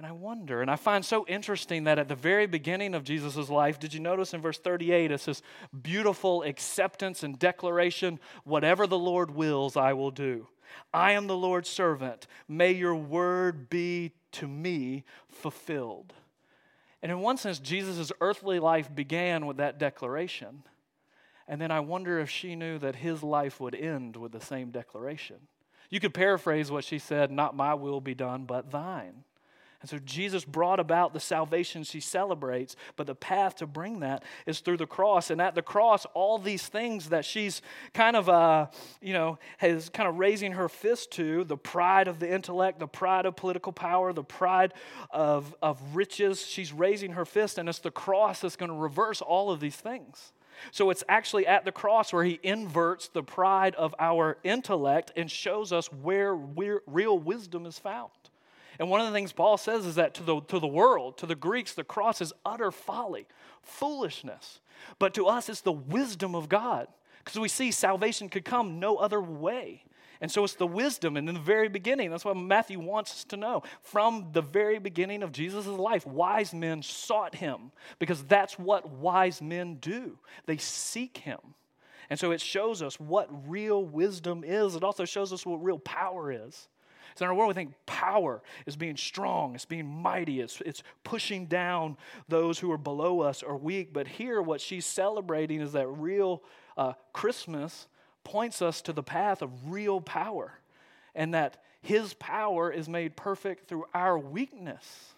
And 0.00 0.06
I 0.06 0.12
wonder, 0.12 0.62
and 0.62 0.70
I 0.70 0.76
find 0.76 1.04
so 1.04 1.26
interesting 1.28 1.84
that 1.84 1.98
at 1.98 2.08
the 2.08 2.14
very 2.14 2.46
beginning 2.46 2.94
of 2.94 3.04
Jesus' 3.04 3.50
life, 3.50 3.78
did 3.78 3.92
you 3.92 4.00
notice 4.00 4.32
in 4.32 4.40
verse 4.40 4.58
38, 4.58 5.10
it's 5.10 5.26
this 5.26 5.42
beautiful 5.82 6.42
acceptance 6.42 7.22
and 7.22 7.38
declaration 7.38 8.18
whatever 8.44 8.86
the 8.86 8.98
Lord 8.98 9.30
wills, 9.30 9.76
I 9.76 9.92
will 9.92 10.10
do. 10.10 10.48
I 10.90 11.12
am 11.12 11.26
the 11.26 11.36
Lord's 11.36 11.68
servant. 11.68 12.26
May 12.48 12.72
your 12.72 12.94
word 12.94 13.68
be 13.68 14.12
to 14.32 14.48
me 14.48 15.04
fulfilled. 15.28 16.14
And 17.02 17.12
in 17.12 17.20
one 17.20 17.36
sense, 17.36 17.58
Jesus' 17.58 18.10
earthly 18.22 18.58
life 18.58 18.88
began 18.94 19.44
with 19.44 19.58
that 19.58 19.78
declaration. 19.78 20.62
And 21.46 21.60
then 21.60 21.70
I 21.70 21.80
wonder 21.80 22.18
if 22.18 22.30
she 22.30 22.56
knew 22.56 22.78
that 22.78 22.96
his 22.96 23.22
life 23.22 23.60
would 23.60 23.74
end 23.74 24.16
with 24.16 24.32
the 24.32 24.40
same 24.40 24.70
declaration. 24.70 25.40
You 25.90 26.00
could 26.00 26.14
paraphrase 26.14 26.70
what 26.70 26.84
she 26.84 26.98
said, 26.98 27.30
Not 27.30 27.54
my 27.54 27.74
will 27.74 28.00
be 28.00 28.14
done, 28.14 28.46
but 28.46 28.70
thine. 28.70 29.24
And 29.80 29.88
so 29.88 29.98
Jesus 29.98 30.44
brought 30.44 30.78
about 30.78 31.14
the 31.14 31.20
salvation 31.20 31.84
she 31.84 32.00
celebrates, 32.00 32.76
but 32.96 33.06
the 33.06 33.14
path 33.14 33.56
to 33.56 33.66
bring 33.66 34.00
that 34.00 34.24
is 34.46 34.60
through 34.60 34.76
the 34.76 34.86
cross. 34.86 35.30
And 35.30 35.40
at 35.40 35.54
the 35.54 35.62
cross, 35.62 36.04
all 36.12 36.38
these 36.38 36.66
things 36.66 37.08
that 37.08 37.24
she's 37.24 37.62
kind 37.94 38.14
of, 38.14 38.28
uh, 38.28 38.66
you 39.00 39.14
know, 39.14 39.38
has 39.56 39.88
kind 39.88 40.06
of 40.06 40.18
raising 40.18 40.52
her 40.52 40.68
fist 40.68 41.12
to 41.12 41.44
the 41.44 41.56
pride 41.56 42.08
of 42.08 42.18
the 42.18 42.30
intellect, 42.30 42.78
the 42.78 42.86
pride 42.86 43.24
of 43.24 43.36
political 43.36 43.72
power, 43.72 44.12
the 44.12 44.22
pride 44.22 44.74
of, 45.10 45.54
of 45.62 45.80
riches, 45.94 46.46
she's 46.46 46.72
raising 46.74 47.12
her 47.12 47.24
fist, 47.24 47.56
and 47.56 47.66
it's 47.66 47.78
the 47.78 47.90
cross 47.90 48.40
that's 48.40 48.56
going 48.56 48.70
to 48.70 48.76
reverse 48.76 49.22
all 49.22 49.50
of 49.50 49.60
these 49.60 49.76
things. 49.76 50.34
So 50.72 50.90
it's 50.90 51.04
actually 51.08 51.46
at 51.46 51.64
the 51.64 51.72
cross 51.72 52.12
where 52.12 52.24
he 52.24 52.38
inverts 52.42 53.08
the 53.08 53.22
pride 53.22 53.74
of 53.76 53.94
our 53.98 54.36
intellect 54.44 55.12
and 55.16 55.30
shows 55.30 55.72
us 55.72 55.90
where 55.90 56.34
real 56.34 57.18
wisdom 57.18 57.64
is 57.64 57.78
found. 57.78 58.10
And 58.80 58.88
one 58.88 59.00
of 59.00 59.06
the 59.06 59.12
things 59.12 59.30
Paul 59.30 59.58
says 59.58 59.84
is 59.84 59.96
that 59.96 60.14
to 60.14 60.22
the, 60.22 60.40
to 60.40 60.58
the 60.58 60.66
world, 60.66 61.18
to 61.18 61.26
the 61.26 61.34
Greeks, 61.34 61.74
the 61.74 61.84
cross 61.84 62.22
is 62.22 62.32
utter 62.46 62.70
folly, 62.70 63.26
foolishness. 63.62 64.60
But 64.98 65.12
to 65.14 65.26
us, 65.26 65.50
it's 65.50 65.60
the 65.60 65.70
wisdom 65.70 66.34
of 66.34 66.48
God. 66.48 66.88
Because 67.22 67.38
we 67.38 67.48
see 67.48 67.72
salvation 67.72 68.30
could 68.30 68.46
come 68.46 68.80
no 68.80 68.96
other 68.96 69.20
way. 69.20 69.84
And 70.22 70.32
so 70.32 70.44
it's 70.44 70.54
the 70.54 70.66
wisdom. 70.66 71.18
And 71.18 71.28
in 71.28 71.34
the 71.34 71.40
very 71.42 71.68
beginning, 71.68 72.10
that's 72.10 72.24
what 72.24 72.38
Matthew 72.38 72.80
wants 72.80 73.12
us 73.12 73.24
to 73.24 73.36
know. 73.36 73.62
From 73.82 74.30
the 74.32 74.40
very 74.40 74.78
beginning 74.78 75.22
of 75.22 75.30
Jesus' 75.30 75.66
life, 75.66 76.06
wise 76.06 76.54
men 76.54 76.82
sought 76.82 77.34
him 77.34 77.72
because 77.98 78.24
that's 78.24 78.58
what 78.58 78.88
wise 78.88 79.42
men 79.42 79.74
do. 79.74 80.18
They 80.46 80.56
seek 80.56 81.18
him. 81.18 81.40
And 82.08 82.18
so 82.18 82.30
it 82.30 82.40
shows 82.40 82.80
us 82.80 82.98
what 82.98 83.28
real 83.46 83.84
wisdom 83.84 84.42
is. 84.42 84.74
It 84.74 84.82
also 84.82 85.04
shows 85.04 85.34
us 85.34 85.44
what 85.44 85.62
real 85.62 85.78
power 85.78 86.32
is. 86.32 86.68
So 87.14 87.24
in 87.24 87.30
our 87.30 87.34
world, 87.34 87.48
we 87.48 87.54
think 87.54 87.74
power 87.86 88.42
is 88.66 88.76
being 88.76 88.96
strong, 88.96 89.54
it's 89.54 89.64
being 89.64 89.86
mighty, 89.86 90.40
it's, 90.40 90.60
it's 90.64 90.82
pushing 91.04 91.46
down 91.46 91.96
those 92.28 92.58
who 92.58 92.70
are 92.72 92.78
below 92.78 93.20
us 93.20 93.42
or 93.42 93.56
weak. 93.56 93.92
But 93.92 94.06
here, 94.06 94.40
what 94.40 94.60
she's 94.60 94.86
celebrating 94.86 95.60
is 95.60 95.72
that 95.72 95.86
real 95.88 96.42
uh, 96.76 96.94
Christmas 97.12 97.88
points 98.24 98.62
us 98.62 98.82
to 98.82 98.92
the 98.92 99.02
path 99.02 99.42
of 99.42 99.70
real 99.70 100.00
power, 100.00 100.52
and 101.14 101.34
that 101.34 101.62
His 101.82 102.14
power 102.14 102.70
is 102.70 102.88
made 102.88 103.16
perfect 103.16 103.68
through 103.68 103.86
our 103.94 104.18
weakness. 104.18 105.14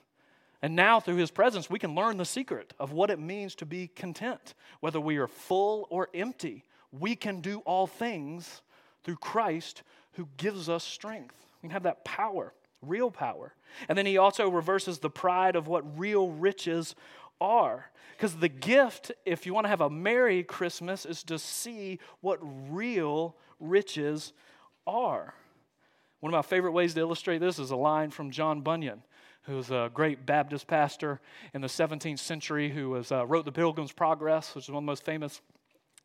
And 0.62 0.76
now, 0.76 1.00
through 1.00 1.16
His 1.16 1.30
presence, 1.30 1.68
we 1.68 1.78
can 1.78 1.94
learn 1.94 2.16
the 2.16 2.24
secret 2.24 2.72
of 2.78 2.92
what 2.92 3.10
it 3.10 3.18
means 3.18 3.54
to 3.56 3.66
be 3.66 3.88
content. 3.88 4.54
Whether 4.80 5.00
we 5.00 5.16
are 5.16 5.26
full 5.26 5.86
or 5.90 6.08
empty, 6.14 6.64
we 6.92 7.16
can 7.16 7.40
do 7.40 7.58
all 7.60 7.86
things 7.86 8.62
through 9.02 9.16
Christ 9.16 9.82
who 10.12 10.28
gives 10.36 10.68
us 10.68 10.84
strength. 10.84 11.34
Can 11.62 11.70
have 11.70 11.84
that 11.84 12.04
power, 12.04 12.52
real 12.82 13.10
power. 13.10 13.54
And 13.88 13.96
then 13.96 14.04
he 14.04 14.18
also 14.18 14.50
reverses 14.50 14.98
the 14.98 15.08
pride 15.08 15.56
of 15.56 15.68
what 15.68 15.98
real 15.98 16.28
riches 16.28 16.94
are. 17.40 17.90
Because 18.16 18.36
the 18.36 18.48
gift, 18.48 19.12
if 19.24 19.46
you 19.46 19.54
want 19.54 19.64
to 19.64 19.68
have 19.68 19.80
a 19.80 19.88
Merry 19.88 20.42
Christmas, 20.42 21.06
is 21.06 21.22
to 21.24 21.38
see 21.38 22.00
what 22.20 22.38
real 22.42 23.36
riches 23.60 24.32
are. 24.86 25.34
One 26.20 26.32
of 26.32 26.38
my 26.38 26.42
favorite 26.42 26.72
ways 26.72 26.94
to 26.94 27.00
illustrate 27.00 27.38
this 27.38 27.58
is 27.58 27.70
a 27.70 27.76
line 27.76 28.10
from 28.10 28.30
John 28.30 28.60
Bunyan, 28.60 29.02
who 29.42 29.56
was 29.56 29.70
a 29.70 29.90
great 29.92 30.26
Baptist 30.26 30.66
pastor 30.66 31.20
in 31.54 31.60
the 31.60 31.68
17th 31.68 32.18
century 32.18 32.70
who 32.70 32.90
was, 32.90 33.10
uh, 33.10 33.26
wrote 33.26 33.44
The 33.44 33.52
Pilgrim's 33.52 33.92
Progress, 33.92 34.54
which 34.54 34.66
is 34.66 34.70
one 34.70 34.82
of 34.82 34.86
the 34.86 34.90
most 34.90 35.04
famous 35.04 35.40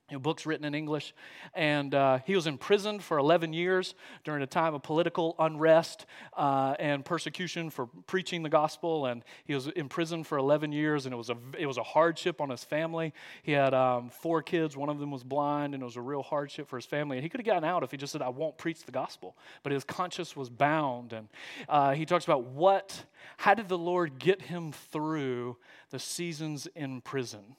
you 0.09 0.15
know, 0.15 0.19
books 0.19 0.45
written 0.45 0.65
in 0.65 0.73
English. 0.73 1.13
And 1.53 1.93
uh, 1.93 2.19
he 2.25 2.33
was 2.33 2.47
imprisoned 2.47 3.03
for 3.03 3.17
11 3.17 3.51
years 3.51 3.93
during 4.23 4.41
a 4.41 4.47
time 4.47 4.73
of 4.73 4.81
political 4.81 5.35
unrest 5.37 6.05
uh, 6.37 6.75
and 6.79 7.03
persecution 7.03 7.69
for 7.69 7.87
preaching 8.05 8.41
the 8.41 8.49
gospel. 8.49 9.07
And 9.07 9.23
he 9.43 9.53
was 9.53 9.67
imprisoned 9.67 10.25
for 10.25 10.37
11 10.37 10.71
years, 10.71 11.05
and 11.05 11.13
it 11.13 11.17
was 11.17 11.29
a, 11.29 11.37
it 11.57 11.65
was 11.65 11.77
a 11.77 11.83
hardship 11.83 12.39
on 12.39 12.49
his 12.49 12.63
family. 12.63 13.13
He 13.43 13.51
had 13.51 13.73
um, 13.73 14.09
four 14.09 14.41
kids, 14.41 14.77
one 14.77 14.87
of 14.87 14.99
them 14.99 15.11
was 15.11 15.23
blind, 15.23 15.73
and 15.73 15.83
it 15.83 15.85
was 15.85 15.97
a 15.97 16.01
real 16.01 16.23
hardship 16.23 16.69
for 16.69 16.77
his 16.77 16.85
family. 16.85 17.17
And 17.17 17.23
he 17.23 17.29
could 17.29 17.41
have 17.41 17.45
gotten 17.45 17.65
out 17.65 17.83
if 17.83 17.91
he 17.91 17.97
just 17.97 18.13
said, 18.13 18.21
I 18.21 18.29
won't 18.29 18.57
preach 18.57 18.83
the 18.83 18.93
gospel. 18.93 19.35
But 19.63 19.73
his 19.73 19.83
conscience 19.83 20.37
was 20.37 20.49
bound. 20.49 21.11
And 21.11 21.27
uh, 21.67 21.91
he 21.93 22.05
talks 22.05 22.23
about 22.23 22.43
what, 22.43 23.03
how 23.35 23.55
did 23.55 23.67
the 23.67 23.77
Lord 23.77 24.19
get 24.19 24.43
him 24.43 24.71
through 24.71 25.57
the 25.89 25.99
seasons 25.99 26.65
in 26.75 27.01
prison? 27.01 27.57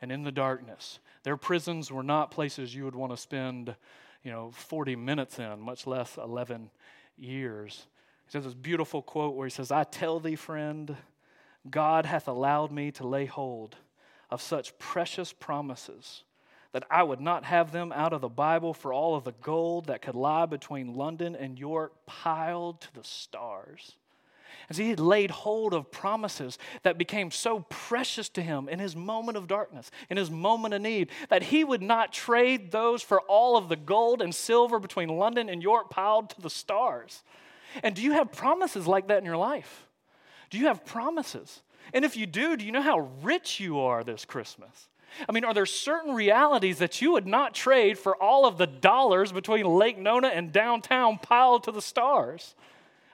And 0.00 0.12
in 0.12 0.22
the 0.22 0.32
darkness. 0.32 0.98
Their 1.22 1.36
prisons 1.36 1.90
were 1.90 2.02
not 2.02 2.30
places 2.30 2.74
you 2.74 2.84
would 2.84 2.94
want 2.94 3.12
to 3.12 3.16
spend, 3.16 3.74
you 4.22 4.30
know, 4.30 4.50
40 4.52 4.96
minutes 4.96 5.38
in, 5.38 5.60
much 5.60 5.86
less 5.86 6.16
11 6.16 6.70
years. 7.16 7.86
He 8.26 8.32
says 8.32 8.44
this 8.44 8.54
beautiful 8.54 9.02
quote 9.02 9.34
where 9.34 9.46
he 9.46 9.50
says, 9.50 9.70
I 9.72 9.84
tell 9.84 10.20
thee, 10.20 10.36
friend, 10.36 10.96
God 11.68 12.06
hath 12.06 12.28
allowed 12.28 12.70
me 12.70 12.90
to 12.92 13.06
lay 13.06 13.26
hold 13.26 13.76
of 14.30 14.42
such 14.42 14.78
precious 14.78 15.32
promises 15.32 16.24
that 16.72 16.84
I 16.90 17.02
would 17.02 17.20
not 17.20 17.44
have 17.44 17.72
them 17.72 17.92
out 17.92 18.12
of 18.12 18.20
the 18.20 18.28
Bible 18.28 18.74
for 18.74 18.92
all 18.92 19.16
of 19.16 19.24
the 19.24 19.34
gold 19.40 19.86
that 19.86 20.02
could 20.02 20.14
lie 20.14 20.46
between 20.46 20.94
London 20.94 21.34
and 21.34 21.58
York 21.58 21.92
piled 22.06 22.82
to 22.82 22.94
the 22.94 23.04
stars. 23.04 23.96
As 24.70 24.76
he 24.76 24.94
laid 24.94 25.30
hold 25.30 25.72
of 25.72 25.90
promises 25.90 26.58
that 26.82 26.98
became 26.98 27.30
so 27.30 27.60
precious 27.70 28.28
to 28.30 28.42
him 28.42 28.68
in 28.68 28.78
his 28.78 28.94
moment 28.94 29.38
of 29.38 29.48
darkness, 29.48 29.90
in 30.10 30.18
his 30.18 30.30
moment 30.30 30.74
of 30.74 30.82
need, 30.82 31.08
that 31.30 31.44
he 31.44 31.64
would 31.64 31.80
not 31.80 32.12
trade 32.12 32.70
those 32.70 33.02
for 33.02 33.22
all 33.22 33.56
of 33.56 33.70
the 33.70 33.76
gold 33.76 34.20
and 34.20 34.34
silver 34.34 34.78
between 34.78 35.08
London 35.08 35.48
and 35.48 35.62
York 35.62 35.88
piled 35.88 36.30
to 36.30 36.40
the 36.42 36.50
stars. 36.50 37.22
And 37.82 37.94
do 37.94 38.02
you 38.02 38.12
have 38.12 38.30
promises 38.32 38.86
like 38.86 39.08
that 39.08 39.18
in 39.18 39.24
your 39.24 39.38
life? 39.38 39.86
Do 40.50 40.58
you 40.58 40.66
have 40.66 40.84
promises 40.84 41.62
And 41.92 42.04
if 42.04 42.16
you 42.16 42.26
do, 42.26 42.56
do 42.56 42.64
you 42.64 42.72
know 42.72 42.82
how 42.82 43.10
rich 43.22 43.60
you 43.60 43.80
are 43.80 44.04
this 44.04 44.24
Christmas? 44.24 44.88
I 45.28 45.32
mean, 45.32 45.44
are 45.44 45.54
there 45.54 45.66
certain 45.66 46.14
realities 46.14 46.78
that 46.78 47.00
you 47.00 47.12
would 47.12 47.26
not 47.26 47.54
trade 47.54 47.98
for 47.98 48.14
all 48.16 48.44
of 48.44 48.58
the 48.58 48.66
dollars 48.66 49.32
between 49.32 49.64
Lake 49.64 49.98
Nona 49.98 50.28
and 50.28 50.52
downtown 50.52 51.18
piled 51.18 51.64
to 51.64 51.72
the 51.72 51.80
stars? 51.80 52.54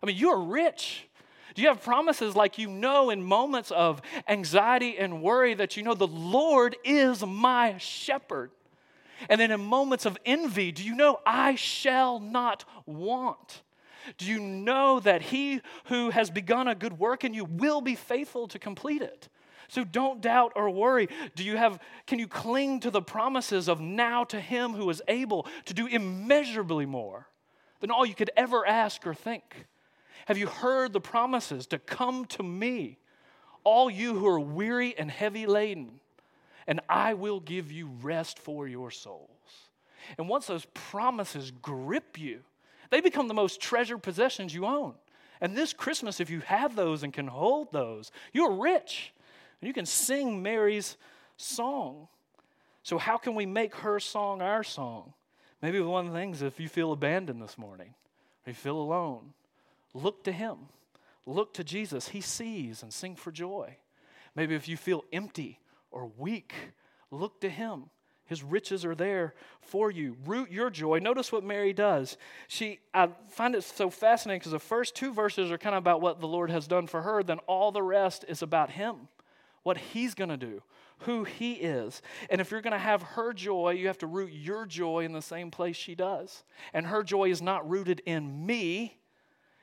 I 0.03 0.07
mean, 0.07 0.17
you 0.17 0.31
are 0.31 0.41
rich. 0.41 1.07
Do 1.55 1.63
you 1.63 1.69
have 1.69 1.83
promises 1.83 2.35
like 2.35 2.59
you 2.59 2.69
know 2.69 3.11
in 3.11 3.23
moments 3.23 3.71
of 3.71 4.03
anxiety 4.29 4.99
and 4.99 5.23
worry 5.23 5.55
that 5.55 5.77
you 5.77 5.83
know 5.83 5.95
the 5.95 6.07
Lord 6.07 6.77
is 6.85 7.25
my 7.25 7.79
shepherd? 7.79 8.51
And 9.29 9.41
then 9.41 9.53
in 9.53 9.61
moments 9.61 10.05
of 10.05 10.19
envy, 10.27 10.73
do 10.73 10.83
you 10.83 10.95
know 10.95 11.21
I 11.25 11.55
shall 11.55 12.19
not 12.19 12.65
want? 12.87 13.63
Do 14.19 14.27
you 14.27 14.41
know 14.41 15.01
that 15.01 15.23
he 15.23 15.63
who 15.85 16.11
has 16.11 16.29
begun 16.29 16.69
a 16.69 16.75
good 16.75 16.99
work 16.99 17.25
in 17.25 17.33
you 17.33 17.45
will 17.45 17.81
be 17.81 17.95
faithful 17.95 18.49
to 18.49 18.59
complete 18.59 19.01
it? 19.01 19.29
So 19.69 19.83
don't 19.85 20.21
doubt 20.21 20.53
or 20.57 20.69
worry. 20.69 21.09
Do 21.37 21.45
you 21.45 21.57
have 21.57 21.79
can 22.07 22.19
you 22.19 22.29
cling 22.29 22.81
to 22.81 22.91
the 22.91 23.01
promises 23.01 23.69
of 23.69 23.81
now 23.81 24.25
to 24.25 24.41
him 24.41 24.75
who 24.75 24.91
is 24.91 25.01
able 25.09 25.47
to 25.67 25.75
do 25.75 25.87
immeasurably 25.87 26.85
more 26.85 27.29
than 27.81 27.91
all 27.91 28.05
you 28.05 28.15
could 28.15 28.31
ever 28.37 28.67
ask 28.67 29.07
or 29.07 29.15
think? 29.15 29.67
Have 30.27 30.39
you 30.39 30.47
heard 30.47 30.93
the 30.93 31.01
promises 31.01 31.67
to 31.69 31.79
come 31.79 32.25
to 32.27 32.43
me, 32.43 32.99
all 33.63 33.91
you 33.91 34.15
who 34.15 34.27
are 34.27 34.41
weary 34.41 34.97
and 34.97 35.11
heavy 35.11 35.47
laden, 35.47 36.01
and 36.67 36.81
I 36.89 37.15
will 37.15 37.41
give 37.41 37.71
you 37.71 37.91
rest 38.03 38.39
for 38.39 38.67
your 38.67 38.91
souls? 38.91 39.29
And 40.19 40.29
once 40.29 40.47
those 40.47 40.67
promises 40.73 41.51
grip 41.51 42.19
you, 42.19 42.41
they 42.91 43.01
become 43.01 43.29
the 43.29 43.35
most 43.35 43.61
treasured 43.61 44.03
possessions 44.03 44.55
you 44.55 44.67
own. 44.67 44.95
And 45.41 45.57
this 45.57 45.73
Christmas, 45.73 46.21
if 46.21 46.31
you 46.31 46.41
have 46.41 46.77
those 46.77 47.03
and 47.03 47.13
can 47.13 47.27
hold 47.27 47.73
those, 47.73 48.11
you're 48.33 48.53
rich. 48.53 49.13
And 49.61 49.69
you 49.69 49.75
can 49.75 49.87
sing 49.87 50.43
Mary's 50.43 50.97
song. 51.37 52.09
So, 52.83 52.99
how 52.99 53.17
can 53.17 53.35
we 53.35 53.47
make 53.47 53.75
her 53.77 53.99
song 53.99 54.43
our 54.43 54.63
song? 54.63 55.13
Maybe 55.63 55.81
one 55.81 56.07
of 56.07 56.13
the 56.13 56.19
things, 56.19 56.43
if 56.43 56.61
you 56.61 56.69
feel 56.69 56.93
abandoned 56.93 57.43
this 57.43 57.57
morning, 57.57 57.95
or 58.47 58.51
you 58.51 58.55
feel 58.55 58.77
alone, 58.77 59.33
look 59.95 60.25
to 60.25 60.33
Him. 60.33 60.57
Look 61.27 61.55
to 61.55 61.65
Jesus. 61.65 62.09
He 62.09 62.21
sees 62.21 62.83
and 62.83 62.93
sing 62.93 63.17
for 63.17 63.33
joy. 63.33 63.77
Maybe 64.35 64.55
if 64.55 64.69
you 64.69 64.77
feel 64.77 65.05
empty 65.13 65.61
or 65.91 66.11
weak, 66.19 66.53
look 67.11 67.41
to 67.41 67.49
Him. 67.49 67.85
His 68.27 68.43
riches 68.43 68.85
are 68.85 68.95
there 68.95 69.35
for 69.61 69.91
you. 69.91 70.17
Root 70.27 70.51
your 70.51 70.71
joy. 70.71 70.99
Notice 70.99 71.31
what 71.31 71.45
Mary 71.45 71.73
does. 71.73 72.17
She, 72.49 72.81
I 72.93 73.11
find 73.29 73.55
it 73.55 73.65
so 73.65 73.91
fascinating 73.91 74.41
because 74.41 74.53
the 74.53 74.59
first 74.59 74.95
two 74.95 75.13
verses 75.13 75.51
are 75.51 75.59
kind 75.59 75.75
of 75.75 75.83
about 75.83 76.01
what 76.01 76.21
the 76.21 76.29
Lord 76.29 76.51
has 76.51 76.67
done 76.67 76.87
for 76.87 77.03
her, 77.03 77.23
then 77.23 77.39
all 77.47 77.71
the 77.71 77.83
rest 77.83 78.25
is 78.29 78.43
about 78.43 78.71
Him 78.71 79.09
what 79.65 79.79
He's 79.79 80.15
going 80.15 80.31
to 80.31 80.37
do, 80.37 80.63
who 80.99 81.25
He 81.25 81.55
is. 81.55 82.01
And 82.31 82.41
if 82.41 82.53
you're 82.53 82.61
going 82.61 82.73
to 82.73 82.79
have 82.79 83.03
her 83.03 83.33
joy, 83.33 83.71
you 83.71 83.89
have 83.89 83.99
to 83.99 84.07
root 84.07 84.31
your 84.33 84.65
joy 84.65 85.05
in 85.05 85.13
the 85.13 85.23
same 85.23 85.51
place 85.51 85.75
she 85.75 85.97
does. 85.97 86.45
And 86.73 86.87
her 86.87 87.03
joy 87.03 87.31
is 87.31 87.43
not 87.43 87.69
rooted 87.69 88.01
in 88.07 88.47
me, 88.47 88.99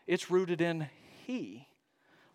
it's 0.08 0.30
rooted 0.32 0.62
in 0.62 0.88
He. 1.26 1.68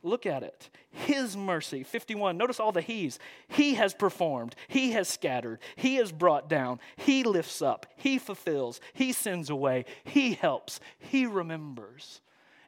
Look 0.03 0.25
at 0.25 0.43
it. 0.43 0.71
His 0.91 1.37
mercy. 1.37 1.83
51. 1.83 2.37
Notice 2.37 2.61
all 2.61 2.71
the 2.71 2.81
He's. 2.81 3.19
He 3.49 3.75
has 3.75 3.93
performed. 3.93 4.55
He 4.69 4.93
has 4.93 5.09
scattered. 5.09 5.59
He 5.75 5.97
has 5.97 6.13
brought 6.13 6.49
down. 6.49 6.79
He 6.97 7.25
lifts 7.25 7.61
up. 7.61 7.87
He 7.97 8.19
fulfills. 8.19 8.81
He 8.93 9.13
sends 9.13 9.51
away. 9.51 9.85
He 10.05 10.35
helps. 10.35 10.79
He 10.99 11.27
remembers. 11.27 12.21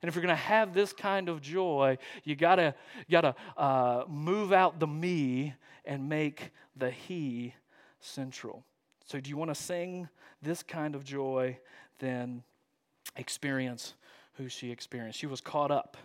And 0.02 0.08
if 0.08 0.14
you're 0.14 0.22
going 0.22 0.34
to 0.34 0.42
have 0.42 0.74
this 0.74 0.92
kind 0.92 1.28
of 1.28 1.40
joy, 1.40 1.98
you 2.24 2.36
gotta 2.36 2.74
gotta 3.10 3.34
uh, 3.56 4.04
move 4.08 4.52
out 4.52 4.78
the 4.78 4.86
me 4.86 5.54
and 5.84 6.08
make 6.08 6.50
the 6.76 6.90
he 6.90 7.54
central. 8.00 8.64
So, 9.04 9.20
do 9.20 9.30
you 9.30 9.36
want 9.36 9.50
to 9.50 9.54
sing 9.54 10.08
this 10.42 10.62
kind 10.62 10.94
of 10.94 11.04
joy? 11.04 11.58
Then 11.98 12.42
experience 13.16 13.94
who 14.38 14.48
she 14.48 14.70
experienced. 14.70 15.18
She 15.18 15.26
was 15.26 15.40
caught 15.40 15.70
up 15.70 15.96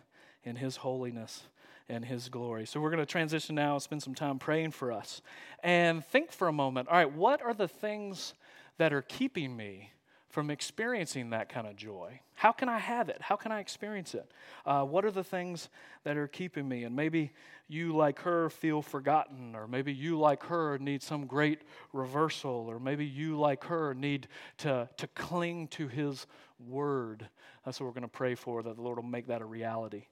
in 0.44 0.58
His 0.58 0.76
holiness 0.78 1.44
and 1.88 2.04
His 2.04 2.28
glory. 2.30 2.66
So, 2.66 2.82
we're 2.82 2.90
going 2.90 3.00
to 3.00 3.06
transition 3.06 3.56
now 3.56 3.74
and 3.74 3.82
spend 3.82 4.04
some 4.04 4.16
time 4.16 4.40
praying 4.40 4.72
for 4.72 4.92
us, 4.92 5.22
and 5.64 6.06
think 6.06 6.32
for 6.32 6.48
a 6.48 6.54
moment. 6.54 6.90
All 6.90 6.98
right, 6.98 7.12
what 7.12 7.42
are 7.42 7.54
the 7.54 7.68
things 7.68 8.34
that 8.78 8.92
are 8.92 9.02
keeping 9.02 9.56
me 9.56 9.92
from 10.34 10.50
experiencing 10.50 11.30
that 11.30 11.48
kind 11.48 11.68
of 11.68 11.76
joy? 11.76 12.20
How 12.34 12.52
can 12.52 12.68
I 12.68 12.80
have 12.80 13.08
it? 13.08 13.22
How 13.22 13.36
can 13.36 13.52
I 13.52 13.60
experience 13.60 14.16
it? 14.16 14.28
Uh, 14.66 14.84
what 14.84 15.06
are 15.06 15.12
the 15.12 15.24
things 15.24 15.70
that 16.06 16.18
are 16.18 16.28
keeping 16.28 16.68
me? 16.68 16.86
And 16.86 16.96
maybe 16.96 17.34
you, 17.68 17.96
like 17.96 18.18
her, 18.22 18.50
feel 18.50 18.82
forgotten, 18.82 19.56
or 19.56 19.68
maybe 19.68 19.94
you, 19.94 20.18
like 20.18 20.42
her, 20.46 20.80
need 20.80 21.04
some 21.04 21.28
great 21.28 21.62
reversal, 21.94 22.66
or 22.68 22.80
maybe 22.80 23.06
you, 23.06 23.38
like 23.38 23.64
her, 23.66 23.94
need 23.94 24.28
to, 24.58 24.90
to 24.98 25.08
cling 25.10 25.68
to 25.68 25.88
His 25.88 26.26
Word. 26.68 27.30
That's 27.64 27.80
what 27.80 27.86
we're 27.86 27.94
going 27.94 28.02
to 28.02 28.08
pray 28.08 28.34
for, 28.34 28.64
that 28.64 28.76
the 28.76 28.82
Lord 28.82 28.98
will 28.98 29.04
make 29.04 29.28
that 29.28 29.44
a 29.44 29.46
reality 29.46 30.08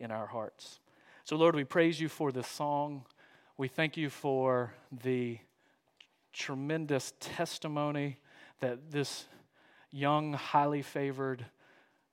in 0.00 0.10
our 0.10 0.26
hearts. 0.26 0.80
So, 1.24 1.36
Lord, 1.36 1.54
we 1.54 1.64
praise 1.64 2.00
you 2.00 2.08
for 2.08 2.32
this 2.32 2.48
song. 2.48 3.04
We 3.58 3.68
thank 3.68 3.98
you 3.98 4.08
for 4.08 4.72
the 5.02 5.38
tremendous 6.32 7.12
testimony 7.20 8.20
that 8.60 8.90
this 8.90 9.26
young, 9.96 10.34
highly 10.34 10.82
favored 10.82 11.46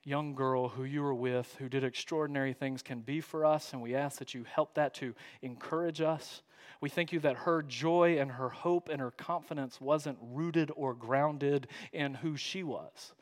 young 0.06 0.36
girl 0.36 0.70
who 0.70 0.84
you 0.86 1.02
were 1.02 1.14
with, 1.14 1.56
who 1.60 1.68
did 1.68 1.84
extraordinary 1.84 2.54
things, 2.54 2.82
can 2.82 3.02
be 3.02 3.20
for 3.22 3.46
us. 3.46 3.74
And 3.74 3.82
we 3.82 3.96
ask 3.96 4.20
that 4.20 4.34
you 4.34 4.46
help 4.46 4.76
that 4.76 4.94
to 4.96 5.14
encourage 5.42 6.02
us. 6.02 6.42
We 6.82 6.90
thank 6.90 7.12
you 7.12 7.20
that 7.20 7.38
her 7.38 7.62
joy 7.62 8.18
and 8.20 8.32
her 8.32 8.50
hope 8.50 8.90
and 8.90 9.00
her 9.00 9.12
confidence 9.12 9.80
wasn't 9.80 10.18
rooted 10.22 10.72
or 10.76 10.94
grounded 10.94 11.68
in 11.92 12.16
who 12.16 12.36
she 12.38 12.64
was, 12.64 13.14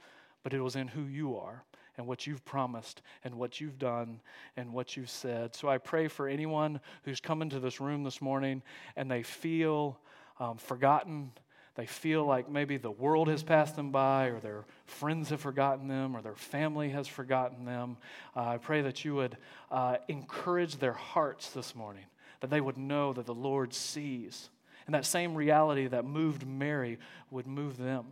but 0.44 0.54
it 0.54 0.62
was 0.62 0.76
in 0.76 0.88
who 0.88 1.04
you 1.04 1.38
are 1.38 1.64
and 1.98 2.08
what 2.08 2.26
you've 2.26 2.46
promised 2.46 3.02
and 3.24 3.36
what 3.36 3.60
you've 3.60 3.78
done 3.78 4.22
and 4.58 4.74
what 4.74 4.96
you've 4.96 5.10
said. 5.10 5.56
So 5.56 5.70
I 5.70 5.78
pray 5.78 6.08
for 6.08 6.28
anyone 6.28 6.80
who's 7.04 7.20
come 7.20 7.42
into 7.42 7.60
this 7.60 7.80
room 7.80 8.04
this 8.04 8.22
morning 8.22 8.62
and 8.96 9.10
they 9.10 9.24
feel 9.24 10.00
um, 10.40 10.58
forgotten 10.58 11.32
they 11.76 11.86
feel 11.86 12.26
like 12.26 12.50
maybe 12.50 12.78
the 12.78 12.92
world 12.92 13.28
has 13.30 13.44
passed 13.44 13.76
them 13.76 13.92
by, 13.92 14.26
or 14.26 14.40
their 14.40 14.66
friends 14.86 15.30
have 15.30 15.40
forgotten 15.40 15.88
them, 15.88 16.16
or 16.16 16.22
their 16.22 16.36
family 16.36 16.90
has 16.90 17.08
forgotten 17.08 17.64
them. 17.66 17.98
Uh, 18.36 18.50
I 18.50 18.58
pray 18.58 18.82
that 18.82 19.06
you 19.06 19.16
would 19.16 19.38
uh, 19.72 19.98
encourage 20.10 20.78
their 20.78 20.94
hearts 20.94 21.52
this 21.52 21.74
morning, 21.74 22.06
that 22.42 22.50
they 22.50 22.62
would 22.62 22.78
know 22.78 23.14
that 23.14 23.26
the 23.26 23.34
Lord 23.34 23.74
sees. 23.74 24.50
And 24.86 24.96
that 24.96 25.06
same 25.06 25.36
reality 25.36 25.88
that 25.88 26.04
moved 26.04 26.46
Mary 26.46 26.98
would 27.30 27.48
move 27.48 27.78
them. 27.78 28.06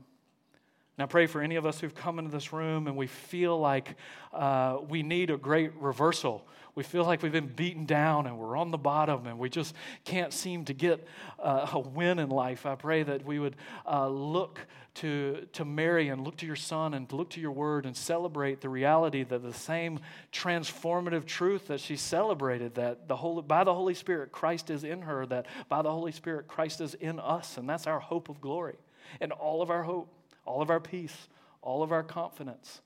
Now, 1.00 1.06
pray 1.06 1.28
for 1.28 1.42
any 1.42 1.56
of 1.56 1.66
us 1.66 1.80
who've 1.80 1.96
come 1.96 2.20
into 2.20 2.30
this 2.30 2.52
room 2.52 2.88
and 2.88 2.98
we 2.98 3.08
feel 3.08 3.58
like 3.58 3.96
uh, 4.34 4.80
we 4.90 5.02
need 5.02 5.30
a 5.30 5.38
great 5.38 5.74
reversal. 5.76 6.46
We 6.76 6.84
feel 6.84 7.06
like 7.06 7.24
we've 7.24 7.32
been 7.32 7.48
beaten 7.48 7.86
down 7.86 8.28
and 8.28 8.38
we're 8.38 8.58
on 8.58 8.70
the 8.70 8.78
bottom 8.78 9.26
and 9.26 9.40
we 9.40 9.50
just 9.50 9.74
can't 10.04 10.34
seem 10.34 10.66
to 10.66 10.74
get 10.74 11.08
uh, 11.42 11.70
a 11.72 11.80
win 11.80 12.20
in 12.20 12.28
life. 12.28 12.66
I 12.66 12.76
pray 12.76 13.04
that 13.04 13.26
we 13.26 13.40
would 13.40 13.56
uh, 13.90 14.10
look 14.10 14.60
to, 14.96 15.48
to 15.54 15.64
Mary 15.64 16.10
and 16.10 16.26
look 16.26 16.36
to 16.36 16.46
your 16.46 16.58
Son 16.58 16.94
and 16.94 17.10
look 17.14 17.30
to 17.30 17.40
your 17.40 17.54
word 17.54 17.86
and 17.86 17.96
celebrate 17.96 18.60
the 18.60 18.68
reality 18.68 19.24
that 19.24 19.42
the 19.42 19.54
same 19.54 20.02
transformative 20.34 21.26
truth 21.26 21.68
that 21.68 21.80
she 21.80 21.96
celebrated, 21.96 22.76
that 22.76 23.08
the 23.08 23.16
Holy, 23.16 23.42
by 23.42 23.64
the 23.64 23.74
Holy 23.74 23.94
Spirit, 23.94 24.34
Christ 24.34 24.70
is 24.70 24.84
in 24.84 25.04
her, 25.04 25.26
that 25.28 25.46
by 25.70 25.82
the 25.82 25.92
Holy 25.92 26.12
Spirit, 26.12 26.50
Christ 26.50 26.82
is 26.82 26.94
in 26.94 27.22
us. 27.22 27.58
And 27.58 27.70
that's 27.70 27.88
our 27.88 28.02
hope 28.02 28.28
of 28.28 28.42
glory 28.42 28.76
and 29.22 29.32
all 29.32 29.62
of 29.62 29.70
our 29.70 29.84
hope. 29.84 30.14
All 30.46 30.62
of 30.62 30.70
our 30.70 30.80
peace, 30.80 31.28
all 31.62 31.84
of 31.84 31.92
our 31.92 32.04
confidence 32.04 32.82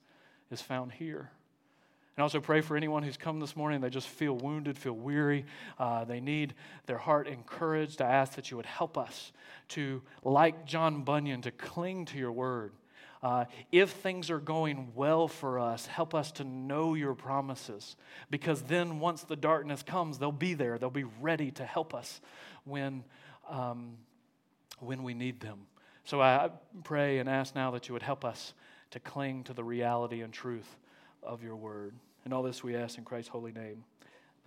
is 0.52 0.62
found 0.62 0.92
here. 0.94 1.32
And 2.16 2.22
also 2.22 2.40
pray 2.40 2.62
for 2.62 2.78
anyone 2.78 3.02
who's 3.02 3.18
come 3.18 3.40
this 3.40 3.56
morning, 3.56 3.82
they 3.82 3.90
just 3.90 4.08
feel 4.08 4.36
wounded, 4.36 4.78
feel 4.78 4.94
weary, 4.94 5.46
uh, 5.80 6.06
they 6.06 6.20
need 6.20 6.54
their 6.86 7.00
heart 7.00 7.28
encouraged. 7.28 8.02
I 8.02 8.10
ask 8.10 8.36
that 8.36 8.52
you 8.52 8.58
would 8.58 8.68
help 8.68 8.98
us 8.98 9.32
to, 9.70 10.02
like 10.24 10.66
John 10.66 11.04
Bunyan, 11.04 11.42
to 11.42 11.52
cling 11.52 12.06
to 12.06 12.20
your 12.20 12.32
word. 12.32 12.74
Uh, 13.24 13.46
if 13.72 13.90
things 13.90 14.30
are 14.30 14.40
going 14.40 14.92
well 14.94 15.28
for 15.30 15.58
us, 15.58 15.88
help 15.88 16.14
us 16.14 16.32
to 16.34 16.44
know 16.44 16.94
your 16.94 17.16
promises. 17.16 17.96
Because 18.30 18.62
then, 18.64 19.00
once 19.00 19.24
the 19.24 19.38
darkness 19.38 19.82
comes, 19.82 20.20
they'll 20.20 20.32
be 20.32 20.54
there. 20.54 20.78
They'll 20.78 20.90
be 20.90 21.06
ready 21.22 21.50
to 21.52 21.66
help 21.66 21.96
us 21.96 22.20
when, 22.66 23.06
um, 23.50 23.94
when 24.80 25.04
we 25.04 25.14
need 25.14 25.40
them. 25.40 25.62
So 26.06 26.22
I 26.22 26.50
pray 26.84 27.20
and 27.20 27.30
ask 27.30 27.56
now 27.56 27.72
that 27.72 27.88
you 27.88 27.94
would 27.94 28.04
help 28.04 28.26
us 28.26 28.54
to 28.92 29.00
cling 29.00 29.44
to 29.46 29.54
the 29.54 29.64
reality 29.64 30.22
and 30.22 30.34
truth 30.34 30.78
of 31.22 31.44
your 31.44 31.56
word. 31.56 31.94
And 32.26 32.34
all 32.34 32.44
this 32.44 32.64
we 32.64 32.76
ask 32.76 32.98
in 32.98 33.06
Christ's 33.06 33.30
holy 33.30 33.52
name. 33.52 33.84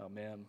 Amen. 0.01 0.47